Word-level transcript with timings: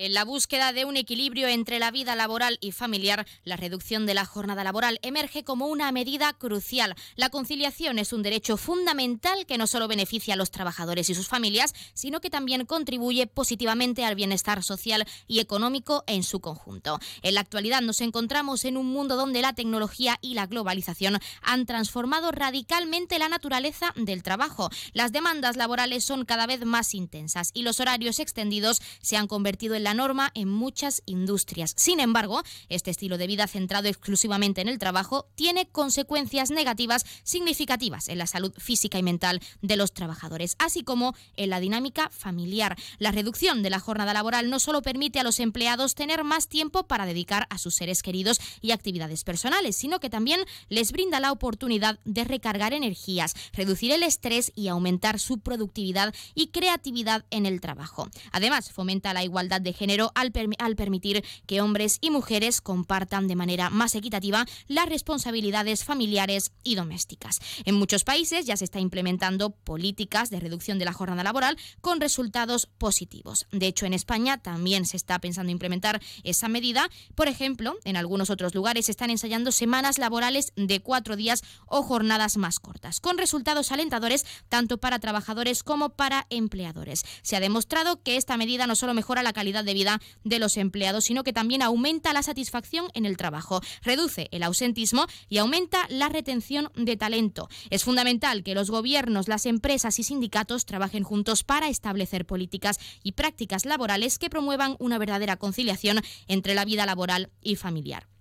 En 0.00 0.14
la 0.14 0.24
búsqueda 0.24 0.72
de 0.72 0.84
un 0.84 0.96
equilibrio 0.96 1.48
entre 1.48 1.80
la 1.80 1.90
vida 1.90 2.14
laboral 2.14 2.56
y 2.60 2.70
familiar, 2.70 3.26
la 3.42 3.56
reducción 3.56 4.06
de 4.06 4.14
la 4.14 4.24
jornada 4.24 4.62
laboral 4.62 5.00
emerge 5.02 5.42
como 5.42 5.66
una 5.66 5.90
medida 5.90 6.32
crucial. 6.34 6.94
La 7.16 7.30
conciliación 7.30 7.98
es 7.98 8.12
un 8.12 8.22
derecho 8.22 8.56
fundamental 8.56 9.44
que 9.44 9.58
no 9.58 9.66
solo 9.66 9.88
beneficia 9.88 10.34
a 10.34 10.36
los 10.36 10.52
trabajadores 10.52 11.10
y 11.10 11.16
sus 11.16 11.26
familias, 11.26 11.74
sino 11.94 12.20
que 12.20 12.30
también 12.30 12.64
contribuye 12.64 13.26
positivamente 13.26 14.04
al 14.04 14.14
bienestar 14.14 14.62
social 14.62 15.04
y 15.26 15.40
económico 15.40 16.04
en 16.06 16.22
su 16.22 16.38
conjunto. 16.38 17.00
En 17.22 17.34
la 17.34 17.40
actualidad 17.40 17.80
nos 17.80 18.00
encontramos 18.00 18.64
en 18.66 18.76
un 18.76 18.86
mundo 18.86 19.16
donde 19.16 19.42
la 19.42 19.54
tecnología 19.54 20.16
y 20.20 20.34
la 20.34 20.46
globalización 20.46 21.18
han 21.42 21.66
transformado 21.66 22.30
radicalmente 22.30 23.18
la 23.18 23.28
naturaleza 23.28 23.92
del 23.96 24.22
trabajo. 24.22 24.70
Las 24.92 25.10
demandas 25.10 25.56
laborales 25.56 26.04
son 26.04 26.24
cada 26.24 26.46
vez 26.46 26.64
más 26.64 26.94
intensas 26.94 27.50
y 27.52 27.62
los 27.62 27.80
horarios 27.80 28.20
extendidos 28.20 28.80
se 29.02 29.16
han 29.16 29.26
convertido 29.26 29.74
en 29.74 29.87
la 29.87 29.87
norma 29.94 30.30
en 30.34 30.48
muchas 30.48 31.02
industrias. 31.06 31.74
Sin 31.76 32.00
embargo, 32.00 32.42
este 32.68 32.90
estilo 32.90 33.18
de 33.18 33.26
vida 33.26 33.46
centrado 33.46 33.88
exclusivamente 33.88 34.60
en 34.60 34.68
el 34.68 34.78
trabajo 34.78 35.26
tiene 35.34 35.68
consecuencias 35.68 36.50
negativas 36.50 37.04
significativas 37.22 38.08
en 38.08 38.18
la 38.18 38.26
salud 38.26 38.52
física 38.58 38.98
y 38.98 39.02
mental 39.02 39.40
de 39.62 39.76
los 39.76 39.92
trabajadores, 39.92 40.56
así 40.58 40.82
como 40.82 41.14
en 41.36 41.50
la 41.50 41.60
dinámica 41.60 42.10
familiar. 42.10 42.76
La 42.98 43.12
reducción 43.12 43.62
de 43.62 43.70
la 43.70 43.80
jornada 43.80 44.12
laboral 44.12 44.50
no 44.50 44.58
solo 44.58 44.82
permite 44.82 45.20
a 45.20 45.24
los 45.24 45.40
empleados 45.40 45.94
tener 45.94 46.24
más 46.24 46.48
tiempo 46.48 46.86
para 46.86 47.06
dedicar 47.06 47.46
a 47.50 47.58
sus 47.58 47.74
seres 47.74 48.02
queridos 48.02 48.40
y 48.60 48.72
actividades 48.72 49.24
personales, 49.24 49.76
sino 49.76 50.00
que 50.00 50.10
también 50.10 50.40
les 50.68 50.92
brinda 50.92 51.20
la 51.20 51.32
oportunidad 51.32 51.98
de 52.04 52.24
recargar 52.24 52.72
energías, 52.72 53.34
reducir 53.52 53.92
el 53.92 54.02
estrés 54.02 54.52
y 54.54 54.68
aumentar 54.68 55.18
su 55.18 55.38
productividad 55.38 56.14
y 56.34 56.48
creatividad 56.48 57.24
en 57.30 57.46
el 57.46 57.60
trabajo. 57.60 58.08
Además, 58.32 58.70
fomenta 58.70 59.14
la 59.14 59.24
igualdad 59.24 59.60
de 59.60 59.72
género 59.78 60.12
al, 60.14 60.32
al 60.58 60.76
permitir 60.76 61.24
que 61.46 61.60
hombres 61.60 61.98
y 62.00 62.10
mujeres 62.10 62.60
compartan 62.60 63.28
de 63.28 63.36
manera 63.36 63.70
más 63.70 63.94
equitativa 63.94 64.44
las 64.66 64.88
responsabilidades 64.88 65.84
familiares 65.84 66.52
y 66.64 66.74
domésticas. 66.74 67.40
En 67.64 67.76
muchos 67.76 68.04
países 68.04 68.44
ya 68.44 68.56
se 68.56 68.64
está 68.64 68.80
implementando 68.80 69.50
políticas 69.50 70.30
de 70.30 70.40
reducción 70.40 70.78
de 70.78 70.84
la 70.84 70.92
jornada 70.92 71.22
laboral 71.22 71.56
con 71.80 72.00
resultados 72.00 72.66
positivos. 72.66 73.46
De 73.52 73.66
hecho, 73.66 73.86
en 73.86 73.94
España 73.94 74.38
también 74.38 74.84
se 74.84 74.96
está 74.96 75.18
pensando 75.20 75.52
implementar 75.52 76.00
esa 76.24 76.48
medida. 76.48 76.90
Por 77.14 77.28
ejemplo, 77.28 77.76
en 77.84 77.96
algunos 77.96 78.30
otros 78.30 78.54
lugares 78.54 78.86
se 78.86 78.92
están 78.92 79.10
ensayando 79.10 79.52
semanas 79.52 79.98
laborales 79.98 80.52
de 80.56 80.80
cuatro 80.80 81.16
días 81.16 81.42
o 81.66 81.82
jornadas 81.82 82.36
más 82.36 82.58
cortas, 82.58 83.00
con 83.00 83.18
resultados 83.18 83.72
alentadores 83.72 84.26
tanto 84.48 84.78
para 84.78 84.98
trabajadores 84.98 85.62
como 85.62 85.90
para 85.90 86.26
empleadores. 86.30 87.04
Se 87.22 87.36
ha 87.36 87.40
demostrado 87.40 88.02
que 88.02 88.16
esta 88.16 88.36
medida 88.36 88.66
no 88.66 88.74
solo 88.74 88.94
mejora 88.94 89.22
la 89.22 89.32
calidad 89.32 89.64
de 89.68 89.74
vida 89.74 90.00
de 90.24 90.40
los 90.40 90.56
empleados, 90.56 91.04
sino 91.04 91.22
que 91.22 91.32
también 91.32 91.62
aumenta 91.62 92.12
la 92.12 92.24
satisfacción 92.24 92.88
en 92.94 93.06
el 93.06 93.16
trabajo, 93.16 93.60
reduce 93.82 94.28
el 94.32 94.42
ausentismo 94.42 95.06
y 95.28 95.38
aumenta 95.38 95.86
la 95.90 96.08
retención 96.08 96.72
de 96.74 96.96
talento. 96.96 97.48
Es 97.70 97.84
fundamental 97.84 98.42
que 98.42 98.54
los 98.54 98.70
gobiernos, 98.70 99.28
las 99.28 99.46
empresas 99.46 99.98
y 99.98 100.02
sindicatos 100.02 100.66
trabajen 100.66 101.04
juntos 101.04 101.44
para 101.44 101.68
establecer 101.68 102.26
políticas 102.26 102.80
y 103.02 103.12
prácticas 103.12 103.64
laborales 103.64 104.18
que 104.18 104.30
promuevan 104.30 104.76
una 104.78 104.98
verdadera 104.98 105.36
conciliación 105.36 106.00
entre 106.26 106.54
la 106.54 106.64
vida 106.64 106.86
laboral 106.86 107.30
y 107.42 107.56
familiar. 107.56 108.17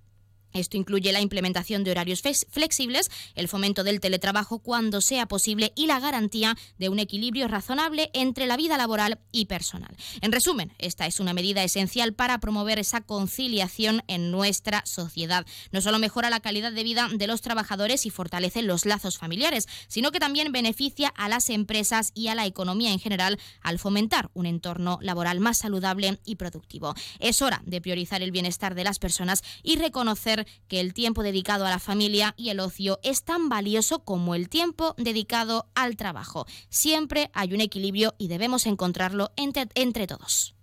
Esto 0.57 0.77
incluye 0.77 1.11
la 1.11 1.21
implementación 1.21 1.83
de 1.83 1.91
horarios 1.91 2.21
flexibles, 2.49 3.09
el 3.35 3.47
fomento 3.47 3.83
del 3.83 3.99
teletrabajo 3.99 4.59
cuando 4.59 5.01
sea 5.01 5.27
posible 5.27 5.73
y 5.75 5.87
la 5.87 5.99
garantía 5.99 6.57
de 6.77 6.89
un 6.89 6.99
equilibrio 6.99 7.47
razonable 7.47 8.09
entre 8.13 8.47
la 8.47 8.57
vida 8.57 8.77
laboral 8.77 9.19
y 9.31 9.45
personal. 9.45 9.95
En 10.21 10.31
resumen, 10.31 10.73
esta 10.79 11.05
es 11.05 11.19
una 11.19 11.33
medida 11.33 11.63
esencial 11.63 12.13
para 12.13 12.39
promover 12.39 12.79
esa 12.79 13.01
conciliación 13.01 14.03
en 14.07 14.31
nuestra 14.31 14.83
sociedad. 14.85 15.45
No 15.71 15.81
solo 15.81 15.99
mejora 15.99 16.29
la 16.29 16.39
calidad 16.39 16.71
de 16.71 16.83
vida 16.83 17.09
de 17.13 17.27
los 17.27 17.41
trabajadores 17.41 18.05
y 18.05 18.09
fortalece 18.09 18.61
los 18.63 18.85
lazos 18.85 19.17
familiares, 19.17 19.67
sino 19.87 20.11
que 20.11 20.19
también 20.19 20.51
beneficia 20.51 21.09
a 21.09 21.29
las 21.29 21.49
empresas 21.49 22.11
y 22.15 22.29
a 22.29 22.35
la 22.35 22.45
economía 22.45 22.91
en 22.91 22.99
general 22.99 23.39
al 23.61 23.79
fomentar 23.79 24.31
un 24.33 24.45
entorno 24.45 24.97
laboral 25.01 25.39
más 25.39 25.59
saludable 25.59 26.19
y 26.25 26.35
productivo. 26.35 26.95
Es 27.19 27.41
hora 27.41 27.61
de 27.65 27.81
priorizar 27.81 28.21
el 28.21 28.31
bienestar 28.31 28.75
de 28.75 28.83
las 28.83 28.99
personas 28.99 29.43
y 29.63 29.75
reconocer 29.75 30.46
que 30.67 30.79
el 30.79 30.93
tiempo 30.93 31.23
dedicado 31.23 31.65
a 31.65 31.69
la 31.69 31.79
familia 31.79 32.33
y 32.37 32.49
el 32.49 32.59
ocio 32.59 32.99
es 33.03 33.23
tan 33.23 33.49
valioso 33.49 33.99
como 33.99 34.35
el 34.35 34.49
tiempo 34.49 34.95
dedicado 34.97 35.67
al 35.75 35.95
trabajo. 35.95 36.45
Siempre 36.69 37.29
hay 37.33 37.53
un 37.53 37.61
equilibrio 37.61 38.15
y 38.17 38.27
debemos 38.27 38.65
encontrarlo 38.65 39.31
entre, 39.35 39.67
entre 39.75 40.07
todos. 40.07 40.56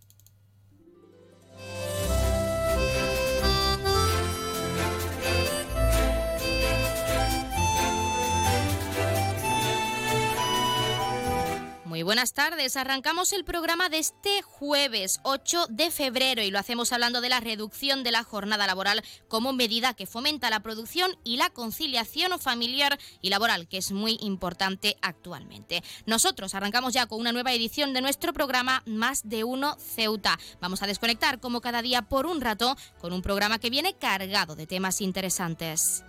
Buenas 12.04 12.34
tardes. 12.34 12.76
Arrancamos 12.76 13.32
el 13.32 13.44
programa 13.44 13.88
de 13.88 13.98
este 13.98 14.42
jueves 14.42 15.20
8 15.24 15.66
de 15.70 15.90
febrero 15.90 16.42
y 16.42 16.50
lo 16.50 16.58
hacemos 16.58 16.92
hablando 16.92 17.20
de 17.20 17.30
la 17.30 17.40
reducción 17.40 18.04
de 18.04 18.12
la 18.12 18.22
jornada 18.22 18.66
laboral 18.66 19.02
como 19.26 19.52
medida 19.52 19.94
que 19.94 20.06
fomenta 20.06 20.50
la 20.50 20.60
producción 20.60 21.16
y 21.24 21.36
la 21.38 21.50
conciliación 21.50 22.38
familiar 22.38 22.98
y 23.22 23.30
laboral, 23.30 23.66
que 23.68 23.78
es 23.78 23.90
muy 23.92 24.18
importante 24.20 24.96
actualmente. 25.02 25.82
Nosotros 26.06 26.54
arrancamos 26.54 26.92
ya 26.92 27.06
con 27.06 27.20
una 27.20 27.32
nueva 27.32 27.52
edición 27.52 27.92
de 27.92 28.02
nuestro 28.02 28.32
programa 28.32 28.82
Más 28.86 29.28
de 29.28 29.44
Uno 29.44 29.76
Ceuta. 29.78 30.38
Vamos 30.60 30.82
a 30.82 30.86
desconectar 30.86 31.40
como 31.40 31.60
cada 31.60 31.82
día 31.82 32.02
por 32.02 32.26
un 32.26 32.40
rato 32.40 32.76
con 33.00 33.12
un 33.12 33.22
programa 33.22 33.58
que 33.58 33.70
viene 33.70 33.94
cargado 33.94 34.54
de 34.56 34.66
temas 34.66 35.00
interesantes. 35.00 36.04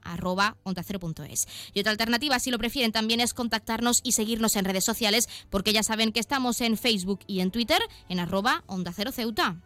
Y 1.74 1.80
otra 1.80 1.92
alternativa, 1.92 2.38
si 2.38 2.52
lo 2.52 2.60
prefieren, 2.60 2.92
también 2.92 3.22
es 3.22 3.34
contactarnos 3.34 4.02
y 4.04 4.12
seguirnos 4.12 4.56
en 4.58 4.66
redes 4.66 4.84
sociales, 4.84 5.28
porque 5.50 5.74
ya 5.74 5.82
saben 5.82 6.12
que 6.12 6.20
estamos 6.20 6.62
en 6.62 6.78
Facebook 6.78 7.22
y 7.26 7.40
en 7.40 7.50
Twitter 7.50 7.82
en 8.10 8.20
arroba 8.20 8.64
onda 8.68 8.94
cero 8.96 9.12
ceuta. 9.12 9.58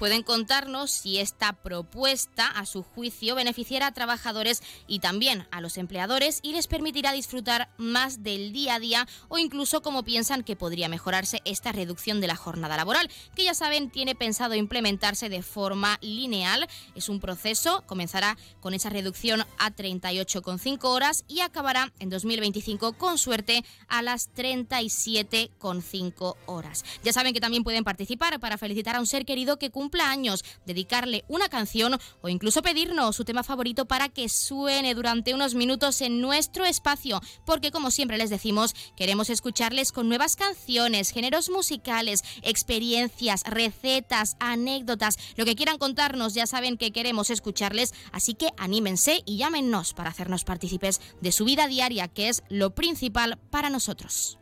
Pueden 0.00 0.22
contarnos 0.22 0.90
si 0.90 1.18
esta 1.18 1.52
propuesta, 1.52 2.46
a 2.46 2.64
su 2.64 2.82
juicio, 2.82 3.34
beneficiará 3.34 3.88
a 3.88 3.92
trabajadores 3.92 4.62
y 4.86 5.00
también 5.00 5.46
a 5.50 5.60
los 5.60 5.76
empleadores 5.76 6.38
y 6.40 6.54
les 6.54 6.68
permitirá 6.68 7.12
disfrutar 7.12 7.68
más 7.76 8.22
del 8.22 8.54
día 8.54 8.76
a 8.76 8.80
día 8.80 9.06
o 9.28 9.36
incluso 9.36 9.82
cómo 9.82 10.02
piensan 10.02 10.42
que 10.42 10.56
podría 10.56 10.88
mejorarse 10.88 11.42
esta 11.44 11.72
reducción 11.72 12.22
de 12.22 12.28
la 12.28 12.36
jornada 12.36 12.78
laboral, 12.78 13.10
que 13.34 13.44
ya 13.44 13.52
saben 13.52 13.90
tiene 13.90 14.14
pensado 14.14 14.54
implementarse 14.54 15.28
de 15.28 15.42
forma 15.42 15.98
lineal. 16.00 16.66
Es 16.94 17.10
un 17.10 17.20
proceso, 17.20 17.84
comenzará 17.86 18.38
con 18.60 18.72
esa 18.72 18.88
reducción 18.88 19.44
a 19.58 19.70
38,5 19.70 20.82
horas 20.84 21.26
y 21.28 21.40
acabará 21.40 21.92
en 21.98 22.08
2025 22.08 22.94
con 22.94 23.18
suerte 23.18 23.66
a 23.86 24.00
las 24.00 24.32
37,5 24.32 26.36
horas. 26.46 26.86
Ya 27.04 27.12
saben 27.12 27.34
que 27.34 27.40
también 27.40 27.64
pueden 27.64 27.84
participar 27.84 28.40
para 28.40 28.56
felicitar 28.56 28.96
a 28.96 29.00
un 29.00 29.06
ser 29.06 29.26
querido 29.26 29.58
que 29.58 29.68
cumple 29.68 29.89
cumpleaños, 29.90 30.44
dedicarle 30.66 31.24
una 31.26 31.48
canción 31.48 31.98
o 32.22 32.28
incluso 32.28 32.62
pedirnos 32.62 33.16
su 33.16 33.24
tema 33.24 33.42
favorito 33.42 33.86
para 33.86 34.08
que 34.08 34.28
suene 34.28 34.94
durante 34.94 35.34
unos 35.34 35.56
minutos 35.56 36.00
en 36.00 36.20
nuestro 36.20 36.64
espacio, 36.64 37.20
porque 37.44 37.72
como 37.72 37.90
siempre 37.90 38.16
les 38.16 38.30
decimos, 38.30 38.74
queremos 38.96 39.30
escucharles 39.30 39.90
con 39.90 40.08
nuevas 40.08 40.36
canciones, 40.36 41.10
géneros 41.10 41.50
musicales, 41.50 42.22
experiencias, 42.42 43.42
recetas, 43.44 44.36
anécdotas, 44.38 45.16
lo 45.34 45.44
que 45.44 45.56
quieran 45.56 45.78
contarnos, 45.78 46.34
ya 46.34 46.46
saben 46.46 46.76
que 46.76 46.92
queremos 46.92 47.28
escucharles, 47.30 47.92
así 48.12 48.34
que 48.34 48.50
anímense 48.58 49.24
y 49.26 49.38
llámenos 49.38 49.92
para 49.92 50.10
hacernos 50.10 50.44
partícipes 50.44 51.00
de 51.20 51.32
su 51.32 51.44
vida 51.44 51.66
diaria, 51.66 52.06
que 52.06 52.28
es 52.28 52.44
lo 52.48 52.76
principal 52.76 53.40
para 53.50 53.70
nosotros. 53.70 54.38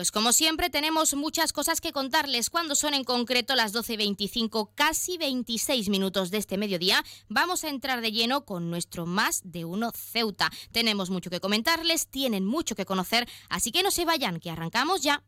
Pues 0.00 0.12
como 0.12 0.32
siempre 0.32 0.70
tenemos 0.70 1.12
muchas 1.12 1.52
cosas 1.52 1.82
que 1.82 1.92
contarles. 1.92 2.48
Cuando 2.48 2.74
son 2.74 2.94
en 2.94 3.04
concreto 3.04 3.54
las 3.54 3.74
12.25, 3.74 4.70
casi 4.74 5.18
26 5.18 5.90
minutos 5.90 6.30
de 6.30 6.38
este 6.38 6.56
mediodía, 6.56 7.04
vamos 7.28 7.64
a 7.64 7.68
entrar 7.68 8.00
de 8.00 8.10
lleno 8.10 8.46
con 8.46 8.70
nuestro 8.70 9.04
Más 9.04 9.42
de 9.44 9.66
Uno 9.66 9.92
Ceuta. 9.94 10.50
Tenemos 10.72 11.10
mucho 11.10 11.28
que 11.28 11.38
comentarles, 11.38 12.06
tienen 12.06 12.46
mucho 12.46 12.74
que 12.74 12.86
conocer, 12.86 13.28
así 13.50 13.72
que 13.72 13.82
no 13.82 13.90
se 13.90 14.06
vayan, 14.06 14.40
que 14.40 14.48
arrancamos 14.48 15.02
ya. 15.02 15.22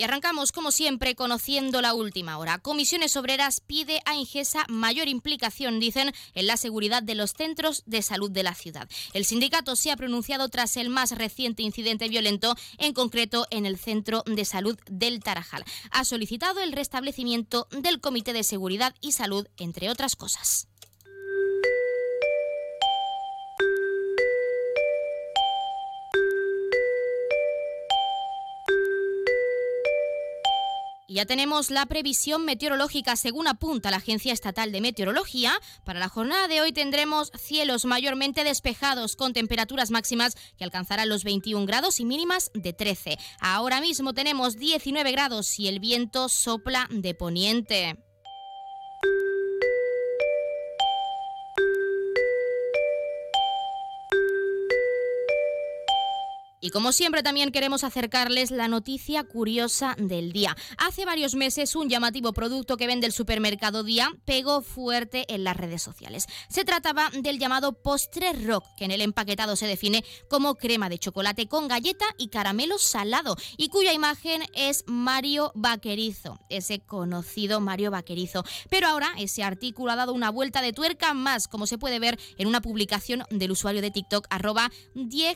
Y 0.00 0.02
arrancamos, 0.02 0.50
como 0.50 0.72
siempre, 0.72 1.14
conociendo 1.14 1.82
la 1.82 1.92
última 1.92 2.38
hora. 2.38 2.56
Comisiones 2.56 3.18
Obreras 3.18 3.60
pide 3.60 4.00
a 4.06 4.14
Ingesa 4.14 4.64
mayor 4.66 5.08
implicación, 5.08 5.78
dicen, 5.78 6.14
en 6.32 6.46
la 6.46 6.56
seguridad 6.56 7.02
de 7.02 7.14
los 7.14 7.34
centros 7.34 7.82
de 7.84 8.00
salud 8.00 8.30
de 8.30 8.42
la 8.42 8.54
ciudad. 8.54 8.88
El 9.12 9.26
sindicato 9.26 9.76
se 9.76 9.90
ha 9.90 9.98
pronunciado 9.98 10.48
tras 10.48 10.78
el 10.78 10.88
más 10.88 11.10
reciente 11.10 11.62
incidente 11.62 12.08
violento, 12.08 12.56
en 12.78 12.94
concreto 12.94 13.46
en 13.50 13.66
el 13.66 13.76
Centro 13.76 14.22
de 14.24 14.46
Salud 14.46 14.78
del 14.86 15.20
Tarajal. 15.20 15.66
Ha 15.90 16.06
solicitado 16.06 16.62
el 16.62 16.72
restablecimiento 16.72 17.68
del 17.70 18.00
Comité 18.00 18.32
de 18.32 18.42
Seguridad 18.42 18.94
y 19.02 19.12
Salud, 19.12 19.48
entre 19.58 19.90
otras 19.90 20.16
cosas. 20.16 20.69
Y 31.10 31.14
ya 31.14 31.26
tenemos 31.26 31.72
la 31.72 31.86
previsión 31.86 32.44
meteorológica 32.44 33.16
según 33.16 33.48
apunta 33.48 33.90
la 33.90 33.96
Agencia 33.96 34.32
Estatal 34.32 34.70
de 34.70 34.80
Meteorología. 34.80 35.52
Para 35.84 35.98
la 35.98 36.08
jornada 36.08 36.46
de 36.46 36.60
hoy 36.60 36.70
tendremos 36.70 37.32
cielos 37.36 37.84
mayormente 37.84 38.44
despejados 38.44 39.16
con 39.16 39.32
temperaturas 39.32 39.90
máximas 39.90 40.36
que 40.56 40.62
alcanzarán 40.62 41.08
los 41.08 41.24
21 41.24 41.66
grados 41.66 41.98
y 41.98 42.04
mínimas 42.04 42.52
de 42.54 42.72
13. 42.72 43.18
Ahora 43.40 43.80
mismo 43.80 44.14
tenemos 44.14 44.56
19 44.56 45.10
grados 45.10 45.58
y 45.58 45.66
el 45.66 45.80
viento 45.80 46.28
sopla 46.28 46.86
de 46.92 47.12
poniente. 47.12 47.98
Y 56.62 56.70
como 56.70 56.92
siempre 56.92 57.22
también 57.22 57.52
queremos 57.52 57.84
acercarles 57.84 58.50
la 58.50 58.68
noticia 58.68 59.24
curiosa 59.24 59.96
del 59.98 60.32
día. 60.32 60.54
Hace 60.76 61.06
varios 61.06 61.34
meses 61.34 61.74
un 61.74 61.88
llamativo 61.88 62.34
producto 62.34 62.76
que 62.76 62.86
vende 62.86 63.06
el 63.06 63.12
supermercado 63.12 63.82
Día 63.82 64.12
pegó 64.26 64.60
fuerte 64.60 65.24
en 65.32 65.42
las 65.42 65.56
redes 65.56 65.82
sociales. 65.82 66.26
Se 66.50 66.66
trataba 66.66 67.10
del 67.14 67.38
llamado 67.38 67.72
postre 67.72 68.34
rock, 68.34 68.64
que 68.76 68.84
en 68.84 68.90
el 68.90 69.00
empaquetado 69.00 69.56
se 69.56 69.66
define 69.66 70.04
como 70.28 70.56
crema 70.56 70.90
de 70.90 70.98
chocolate 70.98 71.48
con 71.48 71.66
galleta 71.66 72.04
y 72.18 72.28
caramelo 72.28 72.76
salado, 72.78 73.36
y 73.56 73.68
cuya 73.68 73.94
imagen 73.94 74.42
es 74.52 74.84
Mario 74.86 75.52
Vaquerizo, 75.54 76.40
ese 76.50 76.80
conocido 76.80 77.60
Mario 77.60 77.90
Vaquerizo. 77.90 78.44
Pero 78.68 78.86
ahora 78.88 79.14
ese 79.16 79.42
artículo 79.42 79.92
ha 79.92 79.96
dado 79.96 80.12
una 80.12 80.30
vuelta 80.30 80.60
de 80.60 80.74
tuerca 80.74 81.14
más, 81.14 81.48
como 81.48 81.66
se 81.66 81.78
puede 81.78 81.98
ver 81.98 82.18
en 82.36 82.48
una 82.48 82.60
publicación 82.60 83.24
del 83.30 83.52
usuario 83.52 83.80
de 83.80 83.90
TikTok 83.90 84.26
arroba 84.28 84.70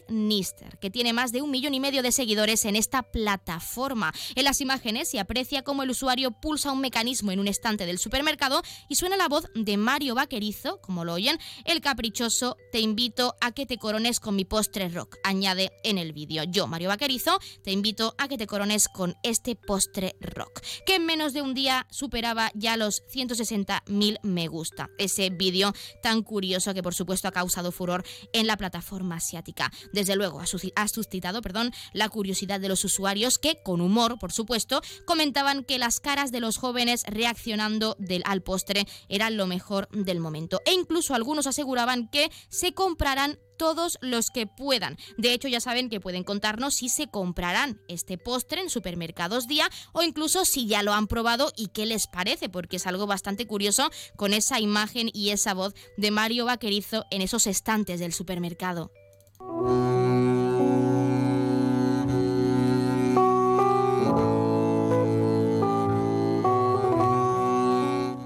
Nister, 0.08 0.78
que 0.78 0.90
tiene 0.90 1.13
más 1.14 1.32
de 1.32 1.40
un 1.40 1.50
millón 1.50 1.74
y 1.74 1.80
medio 1.80 2.02
de 2.02 2.12
seguidores 2.12 2.64
en 2.64 2.76
esta 2.76 3.02
plataforma. 3.02 4.12
En 4.34 4.44
las 4.44 4.60
imágenes 4.60 5.10
se 5.10 5.20
aprecia 5.20 5.62
cómo 5.62 5.82
el 5.82 5.90
usuario 5.90 6.32
pulsa 6.32 6.72
un 6.72 6.80
mecanismo 6.80 7.32
en 7.32 7.40
un 7.40 7.48
estante 7.48 7.86
del 7.86 7.98
supermercado 7.98 8.62
y 8.88 8.96
suena 8.96 9.16
la 9.16 9.28
voz 9.28 9.46
de 9.54 9.76
Mario 9.76 10.14
Vaquerizo, 10.14 10.80
como 10.80 11.04
lo 11.04 11.14
oyen, 11.14 11.38
el 11.64 11.80
caprichoso, 11.80 12.56
te 12.72 12.80
invito 12.80 13.36
a 13.40 13.52
que 13.52 13.66
te 13.66 13.78
corones 13.78 14.20
con 14.20 14.36
mi 14.36 14.44
postre 14.44 14.88
rock, 14.88 15.16
añade 15.24 15.70
en 15.84 15.98
el 15.98 16.12
vídeo. 16.12 16.44
Yo, 16.44 16.66
Mario 16.66 16.88
Vaquerizo, 16.88 17.38
te 17.62 17.72
invito 17.72 18.14
a 18.18 18.28
que 18.28 18.36
te 18.36 18.46
corones 18.46 18.88
con 18.88 19.14
este 19.22 19.56
postre 19.56 20.16
rock, 20.20 20.60
que 20.86 20.96
en 20.96 21.06
menos 21.06 21.32
de 21.32 21.42
un 21.42 21.54
día 21.54 21.86
superaba 21.90 22.50
ya 22.54 22.76
los 22.76 23.02
160.000 23.14 24.18
me 24.22 24.48
gusta. 24.48 24.90
Ese 24.98 25.30
vídeo 25.30 25.72
tan 26.02 26.22
curioso 26.22 26.74
que 26.74 26.82
por 26.82 26.94
supuesto 26.94 27.28
ha 27.28 27.32
causado 27.32 27.72
furor 27.72 28.04
en 28.32 28.46
la 28.46 28.56
plataforma 28.56 29.16
asiática. 29.16 29.70
Desde 29.92 30.16
luego, 30.16 30.40
a, 30.40 30.46
sus 30.88 31.03
suscitado 31.04 31.42
perdón, 31.42 31.72
la 31.92 32.08
curiosidad 32.08 32.60
de 32.60 32.68
los 32.68 32.84
usuarios 32.84 33.38
que, 33.38 33.62
con 33.62 33.80
humor, 33.80 34.18
por 34.18 34.32
supuesto, 34.32 34.80
comentaban 35.06 35.64
que 35.64 35.78
las 35.78 36.00
caras 36.00 36.32
de 36.32 36.40
los 36.40 36.56
jóvenes 36.56 37.04
reaccionando 37.06 37.96
del, 37.98 38.22
al 38.26 38.42
postre 38.42 38.86
eran 39.08 39.36
lo 39.36 39.46
mejor 39.46 39.88
del 39.90 40.20
momento. 40.20 40.60
E 40.66 40.72
incluso 40.72 41.14
algunos 41.14 41.46
aseguraban 41.46 42.08
que 42.08 42.30
se 42.48 42.72
comprarán 42.72 43.38
todos 43.56 43.98
los 44.00 44.30
que 44.30 44.46
puedan. 44.46 44.96
De 45.16 45.32
hecho, 45.32 45.46
ya 45.46 45.60
saben 45.60 45.88
que 45.88 46.00
pueden 46.00 46.24
contarnos 46.24 46.74
si 46.74 46.88
se 46.88 47.06
comprarán 47.06 47.80
este 47.88 48.18
postre 48.18 48.60
en 48.60 48.70
supermercados 48.70 49.46
día 49.46 49.68
o 49.92 50.02
incluso 50.02 50.44
si 50.44 50.66
ya 50.66 50.82
lo 50.82 50.92
han 50.92 51.06
probado 51.06 51.52
y 51.56 51.68
qué 51.68 51.86
les 51.86 52.08
parece, 52.08 52.48
porque 52.48 52.76
es 52.76 52.86
algo 52.86 53.06
bastante 53.06 53.46
curioso 53.46 53.90
con 54.16 54.32
esa 54.32 54.58
imagen 54.58 55.08
y 55.12 55.30
esa 55.30 55.54
voz 55.54 55.74
de 55.96 56.10
Mario 56.10 56.46
Vaquerizo 56.46 57.04
en 57.10 57.22
esos 57.22 57.46
estantes 57.46 58.00
del 58.00 58.12
supermercado. 58.12 58.90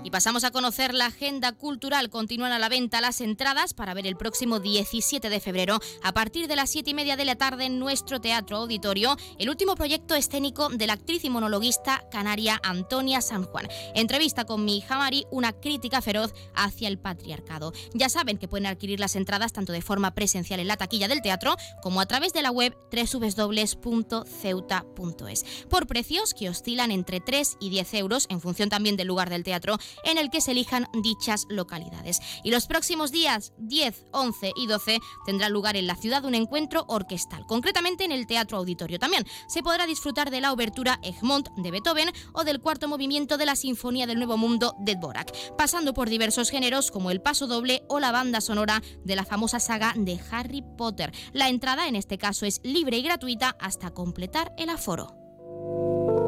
Y 0.09 0.11
pasamos 0.11 0.43
a 0.45 0.51
conocer 0.51 0.95
la 0.95 1.05
agenda 1.05 1.53
cultural. 1.53 2.09
Continúan 2.09 2.53
a 2.53 2.59
la 2.59 2.71
venta 2.71 3.03
las 3.03 3.21
entradas 3.21 3.75
para 3.75 3.93
ver 3.93 4.07
el 4.07 4.17
próximo 4.17 4.59
17 4.59 5.29
de 5.29 5.39
febrero, 5.39 5.81
a 6.03 6.13
partir 6.13 6.49
de 6.49 6.57
las 6.57 6.71
7 6.71 6.89
y 6.89 6.95
media 6.95 7.19
de 7.19 7.27
la 7.27 7.37
tarde, 7.37 7.67
en 7.67 7.79
nuestro 7.79 8.19
teatro 8.19 8.57
auditorio, 8.57 9.19
el 9.39 9.51
último 9.51 9.75
proyecto 9.75 10.15
escénico 10.15 10.71
de 10.71 10.87
la 10.87 10.95
actriz 10.95 11.25
y 11.25 11.29
monologuista 11.29 12.07
canaria 12.11 12.59
Antonia 12.63 13.21
San 13.21 13.45
Juan. 13.45 13.69
Entrevista 13.95 14.47
con 14.47 14.65
mi 14.65 14.79
hija 14.79 14.97
Mari, 14.97 15.27
una 15.31 15.53
crítica 15.53 16.01
feroz 16.01 16.33
hacia 16.55 16.89
el 16.89 16.99
patriarcado. 16.99 17.75
Ya 17.93 18.09
saben 18.09 18.39
que 18.39 18.49
pueden 18.49 18.65
adquirir 18.65 19.01
las 19.01 19.15
entradas 19.15 19.53
tanto 19.53 19.75
de 19.75 19.83
forma 19.83 20.15
presencial 20.15 20.59
en 20.59 20.69
la 20.69 20.79
taquilla 20.79 21.09
del 21.09 21.21
teatro 21.21 21.55
como 21.83 22.01
a 22.01 22.07
través 22.07 22.33
de 22.33 22.41
la 22.41 22.51
web 22.51 22.75
www.ceuta.es. 22.91 23.85
Por 25.69 25.87
precios 25.87 26.33
que 26.33 26.49
oscilan 26.49 26.93
entre 26.93 27.21
3 27.21 27.59
y 27.61 27.69
10 27.69 27.93
euros 27.93 28.25
en 28.31 28.41
función 28.41 28.71
también 28.71 28.97
del 28.97 29.09
lugar 29.09 29.29
del 29.29 29.45
teatro 29.45 29.77
en 30.05 30.19
el 30.19 30.31
que 30.31 30.41
se 30.41 30.53
elijan 30.53 30.89
dichas 31.03 31.47
localidades. 31.49 32.21
Y 32.45 32.51
los 32.51 32.67
próximos 32.67 33.11
días 33.11 33.53
10, 33.59 34.07
11 34.13 34.53
y 34.57 34.67
12 34.67 34.99
tendrá 35.27 35.49
lugar 35.49 35.77
en 35.77 35.87
la 35.87 35.97
ciudad 35.97 36.25
un 36.25 36.35
encuentro 36.35 36.85
orquestal, 36.89 37.47
concretamente 37.47 38.05
en 38.05 38.13
el 38.13 38.27
Teatro 38.27 38.59
Auditorio. 38.59 38.99
También 38.99 39.25
se 39.49 39.63
podrá 39.63 39.87
disfrutar 39.87 40.31
de 40.31 40.41
la 40.41 40.53
obertura 40.53 40.99
Egmont 41.03 41.49
de 41.57 41.71
Beethoven 41.71 42.13
o 42.33 42.45
del 42.45 42.61
cuarto 42.61 42.89
movimiento 42.89 43.37
de 43.37 43.47
la 43.47 43.57
Sinfonía 43.57 44.07
del 44.07 44.19
Nuevo 44.19 44.37
Mundo 44.37 44.75
de 44.79 44.95
Dvorak, 44.95 45.57
pasando 45.57 45.95
por 45.95 46.09
diversos 46.09 46.51
géneros 46.51 46.91
como 46.91 47.11
el 47.11 47.21
paso 47.21 47.47
doble 47.47 47.83
o 47.89 48.01
la 48.01 48.13
banda 48.13 48.41
sonora 48.41 48.83
de 49.05 49.17
la 49.17 49.25
famosa 49.25 49.61
saga 49.61 49.95
de 49.97 50.21
Harry 50.31 50.63
Potter. 50.77 51.13
La 51.33 51.49
entrada 51.49 51.89
en 51.89 51.97
este 51.97 52.19
caso 52.19 52.47
es 52.47 52.61
libre 52.63 52.99
y 52.99 53.03
gratuita 53.03 53.57
hasta 53.61 53.91
completar 53.91 54.53
el 54.57 54.71
aforo. 54.71 56.28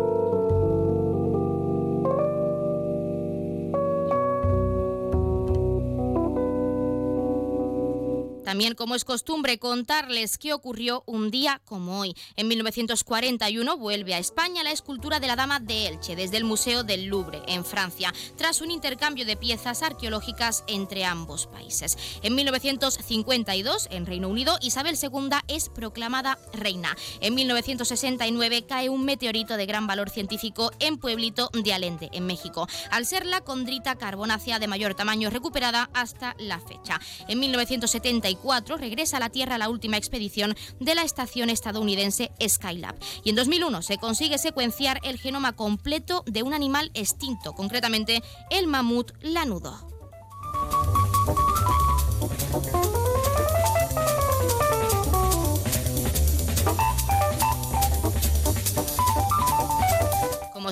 También, 8.44 8.74
como 8.74 8.94
es 8.94 9.04
costumbre, 9.04 9.58
contarles 9.58 10.38
qué 10.38 10.52
ocurrió 10.52 11.02
un 11.06 11.30
día 11.30 11.60
como 11.64 12.00
hoy. 12.00 12.16
En 12.36 12.48
1941 12.48 13.76
vuelve 13.76 14.14
a 14.14 14.18
España 14.18 14.64
la 14.64 14.72
escultura 14.72 15.20
de 15.20 15.26
la 15.26 15.36
Dama 15.36 15.60
de 15.60 15.88
Elche 15.88 16.16
desde 16.16 16.38
el 16.38 16.44
Museo 16.44 16.82
del 16.82 17.06
Louvre, 17.06 17.42
en 17.46 17.64
Francia, 17.64 18.12
tras 18.36 18.60
un 18.60 18.70
intercambio 18.70 19.26
de 19.26 19.36
piezas 19.36 19.82
arqueológicas 19.82 20.64
entre 20.66 21.04
ambos 21.04 21.46
países. 21.46 21.98
En 22.22 22.34
1952, 22.34 23.88
en 23.90 24.06
Reino 24.06 24.28
Unido, 24.28 24.58
Isabel 24.62 24.96
II 25.00 25.30
es 25.48 25.68
proclamada 25.68 26.38
reina. 26.52 26.96
En 27.20 27.34
1969 27.34 28.64
cae 28.66 28.88
un 28.88 29.04
meteorito 29.04 29.56
de 29.56 29.66
gran 29.66 29.86
valor 29.86 30.10
científico 30.10 30.70
en 30.80 30.96
Pueblito 30.96 31.50
de 31.52 31.72
Alende, 31.72 32.08
en 32.12 32.26
México, 32.26 32.66
al 32.90 33.06
ser 33.06 33.26
la 33.26 33.42
condrita 33.42 33.96
carbonácea 33.96 34.58
de 34.58 34.66
mayor 34.66 34.94
tamaño 34.94 35.30
recuperada 35.30 35.90
hasta 35.92 36.34
la 36.38 36.58
fecha. 36.58 37.00
En 37.28 37.38
1974 37.38 38.30
regresa 38.76 39.16
a 39.16 39.20
la 39.20 39.30
Tierra 39.30 39.58
la 39.58 39.68
última 39.68 39.96
expedición 39.96 40.54
de 40.78 40.94
la 40.94 41.02
estación 41.02 41.50
estadounidense 41.50 42.30
Skylab. 42.46 42.96
Y 43.24 43.30
en 43.30 43.36
2001 43.36 43.82
se 43.82 43.98
consigue 43.98 44.38
secuenciar 44.38 45.00
el 45.02 45.18
genoma 45.18 45.52
completo 45.52 46.24
de 46.26 46.42
un 46.42 46.54
animal 46.54 46.90
extinto, 46.94 47.52
concretamente 47.52 48.22
el 48.50 48.66
mamut 48.66 49.12
lanudo. 49.22 49.78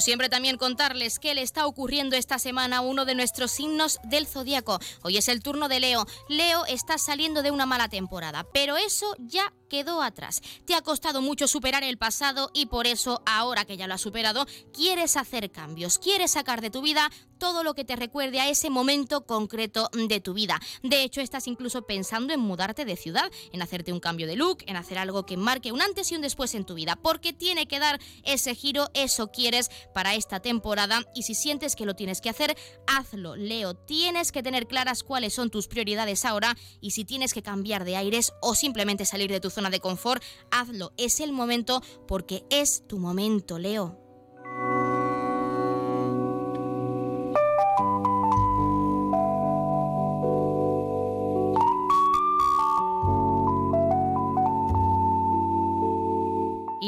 Siempre 0.00 0.28
también 0.28 0.57
contarles 0.57 1.19
qué 1.19 1.35
le 1.35 1.43
está 1.43 1.67
ocurriendo 1.67 2.17
esta 2.17 2.38
semana 2.38 2.81
uno 2.81 3.05
de 3.05 3.14
nuestros 3.14 3.50
signos 3.50 3.99
del 4.05 4.26
zodiaco. 4.26 4.78
Hoy 5.02 5.17
es 5.17 5.28
el 5.28 5.43
turno 5.43 5.69
de 5.69 5.81
Leo. 5.81 6.07
Leo 6.28 6.64
está 6.67 6.99
saliendo 6.99 7.43
de 7.43 7.50
una 7.50 7.67
mala 7.67 7.88
temporada, 7.88 8.47
pero 8.52 8.76
eso 8.76 9.14
ya 9.19 9.52
quedó 9.69 10.02
atrás. 10.02 10.40
Te 10.64 10.75
ha 10.75 10.83
costado 10.83 11.21
mucho 11.23 11.47
superar 11.47 11.85
el 11.85 11.99
pasado 11.99 12.50
y 12.55 12.67
por 12.67 12.87
eso, 12.87 13.23
ahora 13.26 13.64
que 13.64 13.76
ya 13.76 13.87
lo 13.87 13.95
has 13.95 14.00
superado, 14.00 14.47
quieres 14.73 15.17
hacer 15.17 15.50
cambios, 15.50 15.99
quieres 15.99 16.33
sacar 16.33 16.61
de 16.61 16.71
tu 16.71 16.83
vida 16.83 17.11
todo 17.38 17.62
lo 17.62 17.75
que 17.75 17.85
te 17.85 17.97
recuerde 17.97 18.40
a 18.40 18.49
ese 18.49 18.71
momento 18.71 19.26
concreto 19.26 19.90
de 19.92 20.21
tu 20.21 20.35
vida. 20.35 20.61
De 20.83 21.02
hecho, 21.02 21.21
estás 21.21 21.47
incluso 21.47 21.83
pensando 21.83 22.33
en 22.33 22.40
mudarte 22.40 22.85
de 22.85 22.97
ciudad, 22.97 23.30
en 23.52 23.62
hacerte 23.62 23.92
un 23.92 24.00
cambio 24.00 24.26
de 24.26 24.37
look, 24.37 24.59
en 24.66 24.76
hacer 24.76 24.99
algo 24.99 25.25
que 25.25 25.37
marque 25.37 25.73
un 25.73 25.83
antes 25.83 26.11
y 26.12 26.16
un 26.16 26.23
después 26.23 26.54
en 26.54 26.64
tu 26.64 26.75
vida, 26.75 26.97
porque 26.97 27.33
tiene 27.33 27.66
que 27.66 27.78
dar 27.78 28.00
ese 28.25 28.54
giro, 28.54 28.88
eso 28.95 29.30
quieres 29.30 29.71
para 29.95 30.14
esta 30.14 30.40
temporada 30.40 31.02
y 31.14 31.23
si 31.23 31.35
sientes 31.35 31.76
que 31.76 31.87
lo 31.87 31.95
tienes 31.95 32.21
que 32.21 32.30
hacer, 32.30 32.57
hazlo, 32.87 33.37
Leo. 33.37 33.75
Tienes 33.75 34.33
que 34.33 34.42
tener 34.42 34.66
claras 34.66 35.02
cuáles 35.02 35.35
son 35.35 35.50
tus 35.50 35.68
prioridades 35.68 36.25
ahora 36.25 36.57
y 36.80 36.90
si 36.92 37.04
tienes 37.04 37.35
que 37.35 37.42
cambiar 37.42 37.85
de 37.85 37.97
aires 37.97 38.33
o 38.42 38.54
simplemente 38.54 39.04
salir 39.04 39.30
de 39.30 39.40
tu 39.40 39.50
zona 39.50 39.71
de 39.71 39.80
confort, 39.80 40.23
hazlo. 40.50 40.92
Es 40.97 41.21
el 41.21 41.33
momento 41.33 41.83
porque 42.07 42.45
es 42.50 42.87
tu 42.87 42.99
momento, 42.99 43.59
Leo. 43.59 44.08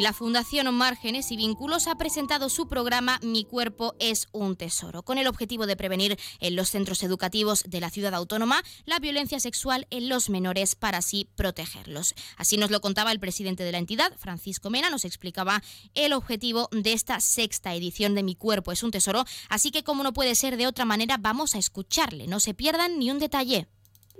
Y 0.00 0.02
la 0.02 0.14
Fundación 0.14 0.74
Márgenes 0.74 1.30
y 1.30 1.36
Vínculos 1.36 1.86
ha 1.86 1.94
presentado 1.96 2.48
su 2.48 2.68
programa 2.68 3.18
Mi 3.20 3.44
cuerpo 3.44 3.94
es 4.00 4.28
un 4.32 4.56
tesoro, 4.56 5.02
con 5.02 5.18
el 5.18 5.26
objetivo 5.26 5.66
de 5.66 5.76
prevenir 5.76 6.16
en 6.40 6.56
los 6.56 6.70
centros 6.70 7.02
educativos 7.02 7.64
de 7.68 7.80
la 7.80 7.90
ciudad 7.90 8.14
autónoma 8.14 8.62
la 8.86 8.98
violencia 8.98 9.38
sexual 9.40 9.86
en 9.90 10.08
los 10.08 10.30
menores 10.30 10.74
para 10.74 10.96
así 10.96 11.28
protegerlos. 11.36 12.14
Así 12.38 12.56
nos 12.56 12.70
lo 12.70 12.80
contaba 12.80 13.12
el 13.12 13.20
presidente 13.20 13.62
de 13.62 13.72
la 13.72 13.78
entidad, 13.78 14.16
Francisco 14.16 14.70
Mena, 14.70 14.88
nos 14.88 15.04
explicaba 15.04 15.60
el 15.92 16.14
objetivo 16.14 16.70
de 16.72 16.94
esta 16.94 17.20
sexta 17.20 17.74
edición 17.74 18.14
de 18.14 18.22
Mi 18.22 18.36
cuerpo 18.36 18.72
es 18.72 18.82
un 18.82 18.92
tesoro, 18.92 19.26
así 19.50 19.70
que 19.70 19.84
como 19.84 20.02
no 20.02 20.14
puede 20.14 20.34
ser 20.34 20.56
de 20.56 20.66
otra 20.66 20.86
manera, 20.86 21.18
vamos 21.20 21.54
a 21.54 21.58
escucharle, 21.58 22.26
no 22.26 22.40
se 22.40 22.54
pierdan 22.54 22.98
ni 22.98 23.10
un 23.10 23.18
detalle. 23.18 23.68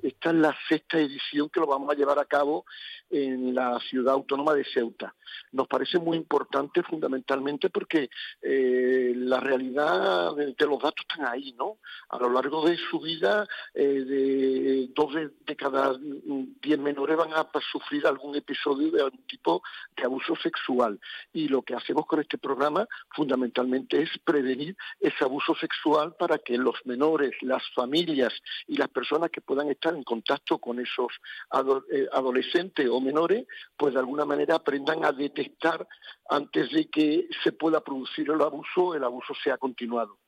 Esta 0.03 0.29
es 0.29 0.37
la 0.37 0.55
sexta 0.69 0.99
edición 0.99 1.49
que 1.49 1.61
lo 1.61 1.67
vamos 1.67 1.91
a 1.91 1.95
llevar 1.95 2.19
a 2.19 2.27
cabo 2.27 2.67
en 3.11 3.55
la 3.55 3.79
ciudad 3.81 4.15
autónoma 4.15 4.55
de 4.55 4.65
Ceuta. 4.65 5.15
Nos 5.53 5.67
parece 5.69 5.99
muy 5.99 6.17
importante 6.17 6.83
fundamentalmente 6.83 7.71
porque 7.71 8.09
eh, 8.43 9.13
la 9.17 9.41
realidad 9.41 10.35
de, 10.35 10.55
los 10.67 10.81
datos 10.81 11.05
están 11.09 11.27
ahí, 11.27 11.53
¿no? 11.59 11.79
A 12.09 12.19
lo 12.19 12.31
largo 12.31 12.67
de 12.67 12.77
su 12.77 13.01
vida, 13.01 13.47
eh, 13.75 14.05
de 14.05 14.89
dos 14.95 15.15
de, 15.15 15.57
cada 15.57 15.95
diez 15.99 16.79
menores 16.79 17.17
van 17.17 17.33
a 17.33 17.49
sufrir 17.73 18.07
algún 18.07 18.37
episodio 18.37 18.91
de 18.91 19.03
algún 19.03 19.23
tipo 19.27 19.63
de 19.97 20.05
abuso 20.05 20.37
sexual. 20.37 20.99
Y 21.33 21.49
lo 21.49 21.63
que 21.63 21.75
hacemos 21.75 22.07
con 22.07 22.21
este 22.21 22.39
programa 22.39 22.87
fundamentalmente 23.11 24.03
es 24.03 24.11
prevenir 24.25 24.77
ese 25.01 25.25
abuso 25.25 25.55
sexual 25.57 26.15
para 26.19 26.39
que 26.39 26.57
los 26.57 26.75
menores, 26.85 27.33
las 27.43 27.63
familias 27.75 28.33
y 28.67 28.77
las 28.77 28.89
personas 28.89 29.31
que 29.31 29.41
puedan 29.41 29.69
estar 29.69 29.95
en 29.95 30.05
contacto 30.05 30.59
con 30.59 30.79
esos 30.79 31.13
eh, 31.93 32.07
adolescentes 32.13 32.89
o 32.89 33.00
menores, 33.01 33.47
pues 33.77 33.95
de 33.95 34.01
alguna 34.01 34.25
manera 34.25 34.57
aprendan 34.57 35.05
a 35.05 35.13
detectar 35.13 35.87
antes 36.29 36.71
de 36.71 36.89
que 36.89 37.29
se 37.43 37.53
pueda 37.53 37.81
producir 37.81 38.31
el 38.31 38.41
abuso, 38.41 38.95
el 38.95 39.05
abuso 39.05 39.35
sea 39.43 39.59
continuado. 39.59 40.19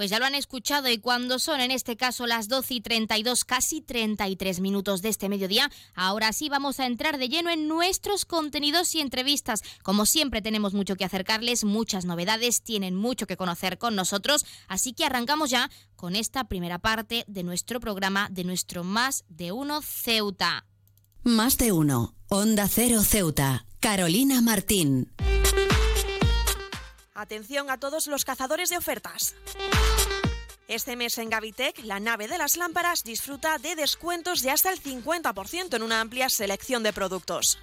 Pues 0.00 0.08
ya 0.08 0.18
lo 0.18 0.24
han 0.24 0.34
escuchado 0.34 0.88
y 0.88 0.96
cuando 0.96 1.38
son 1.38 1.60
en 1.60 1.70
este 1.70 1.94
caso 1.94 2.26
las 2.26 2.48
12 2.48 2.72
y 2.72 2.80
32, 2.80 3.44
casi 3.44 3.82
33 3.82 4.60
minutos 4.60 5.02
de 5.02 5.10
este 5.10 5.28
mediodía, 5.28 5.68
ahora 5.94 6.32
sí 6.32 6.48
vamos 6.48 6.80
a 6.80 6.86
entrar 6.86 7.18
de 7.18 7.28
lleno 7.28 7.50
en 7.50 7.68
nuestros 7.68 8.24
contenidos 8.24 8.94
y 8.94 9.02
entrevistas. 9.02 9.60
Como 9.82 10.06
siempre 10.06 10.40
tenemos 10.40 10.72
mucho 10.72 10.96
que 10.96 11.04
acercarles, 11.04 11.64
muchas 11.64 12.06
novedades, 12.06 12.62
tienen 12.62 12.94
mucho 12.94 13.26
que 13.26 13.36
conocer 13.36 13.76
con 13.76 13.94
nosotros, 13.94 14.46
así 14.68 14.94
que 14.94 15.04
arrancamos 15.04 15.50
ya 15.50 15.68
con 15.96 16.16
esta 16.16 16.44
primera 16.44 16.78
parte 16.78 17.24
de 17.26 17.42
nuestro 17.42 17.78
programa 17.78 18.28
de 18.30 18.44
nuestro 18.44 18.84
Más 18.84 19.26
de 19.28 19.52
Uno 19.52 19.82
Ceuta. 19.82 20.69
Más 21.22 21.58
de 21.58 21.70
Uno, 21.70 22.14
Onda 22.28 22.66
Cero 22.66 23.02
Ceuta, 23.02 23.66
Carolina 23.78 24.40
Martín. 24.40 25.12
Atención 27.12 27.68
a 27.68 27.76
todos 27.76 28.06
los 28.06 28.24
cazadores 28.24 28.70
de 28.70 28.78
ofertas. 28.78 29.34
Este 30.66 30.96
mes 30.96 31.18
en 31.18 31.28
Gavitec, 31.28 31.84
la 31.84 32.00
nave 32.00 32.26
de 32.26 32.38
las 32.38 32.56
lámparas 32.56 33.04
disfruta 33.04 33.58
de 33.58 33.76
descuentos 33.76 34.40
de 34.40 34.50
hasta 34.50 34.72
el 34.72 34.82
50% 34.82 35.76
en 35.76 35.82
una 35.82 36.00
amplia 36.00 36.30
selección 36.30 36.82
de 36.82 36.94
productos. 36.94 37.58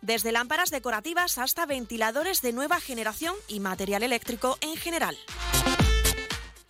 Desde 0.00 0.32
lámparas 0.32 0.70
decorativas 0.70 1.36
hasta 1.36 1.66
ventiladores 1.66 2.40
de 2.40 2.54
nueva 2.54 2.80
generación 2.80 3.34
y 3.48 3.60
material 3.60 4.02
eléctrico 4.02 4.56
en 4.62 4.76
general. 4.76 5.18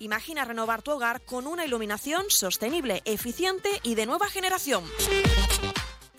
Imagina 0.00 0.44
renovar 0.44 0.82
tu 0.82 0.90
hogar 0.90 1.20
con 1.20 1.46
una 1.46 1.64
iluminación 1.64 2.24
sostenible, 2.28 3.02
eficiente 3.04 3.68
y 3.84 3.94
de 3.94 4.06
nueva 4.06 4.28
generación. 4.28 4.82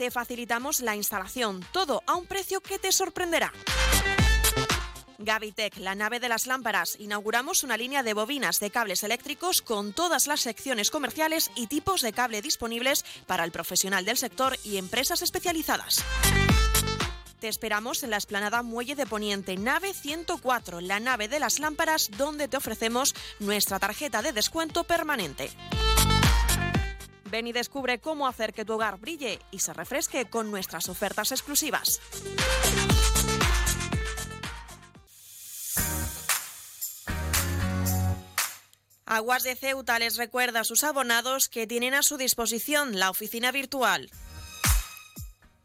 Te 0.01 0.09
facilitamos 0.09 0.79
la 0.79 0.95
instalación, 0.95 1.63
todo 1.71 2.01
a 2.07 2.15
un 2.15 2.25
precio 2.25 2.59
que 2.59 2.79
te 2.79 2.91
sorprenderá. 2.91 3.53
Gavitec, 5.19 5.77
la 5.77 5.93
nave 5.93 6.19
de 6.19 6.27
las 6.27 6.47
lámparas. 6.47 6.95
Inauguramos 6.99 7.63
una 7.63 7.77
línea 7.77 8.01
de 8.01 8.15
bobinas 8.15 8.59
de 8.59 8.71
cables 8.71 9.03
eléctricos 9.03 9.61
con 9.61 9.93
todas 9.93 10.25
las 10.25 10.39
secciones 10.39 10.89
comerciales 10.89 11.51
y 11.55 11.67
tipos 11.67 12.01
de 12.01 12.13
cable 12.13 12.41
disponibles 12.41 13.05
para 13.27 13.43
el 13.43 13.51
profesional 13.51 14.03
del 14.03 14.17
sector 14.17 14.57
y 14.63 14.77
empresas 14.77 15.21
especializadas. 15.21 16.03
Te 17.39 17.47
esperamos 17.47 18.01
en 18.01 18.09
la 18.09 18.17
esplanada 18.17 18.63
Muelle 18.63 18.95
de 18.95 19.05
Poniente, 19.05 19.55
nave 19.55 19.93
104, 19.93 20.81
la 20.81 20.99
nave 20.99 21.27
de 21.27 21.39
las 21.39 21.59
lámparas, 21.59 22.09
donde 22.17 22.47
te 22.47 22.57
ofrecemos 22.57 23.13
nuestra 23.39 23.77
tarjeta 23.77 24.23
de 24.23 24.31
descuento 24.33 24.83
permanente. 24.83 25.51
Ven 27.31 27.47
y 27.47 27.53
descubre 27.53 27.99
cómo 27.99 28.27
hacer 28.27 28.53
que 28.53 28.65
tu 28.65 28.73
hogar 28.73 28.99
brille 28.99 29.39
y 29.51 29.59
se 29.59 29.73
refresque 29.73 30.25
con 30.25 30.51
nuestras 30.51 30.89
ofertas 30.89 31.31
exclusivas. 31.31 32.01
Aguas 39.05 39.43
de 39.43 39.55
Ceuta 39.55 39.97
les 39.99 40.17
recuerda 40.17 40.61
a 40.61 40.63
sus 40.63 40.83
abonados 40.83 41.47
que 41.49 41.67
tienen 41.67 41.93
a 41.93 42.03
su 42.03 42.17
disposición 42.17 42.99
la 42.99 43.09
oficina 43.09 43.51
virtual 43.51 44.09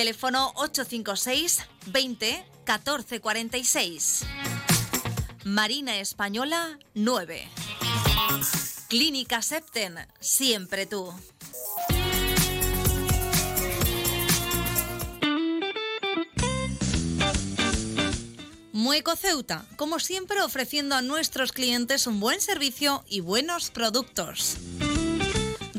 Teléfono 0.00 0.52
856 0.54 1.58
20 1.88 2.46
14 2.64 3.20
46. 3.20 4.24
Marina 5.44 5.98
Española 5.98 6.78
9. 6.94 7.46
Clínica 8.88 9.42
Septen, 9.42 9.98
siempre 10.18 10.86
tú. 10.86 11.12
Mueco 18.72 19.16
Ceuta, 19.16 19.66
como 19.76 19.98
siempre 20.00 20.40
ofreciendo 20.40 20.94
a 20.94 21.02
nuestros 21.02 21.52
clientes 21.52 22.06
un 22.06 22.20
buen 22.20 22.40
servicio 22.40 23.04
y 23.06 23.20
buenos 23.20 23.70
productos. 23.70 24.56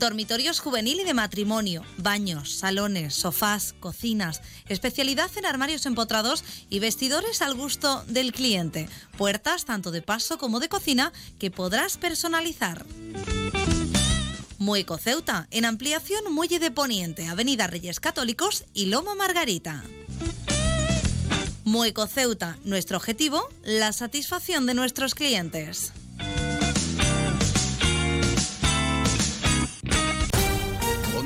Dormitorios 0.01 0.59
juvenil 0.59 0.99
y 1.01 1.03
de 1.03 1.13
matrimonio, 1.13 1.83
baños, 1.97 2.55
salones, 2.55 3.13
sofás, 3.13 3.75
cocinas, 3.79 4.41
especialidad 4.67 5.29
en 5.37 5.45
armarios 5.45 5.85
empotrados 5.85 6.43
y 6.71 6.79
vestidores 6.79 7.43
al 7.43 7.53
gusto 7.53 8.03
del 8.07 8.33
cliente. 8.33 8.89
Puertas 9.15 9.65
tanto 9.65 9.91
de 9.91 10.01
paso 10.01 10.39
como 10.39 10.59
de 10.59 10.69
cocina 10.69 11.13
que 11.37 11.51
podrás 11.51 11.97
personalizar. 11.97 12.83
Mueco 14.57 14.97
Ceuta, 14.97 15.47
en 15.51 15.65
ampliación 15.65 16.33
Muelle 16.33 16.57
de 16.57 16.71
Poniente, 16.71 17.27
Avenida 17.27 17.67
Reyes 17.67 17.99
Católicos 17.99 18.65
y 18.73 18.87
Loma 18.87 19.13
Margarita. 19.13 19.83
Mueco 21.63 22.07
Ceuta, 22.07 22.57
nuestro 22.63 22.97
objetivo, 22.97 23.47
la 23.63 23.93
satisfacción 23.93 24.65
de 24.65 24.73
nuestros 24.73 25.13
clientes. 25.13 25.93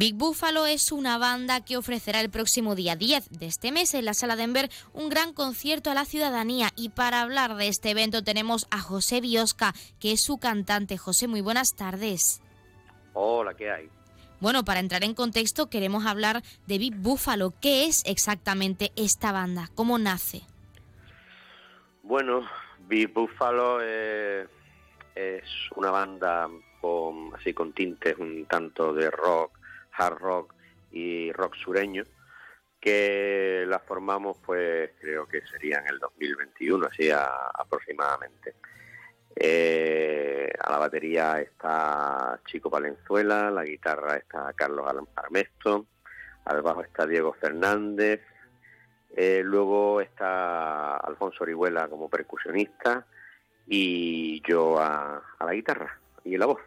Big 0.00 0.14
Buffalo 0.14 0.64
es 0.64 0.92
una 0.92 1.18
banda 1.18 1.62
que 1.62 1.76
ofrecerá 1.76 2.22
el 2.22 2.30
próximo 2.30 2.74
día 2.74 2.96
10 2.96 3.38
de 3.38 3.44
este 3.44 3.70
mes 3.70 3.92
en 3.92 4.06
la 4.06 4.14
Sala 4.14 4.34
Denver 4.34 4.70
un 4.94 5.10
gran 5.10 5.34
concierto 5.34 5.90
a 5.90 5.94
la 5.94 6.06
ciudadanía 6.06 6.70
y 6.74 6.88
para 6.88 7.20
hablar 7.20 7.54
de 7.56 7.68
este 7.68 7.90
evento 7.90 8.24
tenemos 8.24 8.66
a 8.70 8.78
José 8.80 9.20
Biosca, 9.20 9.74
que 10.00 10.12
es 10.12 10.22
su 10.22 10.38
cantante. 10.38 10.96
José, 10.96 11.28
muy 11.28 11.42
buenas 11.42 11.76
tardes. 11.76 12.40
Hola, 13.12 13.52
¿qué 13.52 13.70
hay? 13.70 13.90
Bueno, 14.40 14.64
para 14.64 14.80
entrar 14.80 15.04
en 15.04 15.12
contexto 15.12 15.68
queremos 15.68 16.06
hablar 16.06 16.40
de 16.66 16.78
Big 16.78 16.96
Buffalo. 16.96 17.52
¿Qué 17.60 17.84
es 17.84 18.02
exactamente 18.06 18.92
esta 18.96 19.32
banda? 19.32 19.68
¿Cómo 19.74 19.98
nace? 19.98 20.40
Bueno, 22.02 22.48
Big 22.88 23.12
Buffalo 23.12 23.82
es, 23.82 24.48
es 25.14 25.44
una 25.76 25.90
banda 25.90 26.48
con, 26.80 27.34
así 27.34 27.52
con 27.52 27.74
tintes 27.74 28.16
un 28.16 28.46
tanto 28.46 28.94
de 28.94 29.10
rock, 29.10 29.59
hard 30.00 30.18
rock 30.18 30.54
y 30.90 31.30
rock 31.32 31.54
sureño, 31.56 32.04
que 32.80 33.64
la 33.66 33.78
formamos 33.80 34.38
pues 34.44 34.90
creo 35.00 35.26
que 35.26 35.42
sería 35.46 35.78
en 35.78 35.88
el 35.88 35.98
2021, 35.98 36.86
así 36.86 37.10
a- 37.10 37.50
aproximadamente. 37.54 38.54
Eh, 39.36 40.50
a 40.58 40.70
la 40.72 40.78
batería 40.78 41.40
está 41.40 42.40
Chico 42.46 42.68
Valenzuela, 42.68 43.50
la 43.50 43.64
guitarra 43.64 44.16
está 44.16 44.52
Carlos 44.54 44.86
Armesto, 45.14 45.86
al 46.46 46.62
bajo 46.62 46.82
está 46.82 47.06
Diego 47.06 47.32
Fernández, 47.34 48.20
eh, 49.16 49.42
luego 49.44 50.00
está 50.00 50.96
Alfonso 50.96 51.44
Orihuela 51.44 51.88
como 51.88 52.08
percusionista 52.08 53.06
y 53.66 54.42
yo 54.48 54.78
a, 54.80 55.22
a 55.38 55.44
la 55.44 55.52
guitarra 55.52 55.98
y 56.24 56.36
la 56.36 56.46
voz. 56.46 56.60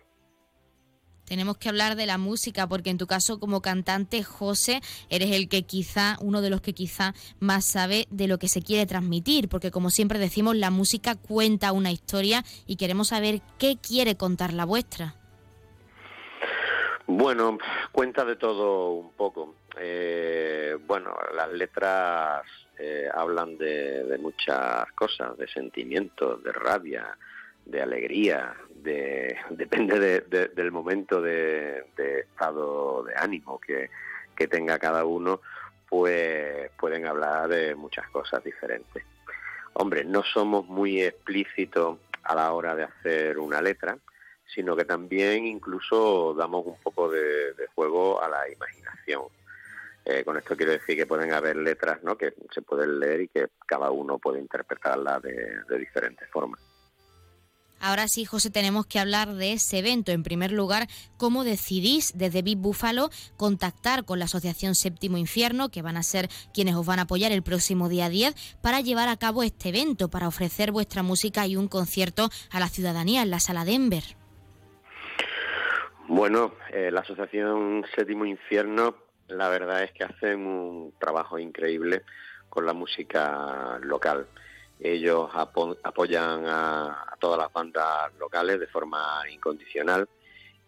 Tenemos 1.25 1.57
que 1.57 1.69
hablar 1.69 1.95
de 1.95 2.05
la 2.05 2.17
música 2.17 2.67
porque 2.67 2.89
en 2.89 2.97
tu 2.97 3.07
caso 3.07 3.39
como 3.39 3.61
cantante, 3.61 4.23
José, 4.23 4.81
eres 5.09 5.31
el 5.31 5.49
que 5.49 5.63
quizá, 5.63 6.17
uno 6.21 6.41
de 6.41 6.49
los 6.49 6.61
que 6.61 6.73
quizá 6.73 7.13
más 7.39 7.65
sabe 7.65 8.07
de 8.11 8.27
lo 8.27 8.37
que 8.37 8.47
se 8.47 8.61
quiere 8.61 8.85
transmitir, 8.85 9.49
porque 9.49 9.71
como 9.71 9.89
siempre 9.89 10.19
decimos, 10.19 10.55
la 10.55 10.69
música 10.69 11.15
cuenta 11.15 11.71
una 11.71 11.91
historia 11.91 12.43
y 12.67 12.75
queremos 12.75 13.09
saber 13.09 13.41
qué 13.57 13.77
quiere 13.77 14.15
contar 14.15 14.53
la 14.53 14.65
vuestra. 14.65 15.15
Bueno, 17.05 17.57
cuenta 17.91 18.23
de 18.23 18.35
todo 18.35 18.91
un 18.91 19.11
poco. 19.11 19.55
Eh, 19.77 20.77
bueno, 20.87 21.15
las 21.35 21.51
letras 21.51 22.43
eh, 22.77 23.07
hablan 23.13 23.57
de, 23.57 24.03
de 24.05 24.17
muchas 24.17 24.91
cosas, 24.93 25.37
de 25.37 25.47
sentimientos, 25.47 26.43
de 26.43 26.51
rabia, 26.51 27.17
de 27.65 27.81
alegría, 27.81 28.55
de, 28.75 29.37
depende 29.51 29.99
de- 29.99 30.21
de- 30.21 30.47
del 30.49 30.71
momento 30.71 31.21
de, 31.21 31.85
estado 31.97 33.03
de 33.03 33.13
ánimo 33.15 33.59
que, 33.59 33.89
que 34.35 34.47
tenga 34.47 34.79
cada 34.79 35.05
uno, 35.05 35.41
pues 35.89 36.71
pueden 36.79 37.05
hablar 37.05 37.47
de 37.49 37.75
muchas 37.75 38.07
cosas 38.09 38.43
diferentes. 38.43 39.03
Hombre, 39.73 40.03
no 40.03 40.23
somos 40.23 40.65
muy 40.67 41.01
explícitos 41.01 41.97
a 42.23 42.35
la 42.35 42.51
hora 42.53 42.75
de 42.75 42.83
hacer 42.83 43.37
una 43.39 43.61
letra, 43.61 43.97
sino 44.53 44.75
que 44.75 44.85
también 44.85 45.45
incluso 45.45 46.33
damos 46.35 46.65
un 46.65 46.77
poco 46.81 47.09
de, 47.09 47.53
juego 47.75 48.21
a 48.21 48.29
la 48.29 48.49
imaginación. 48.49 49.23
Eh, 50.05 50.23
con 50.23 50.37
esto 50.37 50.55
quiero 50.57 50.73
decir 50.73 50.95
que 50.97 51.05
pueden 51.07 51.31
haber 51.31 51.55
letras 51.55 52.03
¿no? 52.03 52.17
que 52.17 52.33
se 52.53 52.61
pueden 52.61 52.99
leer 52.99 53.21
y 53.21 53.27
que 53.29 53.47
cada 53.65 53.89
uno 53.89 54.19
puede 54.19 54.39
interpretarlas 54.39 55.21
de 55.21 55.77
diferentes 55.79 56.29
formas. 56.29 56.59
Ahora 57.85 58.07
sí, 58.07 58.23
José, 58.23 58.49
tenemos 58.49 58.85
que 58.85 58.97
hablar 58.97 59.33
de 59.33 59.51
ese 59.51 59.79
evento. 59.79 60.13
En 60.13 60.23
primer 60.23 60.53
lugar, 60.53 60.87
¿cómo 61.17 61.43
decidís 61.43 62.17
desde 62.17 62.41
Big 62.41 62.57
Buffalo 62.57 63.09
contactar 63.35 64.05
con 64.05 64.19
la 64.19 64.25
Asociación 64.25 64.73
Séptimo 64.73 65.17
Infierno, 65.17 65.67
que 65.67 65.81
van 65.81 65.97
a 65.97 66.03
ser 66.03 66.29
quienes 66.53 66.75
os 66.75 66.85
van 66.85 66.99
a 66.99 67.01
apoyar 67.01 67.33
el 67.33 67.43
próximo 67.43 67.89
día 67.89 68.07
10, 68.07 68.57
para 68.61 68.79
llevar 68.79 69.09
a 69.09 69.17
cabo 69.17 69.43
este 69.43 69.67
evento, 69.67 70.07
para 70.07 70.29
ofrecer 70.29 70.71
vuestra 70.71 71.03
música 71.03 71.45
y 71.45 71.57
un 71.57 71.67
concierto 71.67 72.29
a 72.51 72.61
la 72.61 72.69
ciudadanía 72.69 73.21
en 73.21 73.31
la 73.31 73.41
Sala 73.41 73.65
Denver? 73.65 74.03
Bueno, 76.07 76.53
eh, 76.71 76.89
la 76.89 77.01
Asociación 77.01 77.83
Séptimo 77.93 78.23
Infierno, 78.23 78.95
la 79.27 79.49
verdad 79.49 79.83
es 79.83 79.91
que 79.91 80.05
hacen 80.05 80.47
un 80.47 80.93
trabajo 80.99 81.37
increíble 81.37 82.03
con 82.47 82.65
la 82.65 82.71
música 82.71 83.77
local. 83.81 84.25
Ellos 84.85 85.29
apo- 85.33 85.77
apoyan 85.81 86.45
a, 86.45 87.03
a 87.09 87.15
todas 87.17 87.39
las 87.39 87.51
bandas 87.53 88.13
locales 88.19 88.59
de 88.59 88.67
forma 88.67 89.23
incondicional 89.31 90.09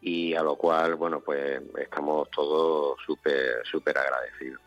y 0.02 0.34
a 0.36 0.42
lo 0.42 0.56
cual, 0.56 0.96
bueno, 0.96 1.20
pues 1.20 1.62
estamos 1.78 2.30
todos 2.32 2.98
súper, 3.06 3.62
súper 3.70 3.98
agradecidos. 3.98 4.62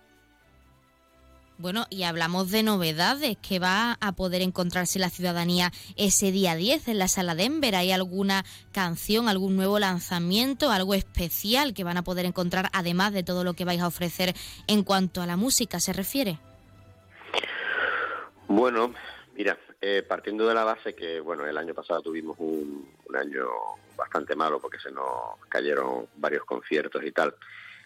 Bueno, 1.56 1.86
y 1.90 2.04
hablamos 2.04 2.50
de 2.52 2.62
novedades 2.62 3.36
que 3.38 3.58
va 3.58 3.96
a 4.00 4.12
poder 4.12 4.42
encontrarse 4.42 5.00
la 5.00 5.10
ciudadanía 5.10 5.72
ese 5.96 6.30
día 6.30 6.54
10 6.54 6.86
en 6.86 6.98
la 6.98 7.08
Sala 7.08 7.34
Denver. 7.34 7.74
¿Hay 7.74 7.90
alguna 7.90 8.44
canción, 8.70 9.28
algún 9.28 9.56
nuevo 9.56 9.80
lanzamiento, 9.80 10.70
algo 10.70 10.94
especial 10.94 11.74
que 11.74 11.82
van 11.82 11.96
a 11.96 12.04
poder 12.04 12.26
encontrar 12.26 12.68
además 12.72 13.12
de 13.12 13.24
todo 13.24 13.42
lo 13.42 13.54
que 13.54 13.64
vais 13.64 13.80
a 13.80 13.88
ofrecer 13.88 14.36
en 14.68 14.84
cuanto 14.84 15.20
a 15.20 15.26
la 15.26 15.36
música 15.36 15.80
se 15.80 15.92
refiere? 15.92 16.38
Bueno, 18.46 18.94
mira, 19.38 19.56
eh, 19.80 20.02
partiendo 20.02 20.48
de 20.48 20.54
la 20.54 20.64
base 20.64 20.96
que, 20.96 21.20
bueno, 21.20 21.46
el 21.46 21.56
año 21.56 21.72
pasado 21.72 22.02
tuvimos 22.02 22.36
un, 22.40 22.88
año 23.14 23.46
bastante 23.96 24.34
malo 24.34 24.60
porque 24.60 24.80
se 24.80 24.90
nos 24.90 25.36
cayeron 25.48 26.08
varios 26.16 26.44
conciertos 26.44 27.04
y 27.04 27.12
tal, 27.12 27.34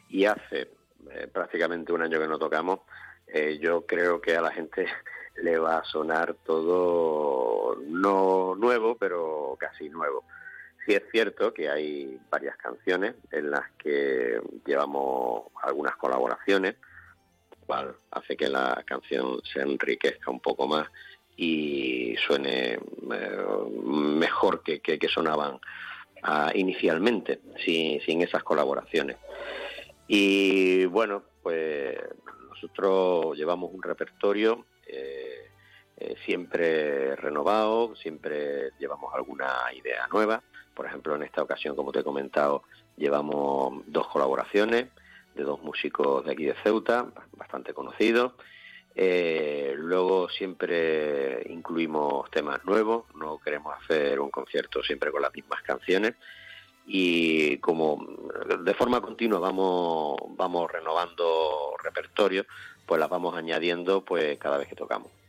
y 0.09 0.25
hace 0.25 0.71
eh, 1.11 1.29
prácticamente 1.31 1.93
un 1.93 2.01
año 2.01 2.19
que 2.19 2.27
no 2.27 2.39
tocamos, 2.39 2.81
eh, 3.27 3.59
yo 3.61 3.85
creo 3.85 4.19
que 4.19 4.35
a 4.35 4.41
la 4.41 4.51
gente 4.51 4.87
le 5.43 5.59
va 5.59 5.77
a 5.77 5.85
sonar 5.85 6.35
todo 6.43 7.77
no 7.87 8.55
nuevo, 8.57 8.97
pero 8.97 9.55
casi 9.61 9.91
nuevo. 9.91 10.25
Sí 10.87 10.95
es 10.95 11.03
cierto 11.13 11.53
que 11.53 11.69
hay 11.69 12.19
varias 12.31 12.57
canciones 12.57 13.15
en 13.31 13.51
las 13.51 13.71
que 13.73 14.41
llevamos 14.65 15.53
algunas 15.63 15.97
colaboraciones, 15.97 16.77
cual 17.67 17.95
hace 18.11 18.39
que 18.39 18.49
la 18.49 18.83
canción 18.87 19.41
se 19.45 19.61
enriquezca 19.61 20.31
un 20.31 20.41
poco 20.41 20.67
más 20.67 20.89
y 21.43 22.15
suene 22.25 22.75
eh, 22.75 22.79
mejor 23.85 24.63
que, 24.63 24.81
que, 24.81 25.09
sonaban 25.09 25.59
ah, 26.23 26.53
inicialmente, 26.55 27.41
sin, 27.65 28.01
sin 28.03 28.23
esas 28.23 28.45
colaboraciones. 28.45 29.17
Y 30.07 30.85
bueno, 30.85 31.25
pues 31.43 31.99
nosotros 32.49 33.37
llevamos 33.37 33.73
un 33.75 33.83
repertorio 33.83 34.67
eh, 34.87 35.51
eh, 35.97 36.15
siempre 36.25 37.17
renovado, 37.17 37.97
siempre 37.97 38.71
llevamos 38.79 39.13
alguna 39.13 39.49
idea 39.75 40.07
nueva. 40.13 40.45
Por 40.75 40.87
ejemplo, 40.87 41.17
en 41.17 41.25
esta 41.25 41.43
ocasión, 41.43 41.75
como 41.75 41.91
te 41.91 42.01
he 42.01 42.05
comentado, 42.05 42.63
llevamos 42.97 43.83
dos 43.89 44.07
colaboraciones 44.07 44.87
de 45.35 45.43
dos 45.43 45.61
músicos 45.61 46.25
de 46.25 46.33
aquí 46.33 46.45
de 46.45 46.55
Ceuta, 46.63 47.07
bastante 47.37 47.75
conocidos. 47.75 48.35
Eh, 48.95 49.75
luego 49.77 50.29
siempre 50.29 51.47
incluimos 51.49 52.31
temas 52.31 52.65
nuevos, 52.65 53.05
no 53.15 53.39
queremos 53.39 53.75
hacer 53.83 54.21
un 54.21 54.31
concierto 54.31 54.83
siempre 54.83 55.11
con 55.11 55.23
las 55.23 55.33
mismas 55.35 55.63
canciones 55.63 56.15
y 56.87 57.59
como 57.59 58.05
de 58.61 58.75
forma 58.75 59.01
continua 59.01 59.39
vamos, 59.39 60.17
vamos 60.37 60.71
renovando 60.71 61.75
repertorio, 61.83 62.45
pues 62.85 63.01
las 63.01 63.09
vamos 63.09 63.35
añadiendo 63.37 64.05
pues 64.05 64.39
cada 64.39 64.59
vez 64.59 64.69
que 64.69 64.77
tocamos. 64.77 65.22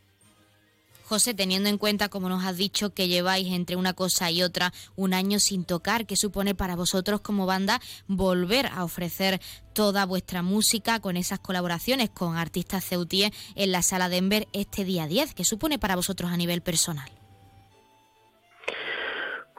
José, 1.13 1.36
teniendo 1.36 1.69
en 1.69 1.78
cuenta, 1.78 2.10
como 2.10 2.28
nos 2.28 2.43
has 2.43 2.58
dicho, 2.58 2.95
que 2.95 3.08
lleváis 3.08 3.54
entre 3.54 3.76
una 3.76 3.93
cosa 3.93 4.32
y 4.32 4.41
otra 4.41 4.71
un 4.95 5.13
año 5.13 5.38
sin 5.38 5.63
tocar, 5.63 6.08
¿qué 6.08 6.15
supone 6.15 6.56
para 6.56 6.76
vosotros 6.76 7.21
como 7.21 7.45
banda 7.45 7.80
volver 8.08 8.65
a 8.65 8.84
ofrecer 8.84 9.39
toda 9.76 10.08
vuestra 10.08 10.41
música 10.41 10.99
con 11.02 11.15
esas 11.15 11.38
colaboraciones 11.38 12.10
con 12.10 12.36
artistas 12.36 12.84
ceutíes 12.84 13.30
en 13.54 13.71
la 13.71 13.84
sala 13.84 14.10
Denver 14.10 14.47
este 14.54 14.86
día 14.86 15.06
10? 15.06 15.36
¿Qué 15.36 15.43
supone 15.43 15.78
para 15.78 15.95
vosotros 15.95 16.32
a 16.32 16.36
nivel 16.36 16.62
personal? 16.62 17.12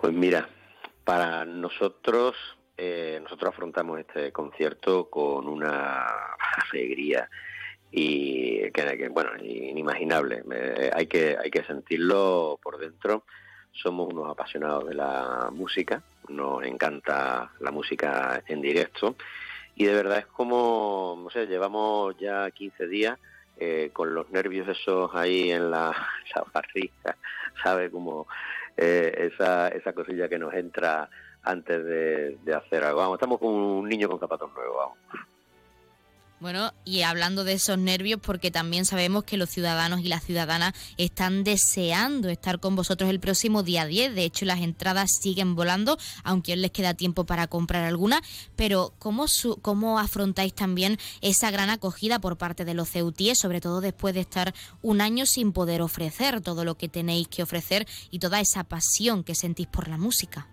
Pues 0.00 0.12
mira, 0.12 0.48
para 1.04 1.44
nosotros, 1.44 2.34
eh, 2.76 3.20
nosotros 3.22 3.50
afrontamos 3.50 4.00
este 4.00 4.32
concierto 4.32 5.08
con 5.08 5.46
una 5.46 6.04
alegría 6.72 7.30
y 7.96 8.70
que, 8.72 9.08
bueno 9.08 9.30
inimaginable. 9.40 10.42
Eh, 10.52 10.90
hay 10.92 11.06
que 11.06 11.36
hay 11.40 11.50
que 11.50 11.64
sentirlo 11.64 12.58
por 12.62 12.78
dentro. 12.78 13.24
Somos 13.72 14.12
unos 14.12 14.30
apasionados 14.30 14.88
de 14.88 14.94
la 14.94 15.50
música 15.52 16.02
nos 16.28 16.64
encanta 16.64 17.50
la 17.60 17.70
música 17.70 18.42
en 18.46 18.60
directo 18.60 19.16
y 19.74 19.84
de 19.84 19.94
verdad 19.94 20.18
es 20.18 20.26
como 20.26 21.18
no 21.22 21.30
sé 21.30 21.46
llevamos 21.46 22.16
ya 22.18 22.50
15 22.50 22.86
días 22.86 23.18
eh, 23.58 23.90
con 23.92 24.14
los 24.14 24.30
nervios 24.30 24.68
esos 24.68 25.14
ahí 25.14 25.50
en 25.50 25.70
la, 25.70 25.90
la 26.34 26.44
barriga 26.52 27.16
sabe 27.62 27.90
como 27.90 28.26
eh, 28.76 29.30
esa 29.32 29.68
esa 29.68 29.92
cosilla 29.92 30.28
que 30.28 30.38
nos 30.38 30.54
entra 30.54 31.08
antes 31.46 31.84
de, 31.84 32.54
hacer 32.54 32.84
algo. 32.84 33.00
Vamos 33.00 33.16
estamos 33.16 33.38
con 33.38 33.50
un 33.50 33.86
niño 33.86 34.08
con 34.08 34.18
zapatos 34.18 34.50
nuevos 34.54 34.76
vamos 34.76 35.33
bueno, 36.44 36.74
y 36.84 37.00
hablando 37.00 37.42
de 37.42 37.54
esos 37.54 37.78
nervios, 37.78 38.20
porque 38.20 38.50
también 38.50 38.84
sabemos 38.84 39.24
que 39.24 39.38
los 39.38 39.48
ciudadanos 39.48 40.00
y 40.00 40.08
las 40.08 40.24
ciudadanas 40.24 40.74
están 40.98 41.42
deseando 41.42 42.28
estar 42.28 42.60
con 42.60 42.76
vosotros 42.76 43.08
el 43.08 43.18
próximo 43.18 43.62
día 43.62 43.86
10. 43.86 44.14
De 44.14 44.24
hecho, 44.24 44.44
las 44.44 44.60
entradas 44.60 45.10
siguen 45.22 45.54
volando, 45.54 45.96
aunque 46.22 46.54
les 46.56 46.70
queda 46.70 46.92
tiempo 46.92 47.24
para 47.24 47.46
comprar 47.46 47.84
alguna. 47.84 48.20
Pero, 48.56 48.92
¿cómo, 48.98 49.24
¿cómo 49.62 49.98
afrontáis 49.98 50.52
también 50.52 50.98
esa 51.22 51.50
gran 51.50 51.70
acogida 51.70 52.18
por 52.18 52.36
parte 52.36 52.66
de 52.66 52.74
los 52.74 52.90
ceutíes, 52.90 53.38
sobre 53.38 53.62
todo 53.62 53.80
después 53.80 54.12
de 54.12 54.20
estar 54.20 54.52
un 54.82 55.00
año 55.00 55.24
sin 55.24 55.50
poder 55.50 55.80
ofrecer 55.80 56.42
todo 56.42 56.66
lo 56.66 56.74
que 56.74 56.90
tenéis 56.90 57.26
que 57.26 57.42
ofrecer 57.42 57.86
y 58.10 58.18
toda 58.18 58.40
esa 58.40 58.64
pasión 58.64 59.24
que 59.24 59.34
sentís 59.34 59.66
por 59.66 59.88
la 59.88 59.96
música? 59.96 60.46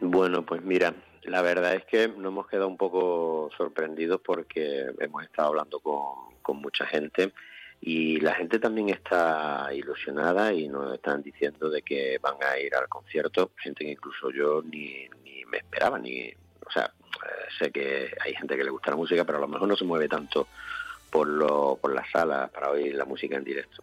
Bueno, 0.00 0.42
pues 0.46 0.62
mira, 0.64 0.94
la 1.24 1.42
verdad 1.42 1.74
es 1.74 1.84
que 1.84 2.08
nos 2.08 2.32
hemos 2.32 2.46
quedado 2.46 2.68
un 2.68 2.76
poco 2.76 3.50
sorprendidos 3.56 4.20
porque 4.20 4.86
hemos 5.00 5.22
estado 5.24 5.48
hablando 5.48 5.80
con, 5.80 6.34
con 6.42 6.58
mucha 6.58 6.86
gente 6.86 7.32
y 7.80 8.20
la 8.20 8.34
gente 8.34 8.60
también 8.60 8.90
está 8.90 9.68
ilusionada 9.74 10.52
y 10.52 10.68
nos 10.68 10.94
están 10.94 11.22
diciendo 11.22 11.68
de 11.68 11.82
que 11.82 12.18
van 12.18 12.36
a 12.40 12.58
ir 12.58 12.74
al 12.76 12.88
concierto, 12.88 13.50
gente 13.56 13.84
que 13.84 13.90
incluso 13.90 14.30
yo 14.30 14.62
ni, 14.62 15.08
ni 15.24 15.44
me 15.46 15.58
esperaba, 15.58 15.98
ni, 15.98 16.32
o 16.64 16.70
sea, 16.70 16.84
eh, 16.84 17.48
sé 17.58 17.72
que 17.72 18.14
hay 18.24 18.34
gente 18.34 18.56
que 18.56 18.62
le 18.62 18.70
gusta 18.70 18.92
la 18.92 18.96
música, 18.96 19.24
pero 19.24 19.38
a 19.38 19.40
lo 19.40 19.48
mejor 19.48 19.66
no 19.66 19.76
se 19.76 19.84
mueve 19.84 20.08
tanto 20.08 20.46
por, 21.10 21.26
lo, 21.26 21.76
por 21.80 21.92
las 21.92 22.08
salas 22.10 22.50
para 22.50 22.70
oír 22.70 22.94
la 22.94 23.04
música 23.04 23.36
en 23.36 23.44
directo. 23.44 23.82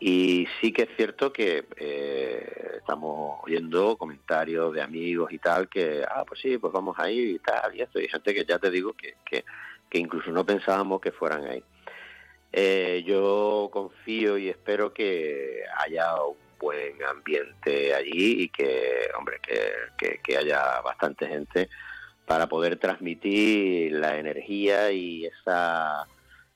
Y 0.00 0.46
sí 0.60 0.72
que 0.72 0.82
es 0.82 0.90
cierto 0.96 1.32
que 1.32 1.64
eh, 1.76 2.76
estamos 2.76 3.40
oyendo 3.42 3.96
comentarios 3.96 4.72
de 4.72 4.80
amigos 4.80 5.32
y 5.32 5.38
tal 5.38 5.68
que, 5.68 6.04
ah, 6.08 6.24
pues 6.26 6.40
sí, 6.40 6.56
pues 6.58 6.72
vamos 6.72 6.96
a 6.98 7.10
ir 7.10 7.28
y 7.28 7.38
tal, 7.40 7.74
y 7.74 7.82
esto. 7.82 8.00
Y 8.00 8.08
gente 8.08 8.32
que 8.32 8.44
ya 8.44 8.58
te 8.58 8.70
digo 8.70 8.92
que, 8.92 9.16
que, 9.24 9.44
incluso 9.98 10.30
no 10.30 10.46
pensábamos 10.46 11.00
que 11.00 11.10
fueran 11.10 11.44
ahí. 11.44 11.64
Eh, 12.52 13.02
yo 13.06 13.68
confío 13.72 14.38
y 14.38 14.48
espero 14.48 14.94
que 14.94 15.62
haya 15.78 16.22
un 16.22 16.36
buen 16.60 17.02
ambiente 17.02 17.92
allí 17.94 18.42
y 18.42 18.48
que, 18.50 19.08
hombre, 19.18 19.40
que, 19.42 20.20
que 20.22 20.36
haya 20.36 20.80
bastante 20.80 21.26
gente 21.26 21.68
para 22.24 22.46
poder 22.46 22.76
transmitir 22.76 23.92
la 23.92 24.18
energía 24.18 24.92
y 24.92 25.26
esa 25.26 26.06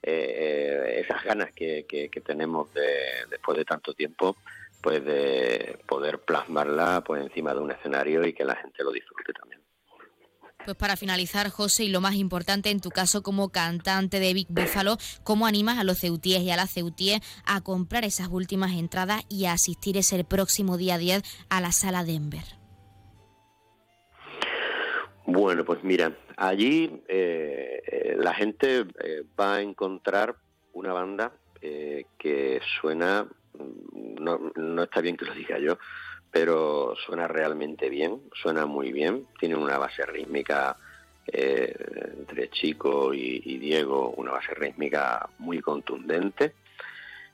eh, 0.03 1.05
esas 1.05 1.23
ganas 1.25 1.53
que, 1.53 1.85
tenemos 2.25 2.73
de, 2.75 3.27
después 3.31 3.57
de 3.59 3.65
tanto 3.65 3.95
tiempo 3.95 4.37
pues 4.81 5.05
de 5.05 5.79
poder 5.87 6.19
plasmarla 6.19 7.05
pues 7.07 7.23
encima 7.23 7.55
de 7.55 7.61
un 7.61 7.71
escenario 7.71 8.27
y 8.27 8.33
que 8.33 8.45
la 8.45 8.57
gente 8.57 8.83
lo 8.83 8.91
disfrute 8.91 9.33
también. 9.33 9.61
Pues 10.65 10.77
para 10.77 10.97
finalizar, 10.97 11.49
José, 11.51 11.85
y 11.85 11.89
lo 11.89 12.01
más 12.01 12.15
importante 12.15 12.71
en 12.71 12.81
tu 12.81 12.91
caso 12.91 13.23
como 13.23 13.51
cantante 13.51 14.21
de 14.21 14.35
Big 14.35 14.47
Buffalo, 14.49 14.97
¿cómo 15.25 15.47
animas 15.47 15.79
a 15.79 15.85
los 15.85 15.99
ceutíes 15.99 16.43
y 16.43 16.51
a 16.51 16.57
las 16.57 16.73
ceutíes 16.73 17.21
a 17.45 17.61
comprar 17.63 18.05
esas 18.05 18.29
últimas 18.29 18.73
entradas 18.73 19.23
y 19.29 19.47
a 19.47 19.53
asistir 19.53 19.97
ese 19.97 20.23
próximo 20.25 20.77
día 20.77 20.99
10 20.99 21.23
a 21.49 21.61
la 21.61 21.73
sala 21.73 22.05
Denver? 22.05 22.62
Bueno, 25.27 25.65
pues 25.65 25.85
mira, 25.85 26.17
allí 26.37 27.03
eh, 27.07 27.81
eh, 27.87 28.17
la 28.19 28.35
gente 28.35 28.85
eh, 29.03 29.23
va 29.39 29.57
a 29.57 29.61
encontrar 29.61 30.35
una 30.73 30.93
banda 30.93 31.33
que 32.19 32.61
suena, 32.81 33.23
mm, 33.23 34.15
no, 34.21 34.51
no, 34.57 34.83
está 34.83 35.01
bien 35.01 35.17
que 35.17 35.25
lo 35.25 35.33
diga 35.33 35.61
yo, 35.61 35.79
pero 36.33 36.97
suena 37.07 37.29
realmente 37.29 37.89
bien, 37.89 38.21
suena 38.35 38.67
muy 38.67 38.91
bien, 38.91 39.29
tiene 39.39 39.55
una 39.55 39.79
base 39.79 40.05
rítmica 40.05 40.77
entre 41.25 42.51
Chico 42.51 43.15
y, 43.15 43.59
Diego, 43.59 44.11
una 44.17 44.33
base 44.33 44.55
rítmica 44.55 45.29
muy 45.39 45.61
contundente. 45.61 46.55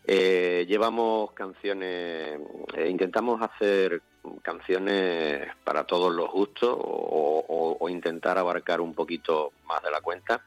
llevamos 0.07 1.33
canciones, 1.33 2.39
intentamos 2.87 3.41
hacer 3.41 4.03
canciones 4.43 5.49
para 5.65 5.85
todos 5.85 6.15
los 6.15 6.31
gustos 6.31 6.77
o, 6.81 7.89
intentar 7.89 8.37
abarcar 8.37 8.83
un 8.83 8.95
poquito 8.95 9.53
más 9.67 9.83
de 9.83 9.91
la 9.91 10.03
cuenta. 10.03 10.43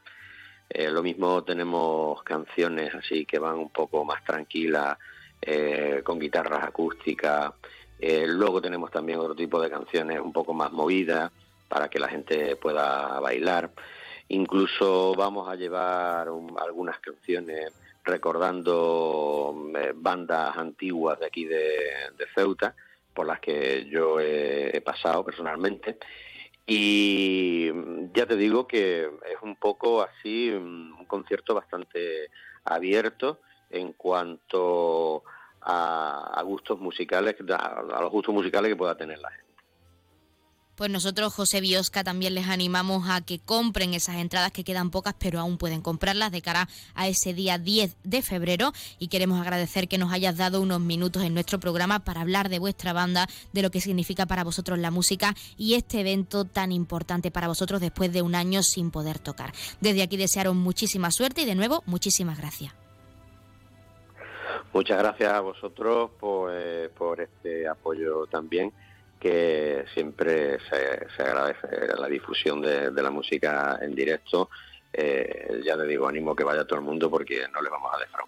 Eh, 0.68 0.88
lo 0.90 1.02
mismo 1.02 1.42
tenemos 1.42 2.22
canciones 2.22 2.94
así 2.94 3.26
que 3.26 3.40
van 3.40 3.56
un 3.56 3.70
poco 3.70 4.04
más 4.04 4.24
tranquilas, 4.24 4.96
eh, 5.40 6.02
con 6.04 6.20
guitarras 6.20 6.62
acústicas. 6.62 7.52
Eh, 7.98 8.26
luego 8.28 8.62
tenemos 8.62 8.92
también 8.92 9.18
otro 9.18 9.34
tipo 9.34 9.60
de 9.60 9.68
canciones 9.68 10.20
un 10.20 10.32
poco 10.32 10.54
más 10.54 10.70
movidas 10.70 11.32
para 11.68 11.88
que 11.88 11.98
la 11.98 12.08
gente 12.08 12.54
pueda 12.56 13.18
bailar. 13.18 13.70
Incluso 14.28 15.14
vamos 15.16 15.48
a 15.48 15.56
llevar 15.56 16.28
algunas 16.28 17.00
canciones 17.00 17.72
recordando 18.04 19.54
bandas 19.96 20.56
antiguas 20.56 21.18
de 21.18 21.26
aquí 21.26 21.44
de 21.44 22.26
Ceuta 22.34 22.74
por 23.14 23.26
las 23.26 23.40
que 23.40 23.86
yo 23.90 24.20
he 24.20 24.80
pasado 24.84 25.24
personalmente. 25.24 25.98
Y 26.66 27.70
ya 28.14 28.26
te 28.26 28.36
digo 28.36 28.66
que 28.66 29.02
es 29.02 29.42
un 29.42 29.56
poco 29.56 30.02
así, 30.02 30.50
un 30.50 31.04
concierto 31.06 31.54
bastante 31.54 32.30
abierto, 32.64 33.40
en 33.70 33.92
cuanto 33.94 35.24
a, 35.62 36.42
gustos 36.44 36.78
musicales, 36.78 37.36
a, 37.50 38.00
los 38.00 38.10
gustos 38.10 38.34
musicales 38.34 38.70
que 38.70 38.76
pueda 38.76 38.96
tener 38.96 39.18
la 39.18 39.30
gente. 39.30 39.41
Pues 40.82 40.90
nosotros, 40.90 41.32
José 41.32 41.60
Biosca, 41.60 42.02
también 42.02 42.34
les 42.34 42.48
animamos 42.48 43.08
a 43.08 43.20
que 43.20 43.38
compren 43.38 43.94
esas 43.94 44.16
entradas 44.16 44.50
que 44.50 44.64
quedan 44.64 44.90
pocas, 44.90 45.14
pero 45.16 45.38
aún 45.38 45.56
pueden 45.56 45.80
comprarlas 45.80 46.32
de 46.32 46.42
cara 46.42 46.68
a 46.96 47.06
ese 47.06 47.32
día 47.34 47.56
10 47.56 47.98
de 48.02 48.20
febrero. 48.20 48.72
Y 48.98 49.06
queremos 49.06 49.40
agradecer 49.40 49.86
que 49.86 49.96
nos 49.96 50.12
hayas 50.12 50.36
dado 50.36 50.60
unos 50.60 50.80
minutos 50.80 51.22
en 51.22 51.34
nuestro 51.34 51.60
programa 51.60 52.00
para 52.00 52.22
hablar 52.22 52.48
de 52.48 52.58
vuestra 52.58 52.92
banda, 52.92 53.28
de 53.52 53.62
lo 53.62 53.70
que 53.70 53.80
significa 53.80 54.26
para 54.26 54.42
vosotros 54.42 54.76
la 54.80 54.90
música 54.90 55.36
y 55.56 55.74
este 55.74 56.00
evento 56.00 56.46
tan 56.46 56.72
importante 56.72 57.30
para 57.30 57.46
vosotros 57.46 57.80
después 57.80 58.12
de 58.12 58.22
un 58.22 58.34
año 58.34 58.64
sin 58.64 58.90
poder 58.90 59.20
tocar. 59.20 59.52
Desde 59.80 60.02
aquí 60.02 60.16
desearos 60.16 60.56
muchísima 60.56 61.12
suerte 61.12 61.42
y 61.42 61.44
de 61.44 61.54
nuevo, 61.54 61.84
muchísimas 61.86 62.38
gracias. 62.38 62.74
Muchas 64.72 64.98
gracias 64.98 65.32
a 65.32 65.38
vosotros 65.42 66.10
por, 66.18 66.50
eh, 66.52 66.88
por 66.88 67.20
este 67.20 67.68
apoyo 67.68 68.26
también 68.26 68.72
que 69.22 69.84
siempre 69.94 70.58
se, 70.68 71.22
agradece 71.22 71.94
la 71.96 72.08
difusión 72.08 72.60
de, 72.60 72.90
la 72.90 73.10
música 73.10 73.78
en 73.80 73.94
directo. 73.94 74.50
Eh, 74.92 75.60
ya 75.64 75.76
te 75.76 75.86
digo, 75.86 76.08
ánimo 76.08 76.34
que 76.34 76.42
vaya 76.42 76.64
todo 76.64 76.80
el 76.80 76.84
mundo 76.84 77.08
porque 77.08 77.46
no 77.52 77.62
le 77.62 77.70
vamos 77.70 77.92
a 77.94 77.98
dejar. 78.00 78.20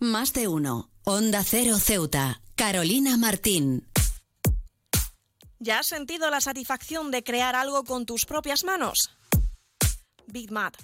Más 0.00 0.32
de 0.32 0.48
uno. 0.48 0.90
Onda 1.04 1.44
Cero 1.44 1.76
Ceuta. 1.78 2.40
Carolina 2.56 3.16
Martín. 3.16 3.86
¿Ya 5.64 5.78
has 5.78 5.86
sentido 5.86 6.28
la 6.28 6.42
satisfacción 6.42 7.10
de 7.10 7.24
crear 7.24 7.56
algo 7.56 7.84
con 7.84 8.04
tus 8.04 8.26
propias 8.26 8.64
manos? 8.64 9.16
Big 10.26 10.52
Mat. 10.52 10.76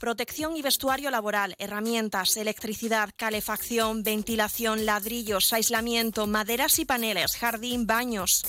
Protección 0.00 0.56
y 0.56 0.62
vestuario 0.62 1.12
laboral, 1.12 1.54
herramientas, 1.60 2.36
electricidad, 2.36 3.10
calefacción, 3.14 4.02
ventilación, 4.02 4.84
ladrillos, 4.84 5.52
aislamiento, 5.52 6.26
maderas 6.26 6.80
y 6.80 6.86
paneles, 6.86 7.36
jardín, 7.36 7.86
baños. 7.86 8.42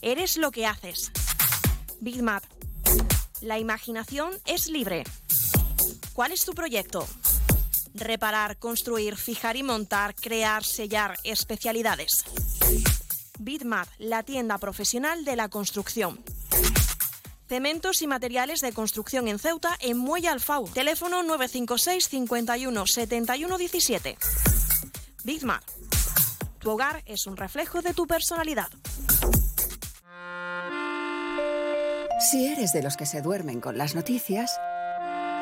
Eres 0.00 0.36
lo 0.36 0.52
que 0.52 0.64
haces. 0.64 1.10
Big 1.98 2.22
Mat. 2.22 2.44
La 3.40 3.58
imaginación 3.58 4.30
es 4.46 4.68
libre. 4.68 5.02
¿Cuál 6.12 6.30
es 6.30 6.44
tu 6.44 6.52
proyecto? 6.52 7.04
Reparar, 7.94 8.58
construir, 8.58 9.16
fijar 9.16 9.56
y 9.56 9.64
montar, 9.64 10.14
crear, 10.14 10.62
sellar, 10.62 11.18
especialidades. 11.24 12.24
Bitmap, 13.42 13.88
la 13.96 14.22
tienda 14.22 14.58
profesional 14.58 15.24
de 15.24 15.34
la 15.34 15.48
construcción. 15.48 16.22
Cementos 17.48 18.02
y 18.02 18.06
materiales 18.06 18.60
de 18.60 18.72
construcción 18.72 19.28
en 19.28 19.38
Ceuta, 19.38 19.78
en 19.80 19.96
Muelle 19.96 20.28
Alfau. 20.28 20.68
Teléfono 20.68 21.22
956 21.22 22.06
51 22.06 22.86
71 22.86 23.56
17. 23.56 24.18
Bitmap. 25.24 25.62
Tu 26.58 26.70
hogar 26.70 27.02
es 27.06 27.26
un 27.26 27.38
reflejo 27.38 27.80
de 27.80 27.94
tu 27.94 28.06
personalidad. 28.06 28.68
Si 32.30 32.46
eres 32.46 32.74
de 32.74 32.82
los 32.82 32.98
que 32.98 33.06
se 33.06 33.22
duermen 33.22 33.62
con 33.62 33.78
las 33.78 33.94
noticias, 33.94 34.60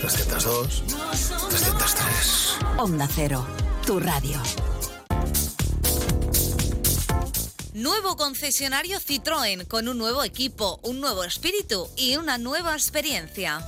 302, 0.00 0.84
303. 1.50 2.56
Onda 2.78 3.08
Cero, 3.12 3.44
tu 3.84 3.98
radio. 3.98 4.40
Nuevo 7.74 8.16
concesionario 8.16 9.00
Citroën 9.00 9.66
con 9.66 9.88
un 9.88 9.98
nuevo 9.98 10.22
equipo, 10.22 10.78
un 10.82 11.00
nuevo 11.00 11.24
espíritu 11.24 11.88
y 11.96 12.16
una 12.16 12.38
nueva 12.38 12.74
experiencia. 12.74 13.60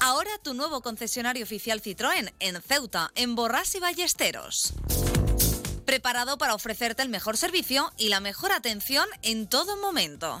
Ahora 0.00 0.30
tu 0.42 0.54
nuevo 0.54 0.80
concesionario 0.80 1.44
oficial 1.44 1.82
Citroën 1.82 2.32
en 2.40 2.62
Ceuta, 2.62 3.10
en 3.14 3.34
Borras 3.34 3.74
y 3.74 3.80
Ballesteros. 3.80 4.72
Preparado 5.84 6.38
para 6.38 6.54
ofrecerte 6.54 7.02
el 7.02 7.10
mejor 7.10 7.36
servicio 7.36 7.92
y 7.98 8.08
la 8.08 8.20
mejor 8.20 8.52
atención 8.52 9.06
en 9.22 9.48
todo 9.48 9.76
momento. 9.76 10.40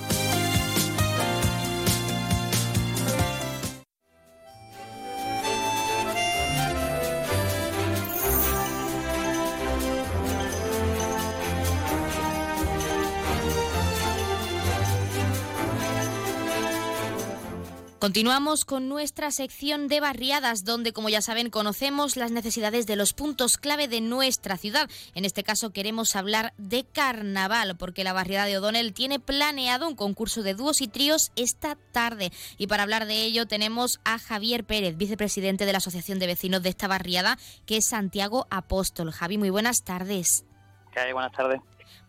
Continuamos 18.01 18.65
con 18.65 18.89
nuestra 18.89 19.29
sección 19.29 19.87
de 19.87 19.99
barriadas, 19.99 20.65
donde, 20.65 20.91
como 20.91 21.09
ya 21.09 21.21
saben, 21.21 21.51
conocemos 21.51 22.15
las 22.15 22.31
necesidades 22.31 22.87
de 22.87 22.95
los 22.95 23.13
puntos 23.13 23.59
clave 23.59 23.87
de 23.87 24.01
nuestra 24.01 24.57
ciudad. 24.57 24.89
En 25.13 25.23
este 25.23 25.43
caso 25.43 25.69
queremos 25.69 26.15
hablar 26.15 26.55
de 26.57 26.83
carnaval, 26.83 27.77
porque 27.77 28.03
la 28.03 28.11
barriada 28.11 28.47
de 28.47 28.57
O'Donnell 28.57 28.93
tiene 28.93 29.19
planeado 29.19 29.87
un 29.87 29.95
concurso 29.95 30.41
de 30.41 30.55
dúos 30.55 30.81
y 30.81 30.87
tríos 30.87 31.31
esta 31.35 31.77
tarde. 31.91 32.31
Y 32.57 32.65
para 32.65 32.81
hablar 32.81 33.05
de 33.05 33.23
ello 33.23 33.45
tenemos 33.45 33.99
a 34.03 34.17
Javier 34.17 34.63
Pérez, 34.63 34.97
vicepresidente 34.97 35.67
de 35.67 35.71
la 35.71 35.77
Asociación 35.77 36.17
de 36.17 36.25
Vecinos 36.25 36.63
de 36.63 36.69
esta 36.69 36.87
barriada, 36.87 37.37
que 37.67 37.77
es 37.77 37.85
Santiago 37.85 38.47
Apóstol. 38.49 39.11
Javi, 39.11 39.37
muy 39.37 39.51
buenas 39.51 39.83
tardes. 39.83 40.43
¿Qué 40.91 41.13
Buenas 41.13 41.33
tardes. 41.33 41.61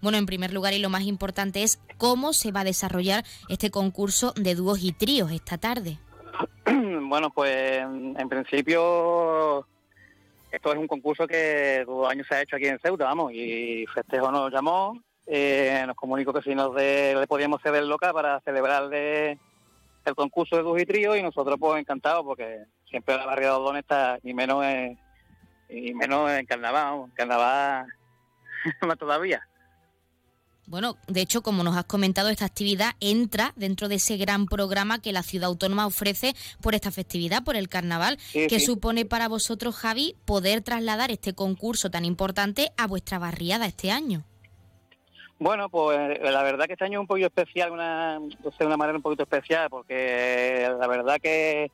Bueno, 0.02 0.18
en 0.18 0.26
primer 0.26 0.52
lugar 0.52 0.74
y 0.74 0.80
lo 0.80 0.90
más 0.90 1.02
importante 1.02 1.62
es 1.62 1.80
cómo 1.96 2.32
se 2.32 2.50
va 2.50 2.60
a 2.60 2.64
desarrollar 2.64 3.24
este 3.48 3.70
concurso 3.70 4.32
de 4.34 4.56
dúos 4.56 4.82
y 4.82 4.92
tríos 4.92 5.30
esta 5.30 5.58
tarde. 5.58 5.98
Bueno, 7.12 7.30
pues 7.30 7.82
en 7.82 8.28
principio 8.30 9.66
esto 10.50 10.72
es 10.72 10.78
un 10.78 10.88
concurso 10.88 11.26
que 11.26 11.82
todo 11.84 12.08
año 12.08 12.24
se 12.24 12.34
ha 12.34 12.42
hecho 12.42 12.56
aquí 12.56 12.66
en 12.66 12.78
Ceuta, 12.78 13.04
vamos, 13.04 13.32
y 13.34 13.84
Festejo 13.92 14.32
nos 14.32 14.50
llamó, 14.50 14.98
eh, 15.26 15.84
nos 15.86 15.94
comunicó 15.94 16.32
que 16.32 16.40
si 16.40 16.54
nos 16.54 16.74
le 16.74 17.26
podíamos 17.26 17.60
ceder 17.60 17.84
loca 17.84 18.14
para 18.14 18.40
celebrar 18.40 18.92
el 18.94 19.38
concurso 20.16 20.56
de 20.56 20.62
dúos 20.62 20.80
y 20.80 20.86
tríos 20.86 21.18
y 21.18 21.22
nosotros 21.22 21.56
pues 21.60 21.80
encantados 21.80 22.24
porque 22.24 22.64
siempre 22.88 23.16
la 23.16 23.26
barriada 23.26 23.58
de 23.72 23.78
está 23.78 24.18
y 24.22 24.32
menos 24.32 24.64
en, 24.64 24.98
y 25.68 25.92
menos 25.92 26.30
en 26.30 26.46
carnaval, 26.46 27.04
en 27.04 27.10
carnaval 27.10 27.86
más 28.86 28.98
todavía. 28.98 29.46
Bueno, 30.66 30.96
de 31.08 31.20
hecho, 31.20 31.42
como 31.42 31.64
nos 31.64 31.76
has 31.76 31.84
comentado, 31.84 32.28
esta 32.28 32.44
actividad 32.44 32.92
entra 33.00 33.52
dentro 33.56 33.88
de 33.88 33.96
ese 33.96 34.16
gran 34.16 34.46
programa 34.46 35.00
que 35.00 35.12
la 35.12 35.22
ciudad 35.22 35.48
autónoma 35.48 35.86
ofrece 35.86 36.34
por 36.62 36.74
esta 36.74 36.92
festividad, 36.92 37.42
por 37.42 37.56
el 37.56 37.68
carnaval, 37.68 38.18
que 38.32 38.60
supone 38.60 39.04
para 39.04 39.28
vosotros, 39.28 39.74
Javi, 39.74 40.14
poder 40.24 40.62
trasladar 40.62 41.10
este 41.10 41.34
concurso 41.34 41.90
tan 41.90 42.04
importante 42.04 42.70
a 42.76 42.86
vuestra 42.86 43.18
barriada 43.18 43.66
este 43.66 43.90
año. 43.90 44.24
Bueno, 45.40 45.68
pues 45.68 45.98
la 46.20 46.42
verdad 46.44 46.66
que 46.66 46.74
este 46.74 46.84
año 46.84 47.00
es 47.00 47.02
un 47.02 47.08
poquito 47.08 47.26
especial, 47.26 47.72
una, 47.72 48.20
de 48.20 48.66
una 48.66 48.76
manera 48.76 48.96
un 48.96 49.02
poquito 49.02 49.24
especial, 49.24 49.68
porque 49.68 50.70
la 50.78 50.86
verdad 50.86 51.20
que 51.20 51.64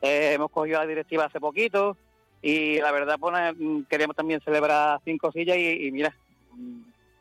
eh, 0.00 0.32
hemos 0.32 0.50
cogido 0.50 0.78
la 0.78 0.86
directiva 0.86 1.26
hace 1.26 1.38
poquito 1.38 1.98
y 2.40 2.78
la 2.80 2.92
verdad 2.92 3.18
pues, 3.20 3.34
queremos 3.90 4.16
también 4.16 4.40
celebrar 4.40 4.98
cinco 5.04 5.30
sillas 5.30 5.58
y 5.58 5.90
mira, 5.92 6.16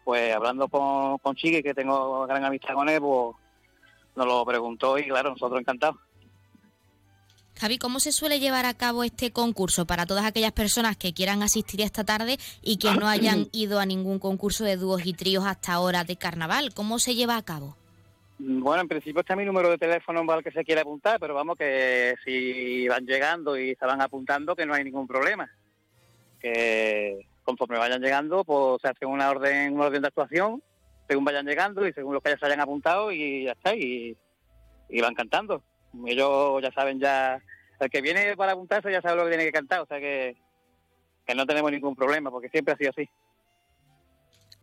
pues 0.06 0.34
hablando 0.34 0.68
con, 0.70 1.18
con 1.18 1.36
Chiqui, 1.36 1.64
que 1.64 1.74
tengo 1.74 2.26
gran 2.28 2.46
amistad 2.46 2.76
con 2.76 2.88
él, 2.88 3.02
pues 3.02 3.36
nos 4.16 4.28
lo 4.28 4.46
preguntó 4.46 4.98
y 4.98 5.08
claro, 5.08 5.32
nosotros 5.32 5.60
encantados. 5.60 5.98
Javi, 7.58 7.78
¿cómo 7.78 8.00
se 8.00 8.12
suele 8.12 8.40
llevar 8.40 8.66
a 8.66 8.74
cabo 8.74 9.04
este 9.04 9.32
concurso 9.32 9.88
para 9.88 10.06
todas 10.06 10.26
aquellas 10.26 10.52
personas 10.52 10.98
que 10.98 11.14
quieran 11.14 11.42
asistir 11.42 11.82
esta 11.82 12.04
tarde 12.04 12.38
y 12.62 12.78
que 12.78 12.94
no 12.94 13.08
hayan 13.08 13.48
ido 13.52 13.80
a 13.80 13.86
ningún 13.86 14.20
concurso 14.20 14.64
de 14.64 14.78
dúos 14.78 15.06
y 15.06 15.14
tríos 15.14 15.46
hasta 15.46 15.74
ahora 15.74 16.04
de 16.04 16.18
carnaval? 16.18 16.74
¿Cómo 16.74 17.00
se 17.00 17.16
lleva 17.16 17.38
a 17.38 17.44
cabo? 17.44 17.76
Bueno, 18.38 18.82
en 18.82 18.90
principio 18.90 19.22
está 19.22 19.36
mi 19.36 19.46
número 19.46 19.70
de 19.70 19.78
teléfono 19.78 20.26
para 20.26 20.40
el 20.40 20.44
que 20.44 20.52
se 20.52 20.66
quiera 20.66 20.82
apuntar, 20.82 21.18
pero 21.20 21.34
vamos 21.34 21.58
que 21.58 22.16
si 22.26 22.88
van 22.90 23.06
llegando 23.06 23.58
y 23.58 23.74
se 23.76 23.86
van 23.86 24.02
apuntando, 24.02 24.56
que 24.56 24.66
no 24.66 24.74
hay 24.74 24.84
ningún 24.84 25.08
problema. 25.08 25.50
Que 26.42 27.26
conforme 27.46 27.78
vayan 27.78 28.02
llegando, 28.02 28.44
pues 28.44 28.82
se 28.82 28.90
hace 28.90 29.06
una 29.06 29.30
orden, 29.30 29.74
una 29.74 29.86
orden 29.86 30.02
de 30.02 30.08
actuación, 30.08 30.62
según 31.08 31.24
vayan 31.24 31.46
llegando 31.46 31.88
y 31.88 31.94
según 31.94 32.14
los 32.14 32.24
que 32.24 32.32
ya 32.32 32.38
se 32.38 32.46
hayan 32.48 32.60
apuntado 32.60 33.12
y 33.12 33.46
ya 33.46 33.52
está, 33.52 33.76
y, 33.76 34.18
van 35.02 35.14
cantando. 35.14 35.64
Ellos 36.06 36.62
ya 36.62 36.72
saben 36.72 37.00
ya, 37.00 37.42
el 37.80 37.90
que 37.90 38.02
viene 38.02 38.36
para 38.36 38.54
apuntarse 38.54 38.92
ya 38.92 39.02
sabe 39.02 39.18
lo 39.18 39.24
que 39.24 39.30
tiene 39.30 39.46
que 39.46 39.52
cantar, 39.52 39.82
o 39.82 39.86
sea 39.86 40.00
que, 40.00 40.36
que 41.26 41.36
no 41.36 41.46
tenemos 41.46 41.72
ningún 41.72 41.96
problema, 41.96 42.32
porque 42.32 42.50
siempre 42.50 42.74
ha 42.74 42.78
sido 42.78 42.90
así. 42.90 43.08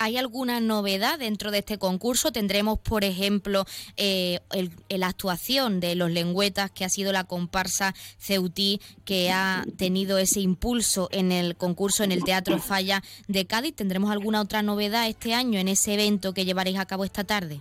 ¿Hay 0.03 0.17
alguna 0.17 0.59
novedad 0.59 1.21
dentro 1.21 1.53
de 1.53 1.59
este 1.59 1.79
concurso? 1.79 2.33
Tendremos, 2.33 2.81
por 2.81 3.05
ejemplo, 3.05 3.65
eh, 3.97 4.41
la 4.89 5.07
actuación 5.07 5.79
de 5.79 5.95
los 5.95 6.11
lengüetas, 6.11 6.73
que 6.73 6.85
ha 6.85 6.89
sido 6.89 7.13
la 7.13 7.23
comparsa 7.23 7.95
Ceutí, 8.19 8.81
que 9.05 9.31
ha 9.31 9.65
tenido 9.79 10.19
ese 10.19 10.41
impulso 10.41 11.09
en 11.13 11.31
el 11.31 11.55
concurso 11.57 12.03
en 12.03 12.11
el 12.11 12.25
Teatro 12.25 12.59
Falla 12.59 13.01
de 13.29 13.47
Cádiz. 13.47 13.77
¿Tendremos 13.77 14.11
alguna 14.11 14.41
otra 14.41 14.61
novedad 14.63 15.09
este 15.09 15.35
año 15.35 15.61
en 15.61 15.69
ese 15.69 15.95
evento 15.95 16.35
que 16.35 16.45
llevaréis 16.45 16.81
a 16.81 16.87
cabo 16.87 17.05
esta 17.05 17.23
tarde? 17.23 17.61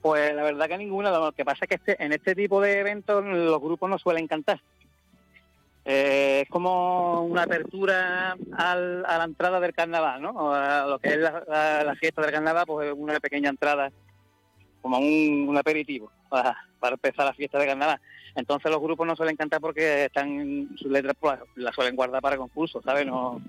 Pues 0.00 0.34
la 0.34 0.42
verdad 0.42 0.66
que 0.66 0.78
ninguna. 0.78 1.12
Lo 1.12 1.30
que 1.30 1.44
pasa 1.44 1.64
es 1.64 1.68
que 1.68 1.74
este, 1.76 2.04
en 2.04 2.12
este 2.12 2.34
tipo 2.34 2.60
de 2.60 2.80
eventos 2.80 3.24
los 3.24 3.60
grupos 3.60 3.88
no 3.88 4.00
suelen 4.00 4.26
cantar. 4.26 4.60
Eh, 5.84 6.42
es 6.42 6.48
como 6.48 7.22
una 7.22 7.42
apertura 7.42 8.36
al, 8.56 9.04
a 9.04 9.18
la 9.18 9.24
entrada 9.24 9.58
del 9.58 9.74
carnaval, 9.74 10.22
¿no? 10.22 10.54
A 10.54 10.86
lo 10.86 10.98
que 11.00 11.08
es 11.08 11.18
la, 11.18 11.96
fiesta 11.98 12.22
del 12.22 12.30
carnaval, 12.30 12.64
pues 12.66 12.92
una 12.96 13.18
pequeña 13.18 13.50
entrada, 13.50 13.90
como 14.80 14.98
un, 14.98 15.56
aperitivo 15.56 16.10
para, 16.28 16.56
empezar 16.82 17.26
la 17.26 17.34
fiesta 17.34 17.58
del 17.58 17.68
carnaval. 17.68 18.00
Entonces 18.34 18.70
los 18.70 18.80
grupos 18.80 19.06
no 19.06 19.16
suelen 19.16 19.36
cantar 19.36 19.60
porque 19.60 20.04
están 20.04 20.70
sus 20.76 20.90
letras 20.90 21.16
pues, 21.18 21.38
las 21.56 21.74
suelen 21.74 21.96
guardar 21.96 22.22
para 22.22 22.36
concursos, 22.36 22.82
¿sabes? 22.84 23.04
No, 23.04 23.42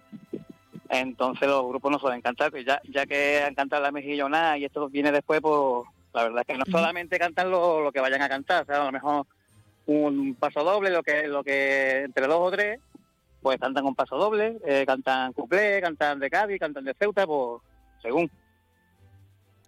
entonces 0.90 1.48
los 1.48 1.68
grupos 1.68 1.92
no 1.92 2.00
suelen 2.00 2.22
cantar, 2.22 2.52
pues 2.52 2.66
ya, 2.66 2.82
ya 2.90 3.06
que 3.06 3.44
han 3.44 3.56
cantado 3.56 3.84
la 3.84 3.92
mejillonada 3.92 4.58
y 4.58 4.66
esto 4.66 4.90
viene 4.90 5.12
después, 5.12 5.40
pues 5.40 5.88
la 6.14 6.24
verdad 6.24 6.42
es 6.42 6.48
que 6.48 6.58
no 6.58 6.66
solamente 6.70 7.20
cantan 7.20 7.52
lo, 7.52 7.82
lo 7.82 7.92
que 7.92 8.02
vayan 8.02 8.22
a 8.22 8.30
cantar, 8.30 8.64
o 8.64 8.66
sea, 8.66 8.82
a 8.82 8.86
lo 8.86 8.92
mejor 8.92 9.26
un 9.86 10.36
paso 10.36 10.64
doble, 10.64 10.90
lo 10.90 11.04
que 11.04 11.28
lo 11.28 11.44
que 11.44 12.04
entre 12.04 12.28
dos 12.28 12.40
o 12.40 12.52
tres, 12.52 12.80
pues 13.42 13.60
cantan 13.60 13.86
un 13.86 13.96
paso 13.96 14.18
doble, 14.18 14.58
eh, 14.66 14.86
cantan 14.86 15.34
cuplé, 15.34 15.82
cantan 15.82 16.20
de 16.20 16.30
Cádiz, 16.30 16.60
cantan 16.60 16.86
de 16.86 16.94
Ceuta, 16.94 17.28
pues 17.28 17.62
según. 18.02 18.32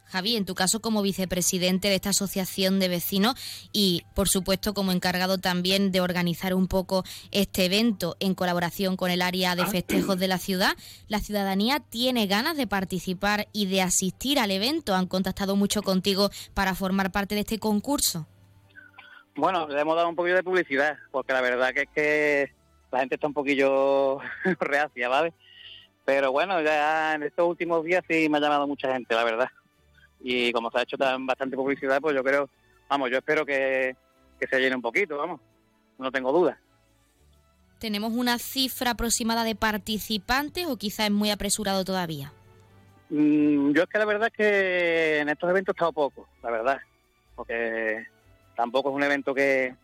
Javi, 0.08 0.36
en 0.36 0.46
tu 0.46 0.54
caso 0.54 0.82
como 0.82 1.02
vicepresidente 1.02 1.90
de 1.90 1.96
esta 1.96 2.12
asociación 2.12 2.80
de 2.80 2.88
vecinos 2.88 3.36
y 3.74 4.04
por 4.14 4.30
supuesto 4.30 4.74
como 4.74 4.92
encargado 4.92 5.40
también 5.40 5.92
de 5.92 6.00
organizar 6.00 6.54
un 6.54 6.68
poco 6.68 7.04
este 7.32 7.66
evento 7.66 8.16
en 8.20 8.36
colaboración 8.36 8.98
con 8.98 9.10
el 9.10 9.22
área 9.22 9.56
de 9.56 9.64
ah. 9.64 9.68
festejos 9.68 10.18
de 10.20 10.28
la 10.28 10.38
ciudad, 10.38 10.78
¿la 11.08 11.20
ciudadanía 11.20 11.80
tiene 11.80 12.28
ganas 12.28 12.56
de 12.56 12.68
participar 12.68 13.48
y 13.52 13.66
de 13.66 13.82
asistir 13.82 14.40
al 14.40 14.52
evento? 14.52 14.94
¿Han 14.94 15.08
contactado 15.08 15.56
mucho 15.56 15.82
contigo 15.82 16.30
para 16.54 16.76
formar 16.76 17.12
parte 17.12 17.36
de 17.36 17.42
este 17.42 17.60
concurso? 17.60 18.28
Bueno, 19.36 19.68
le 19.68 19.80
hemos 19.80 19.96
dado 19.96 20.08
un 20.08 20.16
poquito 20.16 20.36
de 20.36 20.44
publicidad, 20.44 20.98
porque 21.12 21.34
la 21.34 21.42
verdad 21.42 21.74
que 21.74 21.82
es 21.82 21.90
que 21.94 22.52
la 22.92 23.00
gente 23.00 23.16
está 23.16 23.28
un 23.28 23.34
poquillo 23.34 24.20
reacia, 24.62 25.10
¿vale? 25.10 25.34
Pero 26.06 26.32
bueno, 26.32 26.62
ya 26.62 27.16
en 27.16 27.24
estos 27.24 27.48
últimos 27.48 27.84
días 27.84 28.04
sí 28.08 28.30
me 28.30 28.38
ha 28.38 28.42
llamado 28.42 28.68
mucha 28.68 28.94
gente, 28.94 29.14
la 29.14 29.24
verdad. 29.24 29.50
Y 30.22 30.54
como 30.54 30.72
se 30.72 30.80
ha 30.80 30.84
hecho 30.84 30.98
tan 30.98 31.26
bastante 31.26 31.58
publicidad, 31.58 32.00
pues 32.00 32.16
yo 32.16 32.24
creo, 32.24 32.50
vamos, 32.88 33.12
yo 33.12 33.18
espero 33.18 33.46
que, 33.46 33.96
se 34.40 34.60
llene 34.60 34.76
un 34.76 34.82
poquito, 34.82 35.18
vamos, 35.18 35.42
no 35.98 36.12
tengo 36.12 36.32
dudas. 36.32 36.58
¿Tenemos 37.80 38.14
una 38.14 38.40
cifra 38.40 38.92
aproximada 38.92 39.44
de 39.44 39.56
participantes 39.56 40.66
o 40.68 40.78
quizá 40.78 41.06
es 41.06 41.12
muy 41.12 41.30
apresurado 41.30 41.84
todavía? 41.84 42.32
Mm, 43.10 43.72
yo 43.74 43.84
es 43.84 43.90
que 43.90 43.98
la 44.00 44.06
verdad 44.06 44.28
es 44.28 44.34
que 44.34 45.20
en 45.20 45.30
estos 45.30 45.50
eventos 45.50 45.74
he 45.74 45.76
estado 45.76 45.92
poco, 45.92 46.28
la 46.42 46.52
verdad, 46.52 46.80
porque 47.36 48.06
Tampoco 48.56 48.90
es 48.90 48.96
un 48.96 49.04
evento 49.04 49.34
que... 49.34 49.76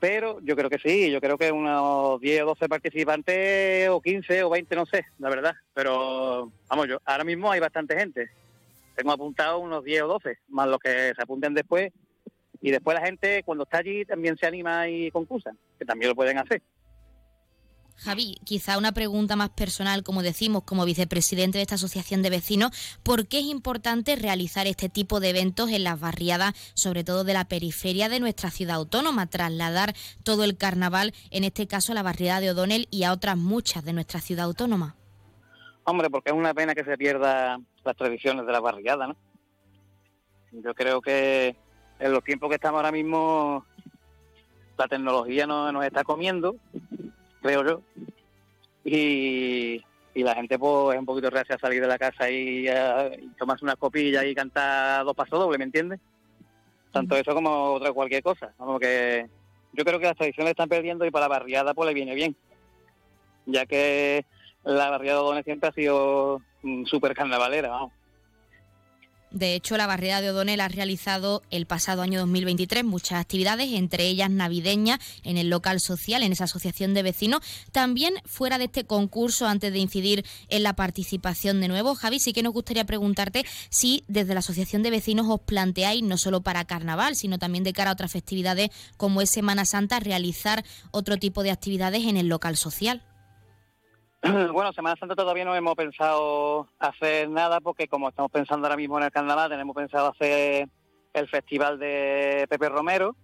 Pero 0.00 0.38
yo 0.40 0.54
creo 0.54 0.68
que 0.68 0.78
sí, 0.78 1.10
yo 1.10 1.20
creo 1.20 1.38
que 1.38 1.50
unos 1.50 2.20
10 2.20 2.42
o 2.42 2.46
12 2.46 2.68
participantes, 2.68 3.88
o 3.88 4.02
15 4.02 4.42
o 4.44 4.50
20, 4.50 4.76
no 4.76 4.84
sé, 4.84 5.06
la 5.18 5.30
verdad. 5.30 5.54
Pero, 5.72 6.52
vamos, 6.68 6.88
yo 6.88 7.00
ahora 7.06 7.24
mismo 7.24 7.50
hay 7.50 7.60
bastante 7.60 7.96
gente. 7.98 8.28
Tengo 8.94 9.12
apuntado 9.12 9.60
unos 9.60 9.82
10 9.82 10.02
o 10.02 10.08
12, 10.08 10.38
más 10.48 10.68
los 10.68 10.78
que 10.78 11.14
se 11.14 11.22
apunten 11.22 11.54
después. 11.54 11.90
Y 12.60 12.70
después 12.70 12.98
la 12.98 13.06
gente, 13.06 13.42
cuando 13.44 13.64
está 13.64 13.78
allí, 13.78 14.04
también 14.04 14.36
se 14.36 14.46
anima 14.46 14.88
y 14.88 15.10
concursa, 15.10 15.52
que 15.78 15.84
también 15.84 16.10
lo 16.10 16.14
pueden 16.14 16.38
hacer. 16.38 16.60
Javi, 17.96 18.36
quizá 18.44 18.76
una 18.76 18.92
pregunta 18.92 19.36
más 19.36 19.50
personal, 19.50 20.02
como 20.02 20.22
decimos, 20.22 20.64
como 20.64 20.84
vicepresidente 20.84 21.58
de 21.58 21.62
esta 21.62 21.76
asociación 21.76 22.22
de 22.22 22.30
vecinos, 22.30 22.98
¿por 23.02 23.26
qué 23.28 23.38
es 23.38 23.44
importante 23.44 24.16
realizar 24.16 24.66
este 24.66 24.88
tipo 24.88 25.20
de 25.20 25.30
eventos 25.30 25.70
en 25.70 25.84
las 25.84 26.00
barriadas, 26.00 26.54
sobre 26.74 27.04
todo 27.04 27.24
de 27.24 27.34
la 27.34 27.46
periferia 27.46 28.08
de 28.08 28.20
nuestra 28.20 28.50
ciudad 28.50 28.76
autónoma, 28.76 29.28
trasladar 29.28 29.94
todo 30.24 30.44
el 30.44 30.56
carnaval, 30.56 31.14
en 31.30 31.44
este 31.44 31.66
caso 31.66 31.92
a 31.92 31.94
la 31.94 32.02
barriada 32.02 32.40
de 32.40 32.50
O'Donnell 32.50 32.88
y 32.90 33.04
a 33.04 33.12
otras 33.12 33.36
muchas 33.36 33.84
de 33.84 33.92
nuestra 33.92 34.20
ciudad 34.20 34.46
autónoma? 34.46 34.96
Hombre, 35.84 36.10
porque 36.10 36.30
es 36.30 36.36
una 36.36 36.52
pena 36.52 36.74
que 36.74 36.84
se 36.84 36.98
pierda 36.98 37.60
las 37.84 37.96
tradiciones 37.96 38.44
de 38.44 38.52
la 38.52 38.60
barriada, 38.60 39.06
¿no? 39.06 39.16
Yo 40.52 40.74
creo 40.74 41.00
que 41.00 41.56
en 41.98 42.12
los 42.12 42.24
tiempos 42.24 42.48
que 42.48 42.56
estamos 42.56 42.78
ahora 42.78 42.92
mismo, 42.92 43.64
la 44.76 44.88
tecnología 44.88 45.46
nos 45.46 45.84
está 45.84 46.02
comiendo 46.04 46.56
creo 47.44 47.64
yo. 47.64 47.82
Y, 48.84 49.84
la 50.14 50.34
gente 50.34 50.58
pues 50.58 50.94
es 50.94 51.00
un 51.00 51.06
poquito 51.06 51.28
reacia 51.28 51.56
a 51.56 51.58
salir 51.58 51.80
de 51.80 51.88
la 51.88 51.98
casa 51.98 52.30
y, 52.30 52.66
tomarse 53.38 53.64
unas 53.64 53.76
copillas 53.76 54.24
y 54.24 54.34
cantar 54.34 55.04
dos 55.04 55.14
pasos 55.14 55.38
dobles, 55.38 55.58
¿me 55.58 55.64
entiendes? 55.64 56.00
Tanto 56.92 57.16
eso 57.16 57.34
como 57.34 57.72
otra 57.74 57.92
cualquier 57.92 58.22
cosa. 58.22 58.52
Como 58.56 58.78
que 58.78 59.28
yo 59.72 59.84
creo 59.84 59.98
que 59.98 60.06
las 60.06 60.16
tradiciones 60.16 60.52
están 60.52 60.68
perdiendo 60.68 61.04
y 61.04 61.10
para 61.10 61.24
la 61.24 61.36
barriada 61.36 61.74
pues 61.74 61.88
le 61.88 61.94
viene 61.94 62.14
bien, 62.14 62.36
ya 63.46 63.66
que 63.66 64.24
la 64.62 64.88
barriada 64.88 65.18
de 65.18 65.24
Odones 65.24 65.44
siempre 65.44 65.68
ha 65.68 65.72
sido 65.72 66.40
mm, 66.62 66.84
súper 66.84 67.14
carnavalera, 67.14 67.68
vamos. 67.68 67.92
De 69.34 69.56
hecho, 69.56 69.76
la 69.76 69.88
barriada 69.88 70.20
de 70.20 70.30
O'Donnell 70.30 70.60
ha 70.60 70.68
realizado 70.68 71.42
el 71.50 71.66
pasado 71.66 72.02
año 72.02 72.20
2023 72.20 72.84
muchas 72.84 73.20
actividades, 73.20 73.72
entre 73.72 74.06
ellas 74.06 74.30
navideñas 74.30 75.00
en 75.24 75.38
el 75.38 75.50
local 75.50 75.80
social, 75.80 76.22
en 76.22 76.30
esa 76.30 76.44
asociación 76.44 76.94
de 76.94 77.02
vecinos. 77.02 77.40
También 77.72 78.14
fuera 78.26 78.58
de 78.58 78.66
este 78.66 78.84
concurso, 78.84 79.48
antes 79.48 79.72
de 79.72 79.80
incidir 79.80 80.24
en 80.50 80.62
la 80.62 80.76
participación 80.76 81.60
de 81.60 81.66
nuevo, 81.66 81.96
Javi, 81.96 82.20
sí 82.20 82.32
que 82.32 82.44
nos 82.44 82.52
gustaría 82.52 82.84
preguntarte 82.84 83.44
si 83.70 84.04
desde 84.06 84.34
la 84.34 84.38
asociación 84.38 84.84
de 84.84 84.90
vecinos 84.90 85.26
os 85.28 85.40
planteáis, 85.40 86.04
no 86.04 86.16
solo 86.16 86.42
para 86.42 86.64
carnaval, 86.64 87.16
sino 87.16 87.40
también 87.40 87.64
de 87.64 87.72
cara 87.72 87.90
a 87.90 87.94
otras 87.94 88.12
festividades 88.12 88.70
como 88.96 89.20
es 89.20 89.30
Semana 89.30 89.64
Santa, 89.64 89.98
realizar 89.98 90.64
otro 90.92 91.16
tipo 91.16 91.42
de 91.42 91.50
actividades 91.50 92.04
en 92.04 92.16
el 92.16 92.28
local 92.28 92.56
social. 92.56 93.02
Bueno, 94.52 94.72
Semana 94.72 94.96
Santa 94.96 95.14
todavía 95.14 95.44
no 95.44 95.54
hemos 95.54 95.74
pensado 95.74 96.66
hacer 96.78 97.28
nada 97.28 97.60
porque 97.60 97.88
como 97.88 98.08
estamos 98.08 98.30
pensando 98.30 98.66
ahora 98.66 98.76
mismo 98.76 98.96
en 98.98 99.04
el 99.04 99.10
carnaval, 99.10 99.50
tenemos 99.50 99.76
pensado 99.76 100.08
hacer 100.08 100.66
el 101.12 101.28
festival 101.28 101.78
de 101.78 102.46
Pepe 102.48 102.70
Romero, 102.70 103.14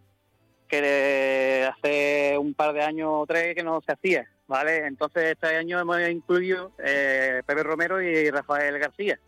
que 0.68 1.66
hace 1.72 2.36
un 2.36 2.52
par 2.52 2.74
de 2.74 2.82
años 2.82 3.08
o 3.10 3.26
tres 3.26 3.54
que 3.54 3.62
no 3.62 3.80
se 3.80 3.92
hacía, 3.92 4.28
¿vale? 4.46 4.86
Entonces 4.86 5.32
este 5.32 5.56
año 5.56 5.80
hemos 5.80 6.06
incluido 6.06 6.72
eh, 6.78 7.42
Pepe 7.46 7.62
Romero 7.62 8.02
y 8.02 8.30
Rafael 8.30 8.78
García, 8.78 9.18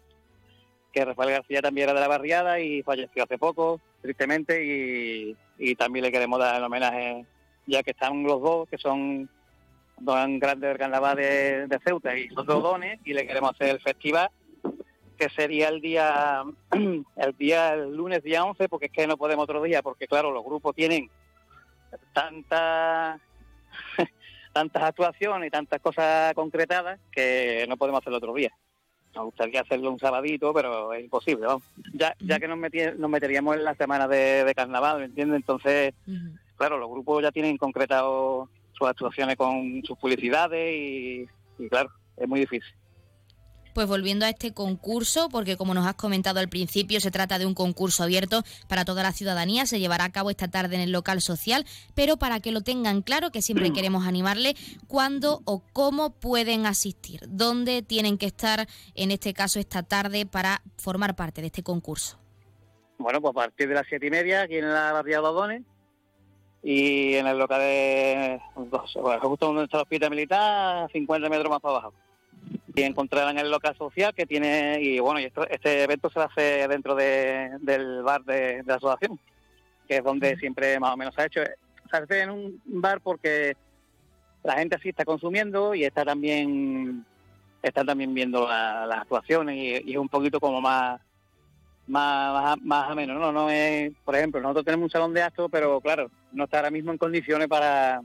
que 0.92 1.04
Rafael 1.06 1.30
García 1.30 1.62
también 1.62 1.88
era 1.88 1.94
de 1.94 2.00
la 2.00 2.08
barriada 2.08 2.60
y 2.60 2.82
falleció 2.82 3.24
hace 3.24 3.38
poco, 3.38 3.80
tristemente, 4.02 4.62
y, 4.62 5.36
y 5.58 5.74
también 5.74 6.04
le 6.04 6.12
queremos 6.12 6.38
dar 6.38 6.56
el 6.56 6.64
homenaje, 6.64 7.24
ya 7.66 7.82
que 7.82 7.92
están 7.92 8.22
los 8.24 8.42
dos, 8.42 8.68
que 8.68 8.76
son 8.76 9.30
dos 10.04 10.16
grandes 10.38 10.68
del 10.68 10.78
carnaval 10.78 11.16
de, 11.16 11.80
Ceuta 11.84 12.16
y 12.16 12.28
los 12.28 12.46
dos 12.46 12.62
dones 12.62 13.00
y 13.04 13.12
le 13.12 13.26
queremos 13.26 13.52
hacer 13.52 13.70
el 13.70 13.80
festival 13.80 14.30
que 15.16 15.28
sería 15.30 15.68
el 15.68 15.80
día 15.80 16.42
el 17.16 17.36
día 17.38 17.74
el 17.74 17.94
lunes 17.94 18.22
día 18.22 18.44
11 18.44 18.68
porque 18.68 18.86
es 18.86 18.92
que 18.92 19.06
no 19.06 19.16
podemos 19.16 19.44
otro 19.44 19.62
día 19.62 19.82
porque 19.82 20.06
claro 20.06 20.30
los 20.32 20.44
grupos 20.44 20.74
tienen 20.74 21.10
tantas 22.12 23.20
tantas 24.52 24.82
actuaciones 24.82 25.48
y 25.48 25.50
tantas 25.50 25.80
cosas 25.80 26.34
concretadas 26.34 26.98
que 27.10 27.64
no 27.68 27.76
podemos 27.76 28.00
hacerlo 28.00 28.18
otro 28.18 28.34
día 28.34 28.52
nos 29.14 29.26
gustaría 29.26 29.60
hacerlo 29.60 29.90
un 29.90 29.98
sabadito, 29.98 30.54
pero 30.54 30.92
es 30.92 31.04
imposible, 31.04 31.46
vamos. 31.46 31.62
Ya, 31.92 32.16
ya 32.20 32.38
que 32.38 32.48
nos, 32.48 32.58
nos 32.58 33.10
meteríamos 33.10 33.56
en 33.56 33.64
la 33.64 33.74
semana 33.74 34.08
de, 34.08 34.50
carnaval, 34.56 35.00
¿me 35.00 35.04
entiendes? 35.04 35.36
Entonces, 35.36 35.92
claro, 36.56 36.78
los 36.78 36.88
grupos 36.88 37.22
ya 37.22 37.30
tienen 37.30 37.56
concretado 37.58 38.48
sus 38.82 38.90
actuaciones 38.90 39.36
con 39.36 39.82
sus 39.84 39.96
publicidades 39.98 40.74
y, 40.74 41.68
claro, 41.68 41.90
es 42.16 42.28
muy 42.28 42.40
difícil. 42.40 42.74
Pues 43.74 43.86
volviendo 43.86 44.26
a 44.26 44.28
este 44.28 44.52
concurso, 44.52 45.30
porque 45.30 45.56
como 45.56 45.72
nos 45.72 45.86
has 45.86 45.94
comentado 45.94 46.40
al 46.40 46.50
principio, 46.50 47.00
se 47.00 47.10
trata 47.10 47.38
de 47.38 47.46
un 47.46 47.54
concurso 47.54 48.02
abierto 48.02 48.42
para 48.68 48.84
toda 48.84 49.02
la 49.02 49.12
ciudadanía, 49.12 49.64
se 49.64 49.80
llevará 49.80 50.04
a 50.04 50.12
cabo 50.12 50.28
esta 50.28 50.48
tarde 50.48 50.74
en 50.74 50.82
el 50.82 50.92
local 50.92 51.22
social, 51.22 51.64
pero 51.94 52.18
para 52.18 52.40
que 52.40 52.52
lo 52.52 52.60
tengan 52.60 53.00
claro, 53.00 53.30
que 53.30 53.40
siempre 53.40 53.72
queremos 53.72 54.06
animarle, 54.06 54.56
¿cuándo 54.88 55.40
o 55.46 55.62
cómo 55.72 56.10
pueden 56.10 56.66
asistir? 56.66 57.20
¿Dónde 57.28 57.80
tienen 57.80 58.18
que 58.18 58.26
estar, 58.26 58.66
en 58.94 59.10
este 59.10 59.32
caso, 59.32 59.58
esta 59.58 59.82
tarde 59.82 60.26
para 60.26 60.60
formar 60.76 61.16
parte 61.16 61.40
de 61.40 61.46
este 61.46 61.62
concurso? 61.62 62.18
Bueno, 62.98 63.22
pues 63.22 63.30
a 63.30 63.34
partir 63.34 63.68
de 63.68 63.74
las 63.74 63.86
siete 63.88 64.08
y 64.08 64.10
media, 64.10 64.42
aquí 64.42 64.56
en 64.56 64.70
la 64.70 64.92
barriada 64.92 65.28
Dodones, 65.28 65.62
y 66.62 67.14
en 67.14 67.26
el 67.26 67.38
local 67.38 67.60
de 67.60 68.40
justo 68.54 69.46
donde 69.46 69.64
está 69.64 69.78
el 69.78 69.82
hospital 69.82 70.10
militar, 70.10 70.90
50 70.92 71.28
metros 71.28 71.50
más 71.50 71.60
para 71.60 71.76
abajo. 71.76 71.94
Y 72.74 72.82
encontrarán 72.82 73.36
el 73.38 73.50
local 73.50 73.76
social 73.76 74.14
que 74.14 74.26
tiene, 74.26 74.78
y 74.80 74.98
bueno, 75.00 75.20
y 75.20 75.30
este 75.50 75.82
evento 75.82 76.08
se 76.10 76.20
hace 76.20 76.68
dentro 76.68 76.94
del 76.94 78.02
bar 78.02 78.24
de, 78.24 78.62
la 78.64 78.76
asociación, 78.76 79.18
que 79.88 79.96
es 79.96 80.04
donde 80.04 80.36
siempre 80.36 80.78
más 80.78 80.94
o 80.94 80.96
menos 80.96 81.14
se 81.14 81.22
ha 81.22 81.26
hecho. 81.26 81.40
Se 81.90 81.96
hace 81.96 82.20
en 82.20 82.30
un 82.30 82.62
bar 82.64 83.00
porque 83.00 83.56
la 84.42 84.54
gente 84.54 84.76
así 84.76 84.90
está 84.90 85.04
consumiendo 85.04 85.74
y 85.74 85.84
está 85.84 86.04
también 86.04 87.04
está 87.62 87.84
también 87.84 88.12
viendo 88.12 88.48
las 88.48 89.00
actuaciones 89.02 89.84
y 89.84 89.92
es 89.92 89.96
un 89.96 90.08
poquito 90.08 90.40
como 90.40 90.60
más 90.60 91.00
más, 91.86 92.60
más, 92.62 92.90
o 92.90 92.94
menos, 92.94 93.18
¿no? 93.18 93.32
no 93.32 93.50
es, 93.50 93.92
por 94.04 94.14
ejemplo, 94.16 94.40
nosotros 94.40 94.64
tenemos 94.64 94.84
un 94.84 94.90
salón 94.90 95.14
de 95.14 95.22
actos, 95.22 95.48
pero 95.50 95.80
claro, 95.80 96.10
no 96.32 96.44
está 96.44 96.58
ahora 96.58 96.70
mismo 96.70 96.92
en 96.92 96.98
condiciones 96.98 97.48
para, 97.48 98.00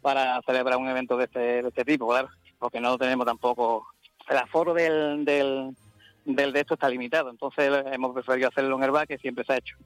para 0.00 0.40
celebrar 0.42 0.78
un 0.78 0.88
evento 0.88 1.16
de 1.16 1.24
este, 1.24 1.38
de 1.38 1.68
este 1.68 1.84
tipo, 1.84 2.08
claro, 2.08 2.28
porque 2.58 2.80
no 2.80 2.96
tenemos 2.96 3.26
tampoco, 3.26 3.86
el 4.28 4.36
aforo 4.36 4.74
del, 4.74 5.24
del, 5.24 5.74
del 6.24 6.52
de 6.52 6.60
esto 6.60 6.74
está 6.74 6.88
limitado, 6.88 7.30
entonces 7.30 7.70
hemos 7.92 8.14
preferido 8.14 8.48
hacerlo 8.48 8.76
en 8.76 8.84
el 8.84 8.90
bar, 8.90 9.06
que 9.06 9.18
siempre 9.18 9.44
se 9.44 9.52
ha 9.52 9.58
hecho. 9.58 9.76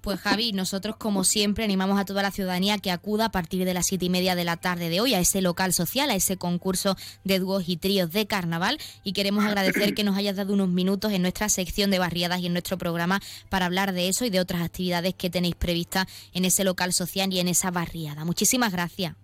Pues 0.00 0.20
Javi, 0.20 0.52
nosotros 0.52 0.96
como 0.96 1.24
siempre 1.24 1.64
animamos 1.64 1.98
a 1.98 2.04
toda 2.04 2.22
la 2.22 2.30
ciudadanía 2.30 2.78
que 2.78 2.90
acuda 2.90 3.26
a 3.26 3.30
partir 3.30 3.64
de 3.64 3.74
las 3.74 3.86
siete 3.86 4.06
y 4.06 4.10
media 4.10 4.34
de 4.34 4.44
la 4.44 4.56
tarde 4.56 4.88
de 4.88 5.00
hoy 5.00 5.14
a 5.14 5.20
ese 5.20 5.42
local 5.42 5.72
social, 5.72 6.10
a 6.10 6.14
ese 6.14 6.36
concurso 6.36 6.96
de 7.24 7.38
dúos 7.38 7.64
y 7.68 7.76
tríos 7.76 8.12
de 8.12 8.26
carnaval 8.26 8.78
y 9.02 9.12
queremos 9.12 9.44
agradecer 9.44 9.94
que 9.94 10.04
nos 10.04 10.16
hayas 10.16 10.36
dado 10.36 10.52
unos 10.52 10.68
minutos 10.68 11.12
en 11.12 11.22
nuestra 11.22 11.48
sección 11.48 11.90
de 11.90 11.98
barriadas 11.98 12.40
y 12.40 12.46
en 12.46 12.52
nuestro 12.52 12.78
programa 12.78 13.20
para 13.48 13.66
hablar 13.66 13.92
de 13.92 14.08
eso 14.08 14.24
y 14.24 14.30
de 14.30 14.40
otras 14.40 14.62
actividades 14.62 15.14
que 15.14 15.30
tenéis 15.30 15.54
previstas 15.54 16.06
en 16.32 16.44
ese 16.44 16.64
local 16.64 16.92
social 16.92 17.32
y 17.32 17.40
en 17.40 17.48
esa 17.48 17.70
barriada. 17.70 18.24
Muchísimas 18.24 18.72
gracias. 18.72 19.14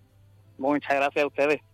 Muchas 0.57 0.95
gracias 0.95 1.23
a 1.23 1.27
ustedes. 1.27 1.68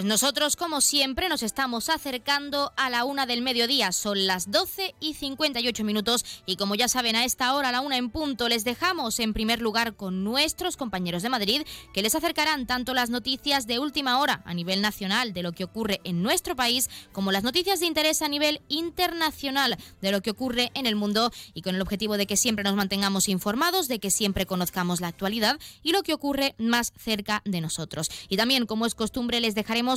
Pues 0.00 0.08
nosotros, 0.08 0.56
como 0.56 0.80
siempre, 0.80 1.28
nos 1.28 1.42
estamos 1.42 1.90
acercando 1.90 2.72
a 2.78 2.88
la 2.88 3.04
una 3.04 3.26
del 3.26 3.42
mediodía. 3.42 3.92
Son 3.92 4.26
las 4.26 4.50
12 4.50 4.94
y 4.98 5.12
58 5.12 5.84
minutos 5.84 6.24
y 6.46 6.56
como 6.56 6.74
ya 6.74 6.88
saben, 6.88 7.16
a 7.16 7.26
esta 7.26 7.52
hora, 7.54 7.68
a 7.68 7.72
la 7.72 7.82
una 7.82 7.98
en 7.98 8.08
punto, 8.08 8.48
les 8.48 8.64
dejamos 8.64 9.20
en 9.20 9.34
primer 9.34 9.60
lugar 9.60 9.96
con 9.96 10.24
nuestros 10.24 10.78
compañeros 10.78 11.22
de 11.22 11.28
Madrid 11.28 11.66
que 11.92 12.00
les 12.00 12.14
acercarán 12.14 12.66
tanto 12.66 12.94
las 12.94 13.10
noticias 13.10 13.66
de 13.66 13.78
última 13.78 14.20
hora 14.20 14.40
a 14.46 14.54
nivel 14.54 14.80
nacional 14.80 15.34
de 15.34 15.42
lo 15.42 15.52
que 15.52 15.64
ocurre 15.64 16.00
en 16.04 16.22
nuestro 16.22 16.56
país 16.56 16.88
como 17.12 17.30
las 17.30 17.44
noticias 17.44 17.80
de 17.80 17.86
interés 17.86 18.22
a 18.22 18.28
nivel 18.28 18.62
internacional 18.68 19.76
de 20.00 20.12
lo 20.12 20.22
que 20.22 20.30
ocurre 20.30 20.70
en 20.72 20.86
el 20.86 20.96
mundo 20.96 21.30
y 21.52 21.60
con 21.60 21.74
el 21.74 21.82
objetivo 21.82 22.16
de 22.16 22.26
que 22.26 22.38
siempre 22.38 22.64
nos 22.64 22.74
mantengamos 22.74 23.28
informados, 23.28 23.86
de 23.86 23.98
que 23.98 24.10
siempre 24.10 24.46
conozcamos 24.46 25.02
la 25.02 25.08
actualidad 25.08 25.60
y 25.82 25.92
lo 25.92 26.02
que 26.02 26.14
ocurre 26.14 26.54
más 26.56 26.94
cerca 26.96 27.42
de 27.44 27.60
nosotros. 27.60 28.08
Y 28.30 28.38
también, 28.38 28.64
como 28.64 28.86
es 28.86 28.94
costumbre, 28.94 29.40
les 29.40 29.54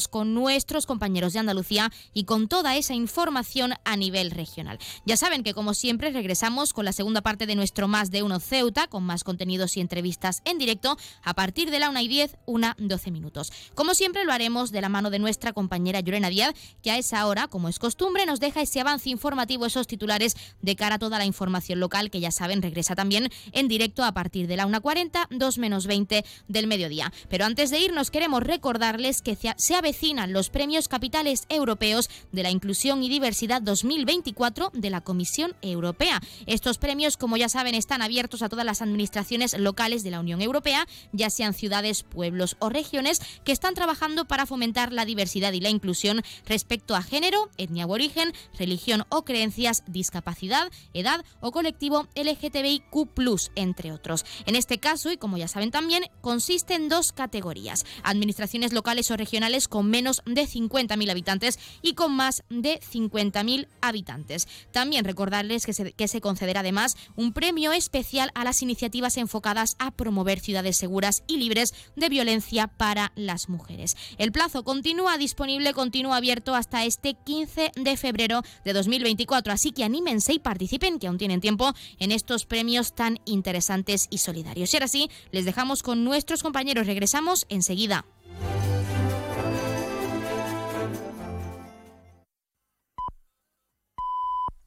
con 0.08 0.34
nuestros 0.34 0.88
compañeros 0.88 1.34
de 1.34 1.40
Andalucía 1.40 1.92
y 2.14 2.24
con 2.24 2.48
toda 2.48 2.76
esa 2.76 2.96
información 2.96 3.74
a 3.86 3.96
nivel 3.96 4.32
regional. 4.32 4.80
Ya 5.06 5.18
saben 5.18 5.44
que 5.44 5.54
como 5.54 5.76
siempre 5.76 6.12
regresamos 6.12 6.74
con 6.74 6.86
la 6.86 6.94
segunda 6.94 7.22
parte 7.22 7.46
de 7.46 7.56
nuestro 7.56 7.88
Más 7.88 8.10
de 8.10 8.24
Uno 8.24 8.40
Ceuta, 8.40 8.88
con 8.88 9.04
más 9.04 9.24
contenidos 9.24 9.78
y 9.78 9.82
entrevistas 9.82 10.42
en 10.46 10.58
directo 10.58 10.98
a 11.24 11.36
partir 11.36 11.70
de 11.70 11.80
la 11.80 11.90
1 11.90 12.00
y 12.00 12.08
10, 12.08 12.38
una 12.48 12.76
12 12.80 13.12
minutos. 13.12 13.52
Como 13.76 13.94
siempre 13.94 14.26
lo 14.26 14.34
haremos 14.34 14.72
de 14.72 14.82
la 14.82 14.90
mano 14.90 15.12
de 15.12 15.20
nuestra 15.20 15.54
compañera 15.54 16.00
Llorena 16.00 16.30
Díaz, 16.30 16.56
que 16.82 16.90
a 16.90 16.98
esa 16.98 17.28
hora, 17.28 17.48
como 17.48 17.70
es 17.70 17.78
costumbre, 17.78 18.26
nos 18.26 18.40
deja 18.40 18.62
ese 18.62 18.80
avance 18.80 19.12
informativo, 19.12 19.68
esos 19.68 19.86
titulares 19.86 20.36
de 20.62 20.76
cara 20.76 20.96
a 20.96 21.00
toda 21.00 21.20
la 21.20 21.26
información 21.26 21.80
local, 21.80 22.10
que 22.10 22.20
ya 22.20 22.32
saben 22.32 22.64
regresa 22.64 22.96
también 22.96 23.30
en 23.52 23.68
directo 23.68 24.04
a 24.04 24.12
partir 24.12 24.48
de 24.48 24.58
la 24.58 24.66
1.40, 24.66 25.28
2 25.30 25.58
menos 25.60 25.86
20 25.86 26.26
del 26.48 26.68
mediodía. 26.68 27.14
Pero 27.30 27.46
antes 27.46 27.70
de 27.70 27.80
irnos 27.80 28.10
queremos 28.10 28.42
recordarles 28.42 29.22
que 29.22 29.36
se 29.36 29.54
se 29.58 29.76
avecinan 29.84 30.32
los 30.32 30.50
premios 30.50 30.88
capitales 30.88 31.44
europeos 31.50 32.10
de 32.32 32.42
la 32.42 32.52
inclusión 32.52 33.04
y 33.04 33.10
diversidad 33.10 33.62
2024 33.62 34.72
de 34.74 34.90
la 34.90 35.02
Comisión 35.02 35.58
Europea. 35.62 36.22
Estos 36.46 36.78
premios, 36.78 37.18
como 37.18 37.36
ya 37.36 37.50
saben, 37.50 37.76
están 37.76 38.02
abiertos 38.02 38.44
a 38.44 38.48
todas 38.48 38.66
las 38.66 38.82
administraciones 38.82 39.58
locales 39.60 40.04
de 40.04 40.12
la 40.12 40.22
Unión 40.22 40.42
Europea, 40.42 40.88
ya 41.12 41.30
sean 41.30 41.54
ciudades, 41.54 42.04
pueblos 42.04 42.56
o 42.60 42.70
regiones, 42.70 43.20
que 43.44 43.52
están 43.52 43.74
trabajando 43.74 44.24
para 44.24 44.46
fomentar 44.46 44.94
la 44.94 45.04
diversidad 45.04 45.52
y 45.52 45.60
la 45.60 45.70
inclusión 45.70 46.22
respecto 46.46 46.96
a 46.96 47.04
género, 47.04 47.50
etnia 47.58 47.86
o 47.86 47.92
origen, 47.92 48.32
religión 48.58 49.04
o 49.10 49.26
creencias, 49.26 49.84
discapacidad, 49.86 50.72
edad 50.94 51.26
o 51.42 51.52
colectivo 51.52 52.08
LGTBIQ, 52.16 53.52
entre 53.56 53.92
otros. 53.92 54.24
En 54.46 54.56
este 54.56 54.78
caso, 54.78 55.12
y 55.12 55.18
como 55.18 55.38
ya 55.38 55.50
saben 55.50 55.72
también, 55.72 56.06
consiste 56.22 56.74
en 56.74 56.88
dos 56.88 57.12
categorías: 57.12 57.86
administraciones 58.04 58.72
locales 58.72 59.12
o 59.12 59.18
regionales 59.18 59.63
con 59.68 59.90
menos 59.90 60.22
de 60.26 60.48
50.000 60.48 61.10
habitantes 61.10 61.60
y 61.82 61.94
con 61.94 62.14
más 62.14 62.44
de 62.50 62.80
50.000 62.80 63.68
habitantes. 63.82 64.48
También 64.72 65.06
recordarles 65.06 65.66
que 65.66 65.74
se, 65.74 65.94
que 65.94 66.08
se 66.08 66.22
concederá 66.22 66.62
además 66.62 66.98
un 67.16 67.34
premio 67.34 67.72
especial 67.72 68.32
a 68.36 68.44
las 68.44 68.62
iniciativas 68.62 69.18
enfocadas 69.18 69.76
a 69.80 69.92
promover 69.92 70.40
ciudades 70.40 70.78
seguras 70.78 71.24
y 71.28 71.38
libres 71.38 71.74
de 71.96 72.10
violencia 72.10 72.68
para 72.68 73.12
las 73.16 73.50
mujeres. 73.50 73.96
El 74.18 74.32
plazo 74.32 74.64
continúa 74.64 75.18
disponible, 75.18 75.74
continúa 75.74 76.18
abierto 76.18 76.56
hasta 76.56 76.86
este 76.86 77.16
15 77.26 77.72
de 77.76 77.98
febrero 77.98 78.42
de 78.66 78.74
2024, 78.74 79.54
así 79.54 79.72
que 79.72 79.84
anímense 79.84 80.34
y 80.34 80.40
participen, 80.40 81.00
que 81.00 81.08
aún 81.08 81.18
tienen 81.18 81.42
tiempo, 81.42 81.74
en 82.00 82.12
estos 82.12 82.46
premios 82.46 82.94
tan 82.94 83.20
interesantes 83.26 84.08
y 84.10 84.20
solidarios. 84.20 84.74
Y 84.74 84.78
ahora 84.78 84.88
sí, 84.88 85.10
les 85.32 85.46
dejamos 85.46 85.84
con 85.84 86.04
nuestros 86.04 86.44
compañeros. 86.44 86.88
Regresamos 86.88 87.46
enseguida. 87.50 88.06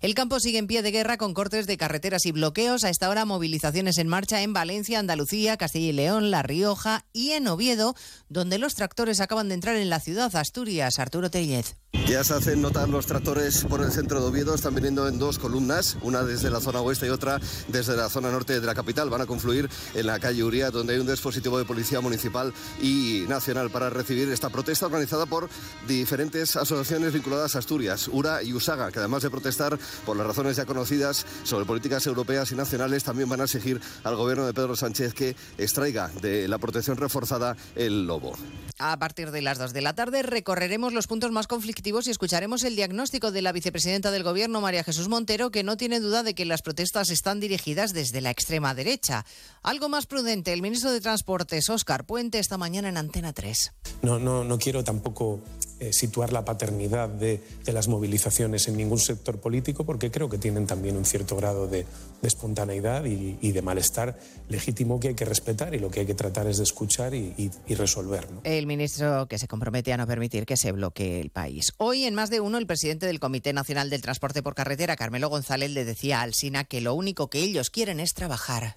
El 0.00 0.14
campo 0.14 0.40
sigue 0.40 0.58
en 0.58 0.66
pie 0.66 0.82
de 0.82 0.90
guerra 0.90 1.16
con 1.16 1.34
cortes 1.34 1.66
de 1.66 1.76
carreteras 1.76 2.26
y 2.26 2.32
bloqueos. 2.32 2.84
A 2.84 2.90
esta 2.90 3.08
hora 3.08 3.24
movilizaciones 3.24 3.98
en 3.98 4.08
marcha 4.08 4.42
en 4.42 4.52
Valencia, 4.52 4.98
Andalucía, 4.98 5.56
Castilla 5.56 5.88
y 5.88 5.92
León, 5.92 6.30
La 6.30 6.42
Rioja 6.42 7.04
y 7.12 7.32
en 7.32 7.48
Oviedo, 7.48 7.94
donde 8.28 8.58
los 8.58 8.74
tractores 8.74 9.20
acaban 9.20 9.48
de 9.48 9.54
entrar 9.54 9.76
en 9.76 9.90
la 9.90 10.00
ciudad 10.00 10.34
Asturias. 10.36 10.98
Arturo 10.98 11.30
Tellez. 11.30 11.76
Ya 12.08 12.24
se 12.24 12.32
hacen 12.32 12.62
notar 12.62 12.88
los 12.88 13.04
tractores 13.04 13.64
por 13.64 13.82
el 13.82 13.92
centro 13.92 14.18
de 14.22 14.28
Oviedo, 14.28 14.54
están 14.54 14.74
viniendo 14.74 15.06
en 15.08 15.18
dos 15.18 15.38
columnas, 15.38 15.98
una 16.00 16.22
desde 16.22 16.48
la 16.48 16.58
zona 16.58 16.80
oeste 16.80 17.06
y 17.06 17.10
otra 17.10 17.38
desde 17.68 17.98
la 17.98 18.08
zona 18.08 18.30
norte 18.30 18.58
de 18.58 18.66
la 18.66 18.74
capital. 18.74 19.10
Van 19.10 19.20
a 19.20 19.26
confluir 19.26 19.68
en 19.94 20.06
la 20.06 20.18
calle 20.18 20.42
Uría, 20.42 20.70
donde 20.70 20.94
hay 20.94 21.00
un 21.00 21.06
dispositivo 21.06 21.58
de 21.58 21.66
policía 21.66 22.00
municipal 22.00 22.54
y 22.80 23.26
nacional 23.28 23.68
para 23.68 23.90
recibir 23.90 24.26
esta 24.30 24.48
protesta 24.48 24.86
organizada 24.86 25.26
por 25.26 25.50
diferentes 25.86 26.56
asociaciones 26.56 27.12
vinculadas 27.12 27.56
a 27.56 27.58
Asturias, 27.58 28.08
URA 28.08 28.42
y 28.42 28.54
USAGA, 28.54 28.90
que 28.90 29.00
además 29.00 29.22
de 29.22 29.28
protestar 29.28 29.78
por 30.06 30.16
las 30.16 30.26
razones 30.26 30.56
ya 30.56 30.64
conocidas 30.64 31.26
sobre 31.44 31.66
políticas 31.66 32.06
europeas 32.06 32.50
y 32.52 32.54
nacionales, 32.54 33.04
también 33.04 33.28
van 33.28 33.42
a 33.42 33.44
exigir 33.44 33.82
al 34.04 34.16
gobierno 34.16 34.46
de 34.46 34.54
Pedro 34.54 34.76
Sánchez 34.76 35.12
que 35.12 35.36
extraiga 35.58 36.10
de 36.22 36.48
la 36.48 36.56
protección 36.56 36.96
reforzada 36.96 37.54
el 37.76 38.06
lobo. 38.06 38.34
A 38.80 38.96
partir 38.96 39.32
de 39.32 39.42
las 39.42 39.58
2 39.58 39.72
de 39.72 39.80
la 39.80 39.94
tarde 39.94 40.22
recorreremos 40.22 40.92
los 40.92 41.08
puntos 41.08 41.32
más 41.32 41.48
conflictivos 41.48 42.06
y 42.06 42.10
escucharemos 42.10 42.62
el 42.62 42.76
diagnóstico 42.76 43.32
de 43.32 43.42
la 43.42 43.50
vicepresidenta 43.50 44.12
del 44.12 44.22
Gobierno, 44.22 44.60
María 44.60 44.84
Jesús 44.84 45.08
Montero, 45.08 45.50
que 45.50 45.64
no 45.64 45.76
tiene 45.76 45.98
duda 45.98 46.22
de 46.22 46.34
que 46.34 46.44
las 46.44 46.62
protestas 46.62 47.10
están 47.10 47.40
dirigidas 47.40 47.92
desde 47.92 48.20
la 48.20 48.30
extrema 48.30 48.74
derecha. 48.74 49.24
Algo 49.62 49.88
más 49.88 50.06
prudente, 50.06 50.52
el 50.52 50.62
ministro 50.62 50.92
de 50.92 51.00
Transportes, 51.00 51.68
Óscar 51.70 52.06
Puente, 52.06 52.38
esta 52.38 52.56
mañana 52.56 52.88
en 52.88 52.98
Antena 52.98 53.32
3. 53.32 53.72
No, 54.02 54.20
no, 54.20 54.44
no 54.44 54.58
quiero 54.58 54.84
tampoco 54.84 55.40
eh, 55.80 55.92
situar 55.92 56.32
la 56.32 56.44
paternidad 56.44 57.08
de, 57.08 57.40
las 57.66 57.86
movilizaciones 57.86 58.66
en 58.66 58.76
ningún 58.76 58.98
sector 58.98 59.38
político, 59.38 59.84
porque 59.84 60.10
creo 60.10 60.28
que 60.28 60.38
tienen 60.38 60.66
también 60.66 60.96
un 60.96 61.04
cierto 61.04 61.36
grado 61.36 61.68
de, 61.68 61.86
espontaneidad 62.22 63.04
y, 63.04 63.52
de 63.52 63.62
malestar 63.62 64.18
legítimo 64.48 64.98
que 64.98 65.08
hay 65.08 65.14
que 65.14 65.24
respetar 65.24 65.74
y 65.74 65.78
lo 65.78 65.90
que 65.90 66.00
hay 66.00 66.06
que 66.06 66.14
tratar 66.14 66.48
es 66.48 66.56
de 66.56 66.64
escuchar 66.64 67.14
y, 67.14 67.50
resolver. 67.68 68.26
El 68.42 68.66
ministro 68.66 69.28
que 69.28 69.38
se 69.38 69.46
compromete 69.46 69.92
a 69.92 69.96
no 69.96 70.06
permitir 70.06 70.46
que 70.46 70.56
se 70.56 70.72
bloquee 70.72 71.20
el 71.20 71.30
país. 71.30 71.72
Hoy, 71.76 72.04
en 72.04 72.14
más 72.14 72.28
de 72.28 72.40
uno, 72.40 72.58
el 72.58 72.66
presidente 72.66 73.06
del 73.06 73.20
Comité 73.20 73.52
Nacional 73.52 73.88
del 73.88 74.02
Transporte 74.02 74.42
por 74.42 74.56
Carretera, 74.56 74.96
Carmelo 74.96 75.28
González, 75.28 75.70
le 75.70 75.84
decía 75.84 76.18
a 76.18 76.22
Alsina 76.22 76.64
que 76.64 76.80
lo 76.80 76.94
único 76.94 77.30
que 77.30 77.38
ellos 77.38 77.70
quieren 77.70 78.00
es 78.00 78.14
trabajar. 78.14 78.76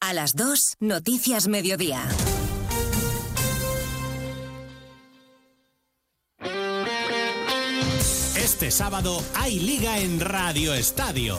A 0.00 0.12
las 0.12 0.34
2, 0.34 0.76
Noticias 0.80 1.48
Mediodía. 1.48 2.02
Este 8.36 8.70
sábado 8.70 9.22
hay 9.34 9.60
liga 9.60 9.98
en 9.98 10.20
Radio 10.20 10.74
Estadio 10.74 11.38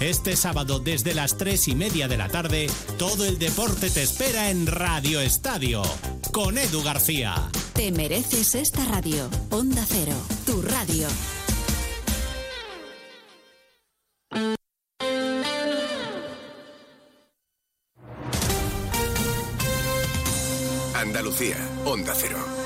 Este 0.00 0.36
sábado 0.36 0.78
desde 0.78 1.14
las 1.14 1.38
3 1.38 1.68
y 1.68 1.74
media 1.74 2.06
de 2.06 2.16
la 2.16 2.28
tarde, 2.28 2.68
todo 2.98 3.24
el 3.24 3.38
deporte 3.38 3.88
te 3.90 4.02
espera 4.02 4.50
en 4.50 4.66
Radio 4.66 5.20
Estadio, 5.20 5.82
con 6.32 6.58
Edu 6.58 6.82
García. 6.82 7.50
Te 7.72 7.92
mereces 7.92 8.54
esta 8.54 8.84
radio. 8.84 9.28
Onda 9.50 9.84
Cero, 9.88 10.14
tu 10.44 10.60
radio. 10.62 11.08
Andalucía, 20.94 21.56
Onda 21.86 22.12
Cero. 22.14 22.65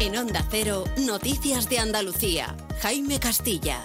En 0.00 0.16
Onda 0.16 0.42
Cero, 0.50 0.84
Noticias 0.96 1.68
de 1.68 1.78
Andalucía. 1.78 2.56
Jaime 2.80 3.20
Castilla. 3.20 3.82